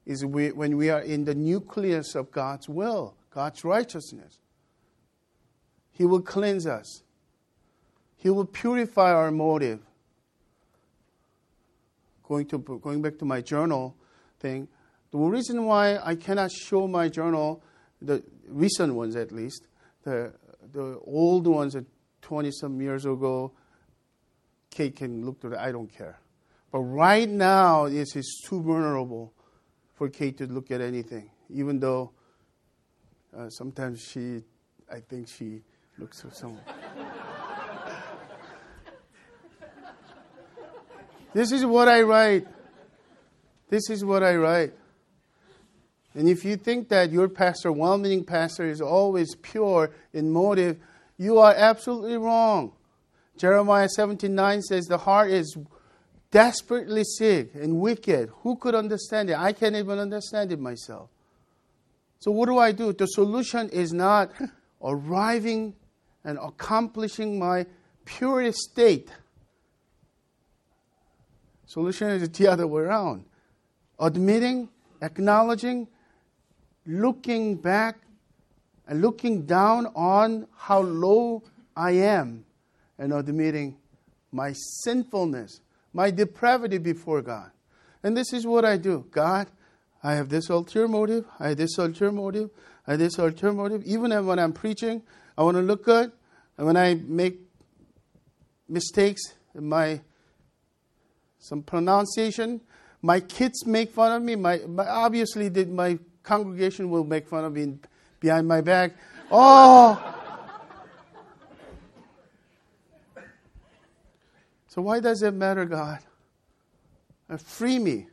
is 0.06 0.24
we, 0.24 0.52
when 0.52 0.76
we 0.76 0.90
are 0.90 1.00
in 1.00 1.24
the 1.24 1.34
nucleus 1.34 2.14
of 2.14 2.30
God's 2.30 2.68
will, 2.68 3.14
God's 3.30 3.64
righteousness. 3.64 4.38
He 5.92 6.04
will 6.04 6.22
cleanse 6.22 6.66
us, 6.66 7.02
He 8.16 8.30
will 8.30 8.46
purify 8.46 9.12
our 9.12 9.30
motive. 9.30 9.80
Going, 12.26 12.46
to, 12.46 12.58
going 12.58 13.02
back 13.02 13.18
to 13.18 13.26
my 13.26 13.42
journal 13.42 13.94
thing, 14.40 14.66
the 15.10 15.18
reason 15.18 15.66
why 15.66 15.98
I 16.02 16.14
cannot 16.14 16.50
show 16.50 16.88
my 16.88 17.08
journal, 17.08 17.62
the 18.00 18.24
recent 18.48 18.94
ones 18.94 19.14
at 19.14 19.30
least, 19.30 19.62
the, 20.04 20.32
the 20.72 20.98
old 21.06 21.46
ones 21.46 21.76
20 22.22 22.50
some 22.50 22.80
years 22.80 23.04
ago, 23.04 23.52
Kate 24.70 24.96
can 24.96 25.24
look 25.24 25.40
through 25.40 25.52
it, 25.52 25.58
I 25.58 25.70
don't 25.70 25.86
care. 25.86 26.18
But 26.74 26.80
right 26.80 27.28
now, 27.28 27.84
it 27.84 28.16
is 28.16 28.42
too 28.44 28.60
vulnerable 28.60 29.32
for 29.94 30.08
Kate 30.08 30.36
to 30.38 30.46
look 30.48 30.72
at 30.72 30.80
anything, 30.80 31.30
even 31.48 31.78
though 31.78 32.10
uh, 33.32 33.48
sometimes 33.48 34.00
she, 34.02 34.42
I 34.90 34.98
think 34.98 35.28
she 35.28 35.62
looks 35.98 36.20
for 36.20 36.30
someone. 36.32 36.64
this 41.32 41.52
is 41.52 41.64
what 41.64 41.86
I 41.86 42.02
write. 42.02 42.48
This 43.68 43.88
is 43.88 44.04
what 44.04 44.24
I 44.24 44.34
write. 44.34 44.72
And 46.14 46.28
if 46.28 46.44
you 46.44 46.56
think 46.56 46.88
that 46.88 47.12
your 47.12 47.28
pastor, 47.28 47.70
well 47.70 47.98
meaning 47.98 48.24
pastor, 48.24 48.68
is 48.68 48.80
always 48.80 49.36
pure 49.36 49.92
in 50.12 50.28
motive, 50.32 50.78
you 51.18 51.38
are 51.38 51.54
absolutely 51.54 52.16
wrong. 52.16 52.72
Jeremiah 53.36 53.88
17 53.88 54.62
says, 54.62 54.86
The 54.86 54.98
heart 54.98 55.30
is 55.30 55.56
desperately 56.34 57.04
sick 57.04 57.54
and 57.54 57.78
wicked. 57.80 58.28
Who 58.42 58.56
could 58.56 58.74
understand 58.74 59.30
it? 59.30 59.38
I 59.38 59.52
can't 59.52 59.76
even 59.76 60.00
understand 60.00 60.50
it 60.50 60.58
myself. 60.58 61.08
So, 62.18 62.32
what 62.32 62.46
do 62.46 62.58
I 62.58 62.72
do? 62.72 62.92
The 62.92 63.06
solution 63.06 63.68
is 63.68 63.92
not 63.92 64.32
arriving 64.82 65.76
and 66.24 66.36
accomplishing 66.38 67.38
my 67.38 67.66
purest 68.04 68.58
state. 68.58 69.10
Solution 71.66 72.08
is 72.10 72.28
the 72.28 72.48
other 72.48 72.66
way 72.66 72.82
around. 72.82 73.26
Admitting, 74.00 74.68
acknowledging, 75.02 75.86
looking 76.84 77.54
back, 77.54 77.96
and 78.88 79.00
looking 79.00 79.46
down 79.46 79.86
on 79.94 80.48
how 80.56 80.80
low 80.80 81.44
I 81.76 81.92
am, 81.92 82.44
and 82.98 83.12
admitting 83.12 83.76
my 84.32 84.52
sinfulness 84.52 85.60
my 85.94 86.10
depravity 86.10 86.76
before 86.76 87.22
God. 87.22 87.50
And 88.02 88.14
this 88.14 88.34
is 88.34 88.46
what 88.46 88.66
I 88.66 88.76
do 88.76 89.06
God, 89.10 89.46
I 90.02 90.14
have 90.14 90.28
this 90.28 90.50
ulterior 90.50 90.88
motive, 90.88 91.24
I 91.40 91.48
have 91.48 91.56
this 91.56 91.78
ulterior 91.78 92.12
motive, 92.12 92.50
I 92.86 92.92
have 92.92 93.00
this 93.00 93.18
ulterior 93.18 93.54
motive. 93.54 93.82
Even 93.86 94.26
when 94.26 94.38
I'm 94.38 94.52
preaching, 94.52 95.02
I 95.38 95.42
want 95.42 95.56
to 95.56 95.62
look 95.62 95.84
good. 95.84 96.12
And 96.58 96.66
when 96.66 96.76
I 96.76 96.94
make 96.94 97.40
mistakes 98.68 99.22
in 99.54 99.68
my 99.68 100.02
some 101.38 101.62
pronunciation, 101.62 102.60
my 103.02 103.20
kids 103.20 103.66
make 103.66 103.90
fun 103.90 104.12
of 104.12 104.22
me. 104.22 104.34
My, 104.34 104.58
my 104.66 104.86
obviously, 104.86 105.50
my 105.66 105.98
congregation 106.22 106.90
will 106.90 107.04
make 107.04 107.28
fun 107.28 107.44
of 107.44 107.52
me 107.52 107.78
behind 108.20 108.48
my 108.48 108.60
back. 108.60 108.92
Oh, 109.30 110.13
So 114.74 114.82
why 114.82 114.98
does 114.98 115.22
it 115.22 115.32
matter, 115.34 115.66
God? 115.66 116.00
Uh, 117.30 117.36
free 117.36 117.78
me. 117.78 118.08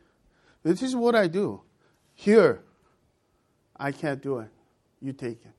This 0.61 0.83
is 0.83 0.95
what 0.95 1.15
I 1.15 1.25
do. 1.25 1.61
Here, 2.13 2.61
I 3.75 3.91
can't 3.91 4.21
do 4.21 4.37
it. 4.37 4.49
You 5.01 5.11
take 5.11 5.43
it. 5.43 5.53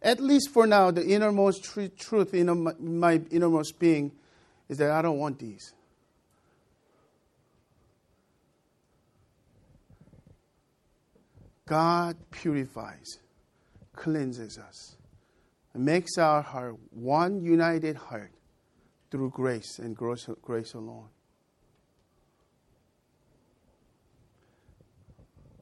At 0.00 0.20
least 0.20 0.50
for 0.50 0.64
now, 0.64 0.92
the 0.92 1.04
innermost 1.04 1.64
tr- 1.64 1.86
truth 1.98 2.34
in 2.34 2.62
my, 2.62 2.72
my 2.78 3.20
innermost 3.32 3.80
being 3.80 4.12
is 4.68 4.78
that 4.78 4.92
I 4.92 5.02
don't 5.02 5.18
want 5.18 5.40
these. 5.40 5.74
God 11.66 12.16
purifies, 12.30 13.18
cleanses 13.96 14.56
us, 14.58 14.94
makes 15.74 16.16
our 16.16 16.42
heart 16.42 16.76
one 16.92 17.42
united 17.42 17.96
heart 17.96 18.30
through 19.14 19.30
grace 19.30 19.78
and 19.78 19.96
grace, 19.96 20.28
grace 20.42 20.74
alone. 20.74 21.06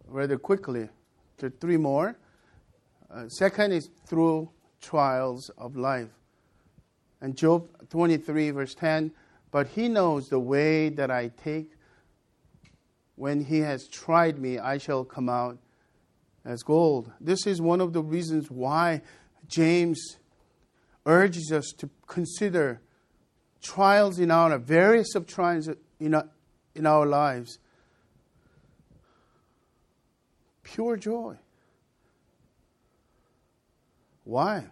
Rather 0.07 0.39
quickly, 0.39 0.89
to 1.37 1.51
three 1.51 1.77
more. 1.77 2.17
Uh, 3.13 3.29
second 3.29 3.73
is 3.73 3.91
through 4.07 4.49
trials 4.81 5.51
of 5.59 5.77
life. 5.77 6.09
And 7.21 7.37
Job 7.37 7.69
23, 7.91 8.53
verse 8.53 8.75
10 8.75 9.13
But 9.51 9.67
he 9.69 9.87
knows 9.87 10.31
the 10.31 10.41
way 10.41 10.89
that 10.89 11.11
I 11.11 11.29
take. 11.29 11.73
When 13.17 13.45
he 13.45 13.59
has 13.59 13.87
tried 13.87 14.39
me, 14.39 14.61
I 14.61 14.79
shall 14.79 15.05
come 15.05 15.29
out 15.29 15.59
as 16.47 16.63
gold. 16.63 17.13
This 17.21 17.47
is 17.47 17.61
one 17.61 17.83
of 17.83 17.93
the 17.93 18.03
reasons 18.03 18.51
why 18.51 19.03
James 19.47 20.17
urges 21.05 21.53
us 21.53 21.71
to 21.77 21.91
consider 22.07 22.81
trials 23.63 24.19
in 24.19 24.31
our 24.31 24.59
various 24.59 25.15
of 25.15 25.27
trials 25.27 25.69
in 26.01 26.15
our, 26.15 26.29
in 26.75 26.87
our 26.87 27.07
lives. 27.07 27.59
Pure 30.63 30.97
joy. 30.99 31.37
Why? 34.25 34.65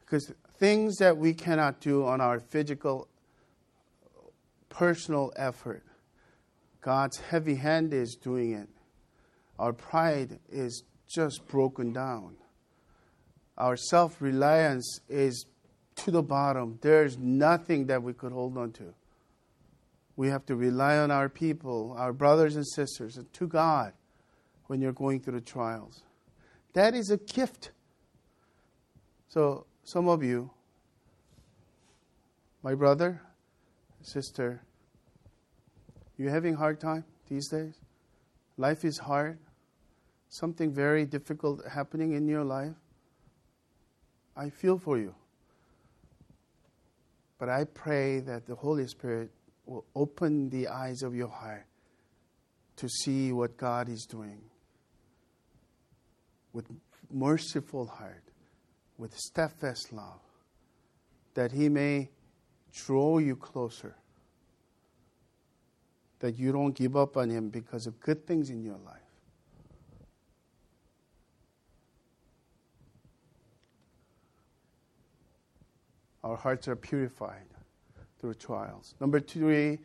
Because 0.00 0.32
things 0.58 0.96
that 0.96 1.16
we 1.16 1.34
cannot 1.34 1.80
do 1.80 2.04
on 2.04 2.20
our 2.20 2.40
physical 2.40 3.08
personal 4.68 5.32
effort 5.36 5.82
god's 6.82 7.18
heavy 7.18 7.54
hand 7.54 7.94
is 7.94 8.16
doing 8.16 8.52
it. 8.52 8.68
Our 9.58 9.72
pride 9.72 10.40
is 10.50 10.82
just 11.08 11.46
broken 11.46 11.92
down. 11.92 12.36
Our 13.56 13.76
self-reliance 13.76 15.00
is 15.08 15.46
to 15.96 16.10
the 16.10 16.22
bottom. 16.22 16.78
There's 16.80 17.18
nothing 17.18 17.86
that 17.86 18.02
we 18.02 18.12
could 18.12 18.32
hold 18.32 18.56
on 18.56 18.72
to. 18.72 18.94
We 20.16 20.28
have 20.28 20.44
to 20.46 20.56
rely 20.56 20.98
on 20.98 21.10
our 21.10 21.28
people, 21.28 21.94
our 21.98 22.12
brothers 22.12 22.56
and 22.56 22.66
sisters, 22.66 23.16
and 23.16 23.32
to 23.34 23.46
God 23.46 23.92
when 24.66 24.80
you're 24.80 24.92
going 24.92 25.20
through 25.20 25.34
the 25.34 25.40
trials. 25.40 26.02
That 26.74 26.94
is 26.94 27.10
a 27.10 27.16
gift. 27.16 27.70
So, 29.28 29.66
some 29.84 30.08
of 30.08 30.22
you, 30.22 30.50
my 32.62 32.74
brother, 32.74 33.20
sister, 34.02 34.62
you're 36.16 36.30
having 36.30 36.54
hard 36.54 36.80
time 36.80 37.04
these 37.28 37.48
days? 37.48 37.74
Life 38.56 38.84
is 38.84 38.98
hard. 38.98 39.38
Something 40.28 40.72
very 40.72 41.04
difficult 41.04 41.66
happening 41.66 42.12
in 42.12 42.28
your 42.28 42.44
life. 42.44 42.74
I 44.36 44.50
feel 44.50 44.78
for 44.78 44.98
you. 44.98 45.14
But 47.42 47.48
I 47.48 47.64
pray 47.64 48.20
that 48.20 48.46
the 48.46 48.54
Holy 48.54 48.86
Spirit 48.86 49.32
will 49.66 49.84
open 49.96 50.48
the 50.48 50.68
eyes 50.68 51.02
of 51.02 51.12
your 51.16 51.26
heart 51.26 51.66
to 52.76 52.88
see 52.88 53.32
what 53.32 53.56
God 53.56 53.88
is 53.88 54.06
doing 54.08 54.40
with 56.52 56.66
merciful 57.10 57.86
heart, 57.86 58.22
with 58.96 59.18
steadfast 59.18 59.92
love, 59.92 60.20
that 61.34 61.50
He 61.50 61.68
may 61.68 62.10
draw 62.72 63.18
you 63.18 63.34
closer, 63.34 63.96
that 66.20 66.38
you 66.38 66.52
don't 66.52 66.76
give 66.76 66.94
up 66.96 67.16
on 67.16 67.28
Him 67.28 67.48
because 67.48 67.88
of 67.88 67.98
good 67.98 68.24
things 68.24 68.50
in 68.50 68.62
your 68.62 68.78
life. 68.86 69.01
Our 76.24 76.36
hearts 76.36 76.68
are 76.68 76.76
purified 76.76 77.46
through 78.20 78.34
trials. 78.34 78.94
Number 79.00 79.18
three, 79.18 79.78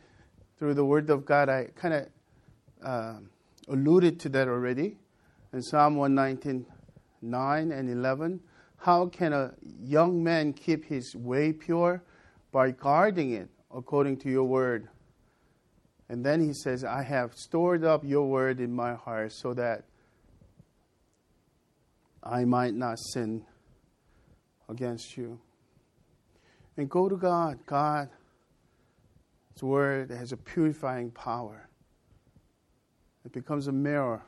through 0.58 0.74
the 0.74 0.84
Word 0.84 1.10
of 1.10 1.24
God, 1.24 1.48
I 1.48 1.68
kind 1.74 1.94
of 1.94 2.08
uh, 2.84 3.14
alluded 3.68 4.20
to 4.20 4.28
that 4.30 4.48
already 4.48 4.96
in 5.52 5.62
Psalm 5.62 5.96
119, 5.96 6.66
9 7.22 7.72
and 7.72 7.90
11. 7.90 8.40
How 8.76 9.06
can 9.06 9.32
a 9.32 9.54
young 9.82 10.22
man 10.22 10.52
keep 10.52 10.84
his 10.84 11.14
way 11.16 11.52
pure? 11.52 12.02
By 12.52 12.70
guarding 12.70 13.32
it 13.32 13.48
according 13.74 14.18
to 14.18 14.30
your 14.30 14.44
word. 14.44 14.88
And 16.08 16.24
then 16.24 16.40
he 16.40 16.54
says, 16.54 16.84
I 16.84 17.02
have 17.02 17.34
stored 17.34 17.84
up 17.84 18.02
your 18.04 18.26
word 18.28 18.60
in 18.60 18.72
my 18.72 18.94
heart 18.94 19.32
so 19.32 19.52
that 19.54 19.84
I 22.22 22.44
might 22.44 22.74
not 22.74 22.98
sin 22.98 23.44
against 24.68 25.16
you. 25.16 25.38
And 26.78 26.88
go 26.88 27.08
to 27.08 27.16
God. 27.16 27.58
God, 27.66 28.08
His 29.52 29.64
word 29.64 30.10
has 30.10 30.30
a 30.30 30.36
purifying 30.36 31.10
power. 31.10 31.68
It 33.24 33.32
becomes 33.32 33.66
a 33.66 33.72
mirror 33.72 34.22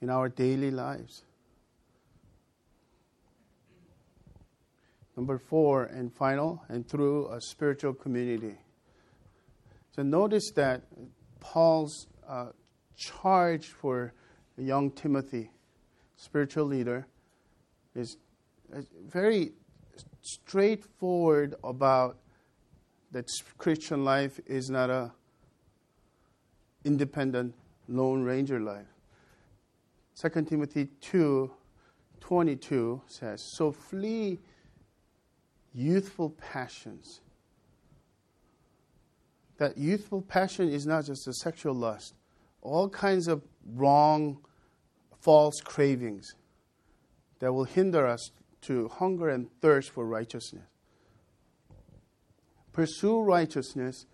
in 0.00 0.10
our 0.10 0.28
daily 0.28 0.72
lives. 0.72 1.22
Number 5.16 5.38
four 5.38 5.84
and 5.84 6.12
final, 6.12 6.64
and 6.68 6.88
through 6.88 7.28
a 7.28 7.40
spiritual 7.40 7.94
community. 7.94 8.56
So 9.94 10.02
notice 10.02 10.50
that 10.56 10.82
Paul's 11.38 12.08
uh, 12.28 12.46
charge 12.96 13.68
for 13.68 14.12
young 14.56 14.90
Timothy, 14.90 15.50
spiritual 16.16 16.64
leader, 16.64 17.06
is 17.94 18.16
Uh, 18.74 18.80
very 19.06 19.52
straightforward 20.22 21.54
about 21.62 22.18
that 23.10 23.28
Christian 23.58 24.04
life 24.04 24.40
is 24.46 24.70
not 24.70 24.88
a 24.88 25.12
independent 26.84 27.54
lone 27.88 28.22
ranger 28.22 28.60
life. 28.60 28.86
2 30.20 30.42
Timothy 30.42 30.88
2 31.00 31.50
22 32.20 33.02
says, 33.06 33.42
So 33.56 33.72
flee 33.72 34.38
youthful 35.74 36.30
passions. 36.30 37.20
That 39.58 39.76
youthful 39.76 40.22
passion 40.22 40.68
is 40.70 40.86
not 40.86 41.04
just 41.04 41.26
a 41.28 41.32
sexual 41.32 41.74
lust, 41.74 42.14
all 42.62 42.88
kinds 42.88 43.28
of 43.28 43.42
wrong, 43.74 44.38
false 45.20 45.60
cravings 45.62 46.34
that 47.40 47.52
will 47.52 47.64
hinder 47.64 48.06
us 48.06 48.30
to 48.62 48.88
hunger 48.88 49.28
and 49.28 49.48
thirst 49.60 49.90
for 49.90 50.06
righteousness. 50.06 50.64
Pursue 52.72 53.20
righteousness, 53.20 54.06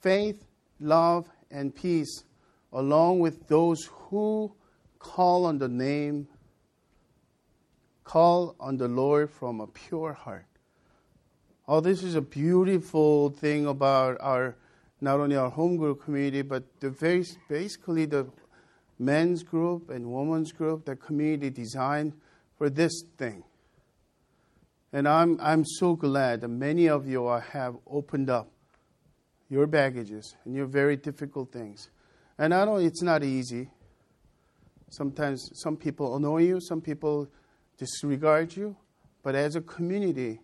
faith, 0.00 0.44
love, 0.78 1.28
and 1.50 1.74
peace, 1.74 2.24
along 2.72 3.20
with 3.20 3.48
those 3.48 3.88
who 3.90 4.52
call 4.98 5.46
on 5.46 5.58
the 5.58 5.68
name, 5.68 6.28
call 8.04 8.54
on 8.60 8.76
the 8.76 8.88
Lord 8.88 9.30
from 9.30 9.60
a 9.60 9.66
pure 9.66 10.12
heart. 10.12 10.46
Oh, 11.66 11.80
this 11.80 12.02
is 12.02 12.14
a 12.14 12.20
beautiful 12.20 13.30
thing 13.30 13.66
about 13.66 14.18
our 14.20 14.56
not 15.00 15.20
only 15.20 15.36
our 15.36 15.50
home 15.50 15.76
group 15.76 16.02
community, 16.02 16.42
but 16.42 16.64
the 16.80 16.90
very 16.90 17.24
basically 17.48 18.06
the 18.06 18.26
men's 18.98 19.42
group 19.42 19.90
and 19.90 20.12
women's 20.12 20.52
group, 20.52 20.84
the 20.84 20.96
community 20.96 21.50
designed 21.50 22.12
for 22.56 22.70
this 22.70 23.02
thing. 23.18 23.42
And 24.94 25.08
I'm, 25.08 25.40
I'm 25.40 25.64
so 25.64 25.96
glad 25.96 26.42
that 26.42 26.48
many 26.48 26.88
of 26.88 27.08
you 27.08 27.26
have 27.26 27.74
opened 27.84 28.30
up 28.30 28.48
your 29.50 29.66
baggages 29.66 30.36
and 30.44 30.54
your 30.54 30.66
very 30.66 30.94
difficult 30.94 31.50
things. 31.50 31.90
And 32.38 32.54
I 32.54 32.64
know 32.64 32.76
it's 32.76 33.02
not 33.02 33.24
easy. 33.24 33.70
Sometimes 34.90 35.50
some 35.54 35.76
people 35.76 36.14
annoy 36.14 36.42
you, 36.42 36.60
some 36.60 36.80
people 36.80 37.28
disregard 37.76 38.56
you. 38.56 38.76
But 39.24 39.34
as 39.34 39.56
a 39.56 39.60
community, 39.60 40.38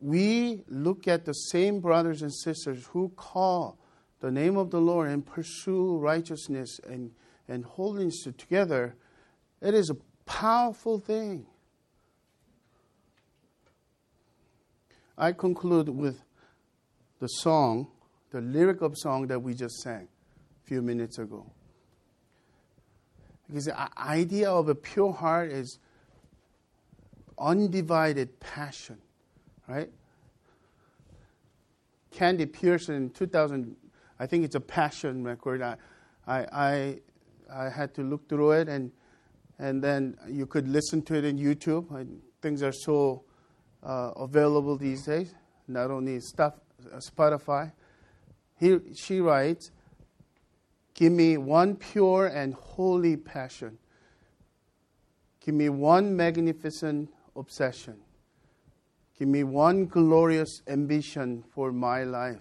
we 0.00 0.62
look 0.68 1.08
at 1.08 1.24
the 1.24 1.32
same 1.32 1.80
brothers 1.80 2.20
and 2.20 2.30
sisters 2.30 2.88
who 2.88 3.08
call 3.16 3.78
the 4.20 4.30
name 4.30 4.58
of 4.58 4.70
the 4.70 4.82
Lord 4.82 5.08
and 5.08 5.24
pursue 5.24 5.96
righteousness 5.96 6.78
and, 6.86 7.10
and 7.48 7.64
holiness 7.64 8.22
together. 8.36 8.96
It 9.62 9.72
is 9.72 9.88
a 9.88 9.96
powerful 10.26 10.98
thing. 10.98 11.46
I 15.20 15.32
conclude 15.32 15.90
with 15.90 16.22
the 17.20 17.26
song, 17.26 17.88
the 18.30 18.40
lyric 18.40 18.80
of 18.80 18.96
song 18.96 19.26
that 19.26 19.38
we 19.38 19.52
just 19.52 19.82
sang 19.82 20.08
a 20.08 20.66
few 20.66 20.80
minutes 20.80 21.18
ago. 21.18 21.44
Because 23.46 23.66
the 23.66 24.00
idea 24.00 24.50
of 24.50 24.70
a 24.70 24.74
pure 24.74 25.12
heart 25.12 25.50
is 25.50 25.78
undivided 27.38 28.40
passion, 28.40 28.96
right? 29.68 29.90
Candi 32.14 32.50
Pearson 32.50 33.10
2000, 33.10 33.76
I 34.18 34.26
think 34.26 34.46
it's 34.46 34.54
a 34.54 34.60
passion 34.60 35.22
record. 35.22 35.60
I, 35.60 35.76
I, 36.26 36.38
I, 36.50 36.98
I 37.52 37.68
had 37.68 37.92
to 37.96 38.02
look 38.02 38.26
through 38.26 38.52
it, 38.52 38.70
and, 38.70 38.90
and 39.58 39.84
then 39.84 40.16
you 40.26 40.46
could 40.46 40.66
listen 40.66 41.02
to 41.02 41.14
it 41.14 41.26
in 41.26 41.38
YouTube. 41.38 41.94
And 41.94 42.22
things 42.40 42.62
are 42.62 42.72
so 42.72 43.24
uh, 43.82 44.12
available 44.16 44.76
these 44.76 45.04
days, 45.06 45.34
not 45.66 45.90
only 45.90 46.20
stuff, 46.20 46.54
uh, 46.92 46.96
Spotify. 46.96 47.72
He, 48.56 48.78
she 48.94 49.20
writes, 49.20 49.70
Give 50.94 51.12
me 51.12 51.36
one 51.36 51.76
pure 51.76 52.26
and 52.26 52.54
holy 52.54 53.16
passion. 53.16 53.78
Give 55.40 55.54
me 55.54 55.68
one 55.70 56.14
magnificent 56.14 57.10
obsession. 57.34 57.96
Give 59.18 59.28
me 59.28 59.44
one 59.44 59.86
glorious 59.86 60.62
ambition 60.66 61.44
for 61.54 61.72
my 61.72 62.04
life 62.04 62.40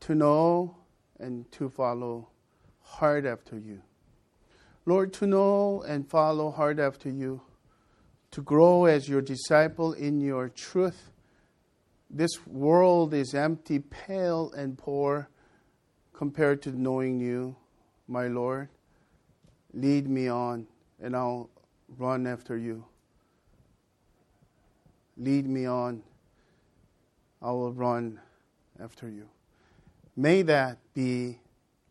to 0.00 0.14
know 0.14 0.76
and 1.18 1.50
to 1.52 1.68
follow 1.68 2.28
hard 2.80 3.26
after 3.26 3.58
you. 3.58 3.82
Lord, 4.86 5.12
to 5.14 5.26
know 5.26 5.82
and 5.82 6.08
follow 6.08 6.50
hard 6.50 6.80
after 6.80 7.10
you, 7.10 7.40
to 8.30 8.42
grow 8.42 8.84
as 8.84 9.08
your 9.08 9.20
disciple 9.20 9.92
in 9.92 10.20
your 10.20 10.48
truth. 10.48 11.10
This 12.08 12.46
world 12.46 13.14
is 13.14 13.34
empty, 13.34 13.78
pale, 13.78 14.52
and 14.56 14.76
poor 14.76 15.28
compared 16.12 16.62
to 16.62 16.70
knowing 16.70 17.20
you 17.20 17.56
my 18.08 18.26
Lord. 18.26 18.68
Lead 19.72 20.08
me 20.08 20.28
on, 20.28 20.66
and 21.00 21.16
I'll 21.16 21.50
run 21.98 22.26
after 22.26 22.56
you. 22.56 22.84
Lead 25.16 25.46
me 25.46 25.66
on, 25.66 26.02
I 27.42 27.50
will 27.50 27.72
run 27.72 28.20
after 28.82 29.08
you. 29.08 29.28
May 30.16 30.42
that 30.42 30.78
be 30.94 31.38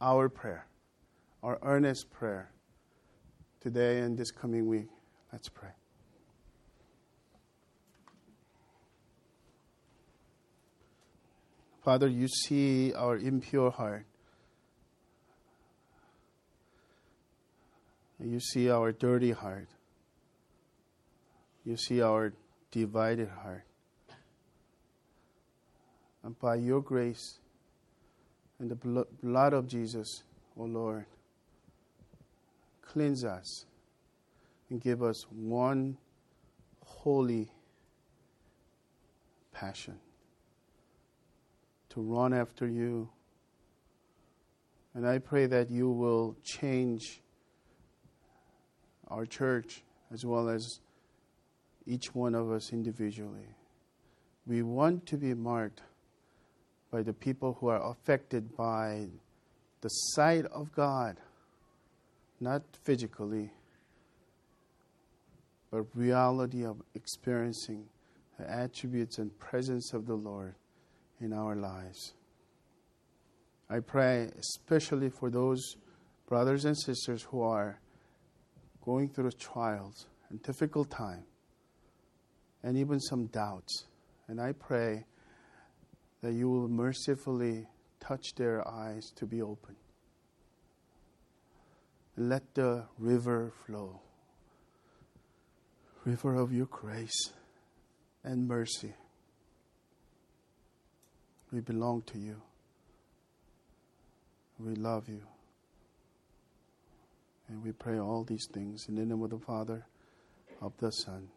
our 0.02 0.30
prayer, 0.30 0.66
our 1.44 1.60
earnest 1.62 2.12
prayer 2.12 2.52
today 3.62 4.00
and 4.00 4.18
this 4.18 4.32
coming 4.32 4.68
week. 4.68 4.88
Let's 5.32 5.50
pray. 5.50 5.79
Father, 11.84 12.08
you 12.08 12.28
see 12.28 12.94
our 12.94 13.18
impure 13.18 13.72
heart. 13.72 14.06
You 18.20 18.40
see 18.40 18.70
our 18.70 18.92
dirty 18.92 19.32
heart. 19.32 19.70
You 21.64 21.78
see 21.78 22.02
our 22.02 22.34
divided 22.72 23.30
heart. 23.30 23.64
And 26.24 26.38
by 26.38 26.56
your 26.56 26.82
grace 26.82 27.40
and 28.60 28.70
the 28.70 29.06
blood 29.24 29.54
of 29.54 29.68
Jesus, 29.68 30.24
O 30.58 30.64
oh 30.64 30.66
Lord, 30.66 31.06
cleanse 32.82 33.24
us 33.24 33.66
and 34.70 34.82
give 34.82 35.02
us 35.02 35.26
one 35.32 35.98
holy 36.84 37.50
passion 39.54 39.98
to 42.00 42.04
run 42.04 42.34
after 42.34 42.68
you. 42.68 43.10
And 44.93 45.06
I 45.06 45.20
pray 45.20 45.47
that 45.47 45.70
you 45.70 45.91
will 45.91 46.36
change 46.43 47.22
our 49.10 49.26
church 49.26 49.84
as 50.14 50.26
well 50.26 50.50
as 50.50 50.80
each 51.86 52.16
one 52.16 52.36
of 52.36 52.52
us 52.52 52.72
individually. 52.72 53.50
We 54.47 54.64
want 54.64 55.06
to 55.08 55.18
be 55.18 55.34
marked 55.34 55.82
by 56.91 57.04
the 57.04 57.14
people 57.14 57.58
who 57.60 57.68
are 57.68 57.91
affected 57.91 58.56
by 58.56 59.08
the 59.82 59.89
sight 59.89 60.45
of 60.45 60.74
God, 60.74 61.18
not 62.39 62.64
physically, 62.84 63.52
but 65.70 65.86
reality 65.93 66.66
of 66.66 66.82
experiencing 66.95 67.86
the 68.39 68.50
attributes 68.50 69.18
and 69.18 69.38
presence 69.38 69.93
of 69.93 70.08
the 70.08 70.16
Lord 70.16 70.56
in 71.20 71.34
our 71.34 71.56
lives. 71.56 72.14
I 73.70 73.80
pray 73.80 74.32
especially 74.40 75.10
for 75.10 75.30
those 75.30 75.76
brothers 76.28 76.66
and 76.66 76.78
sisters 76.78 77.24
who 77.24 77.42
are 77.42 77.80
going 78.82 79.10
through 79.10 79.32
trials 79.32 80.08
and 80.30 80.42
difficult 80.42 80.90
time 80.90 81.26
and 82.64 82.78
even 82.78 83.00
some 83.00 83.28
doubts. 83.28 83.86
And 84.28 84.40
I 84.40 84.54
pray 84.54 85.06
that 86.22 86.34
you 86.34 86.50
will 86.50 86.68
mercifully 86.68 87.68
touch 88.00 88.36
their 88.36 88.68
eyes 88.68 89.12
to 89.16 89.26
be 89.26 89.42
open. 89.42 89.76
Let 92.18 92.54
the 92.54 92.86
river 92.98 93.54
flow. 93.66 94.02
River 96.06 96.36
of 96.36 96.52
your 96.52 96.66
grace 96.66 97.32
and 98.24 98.48
mercy. 98.48 98.94
We 101.52 101.62
belong 101.62 102.04
to 102.08 102.18
you. 102.18 102.41
We 104.60 104.76
love 104.76 105.10
you. 105.10 105.22
And 107.47 107.64
we 107.64 107.72
pray 107.72 108.00
all 108.00 108.24
these 108.24 108.45
things 108.45 108.88
in 108.88 108.95
the 108.95 109.06
name 109.06 109.24
of 109.24 109.32
the 109.32 109.39
Father, 109.39 109.86
of 110.62 110.74
the 110.78 110.91
Son, 110.91 111.30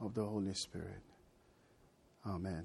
of 0.00 0.14
the 0.14 0.24
Holy 0.24 0.54
Spirit. 0.54 1.02
Amen. 2.26 2.58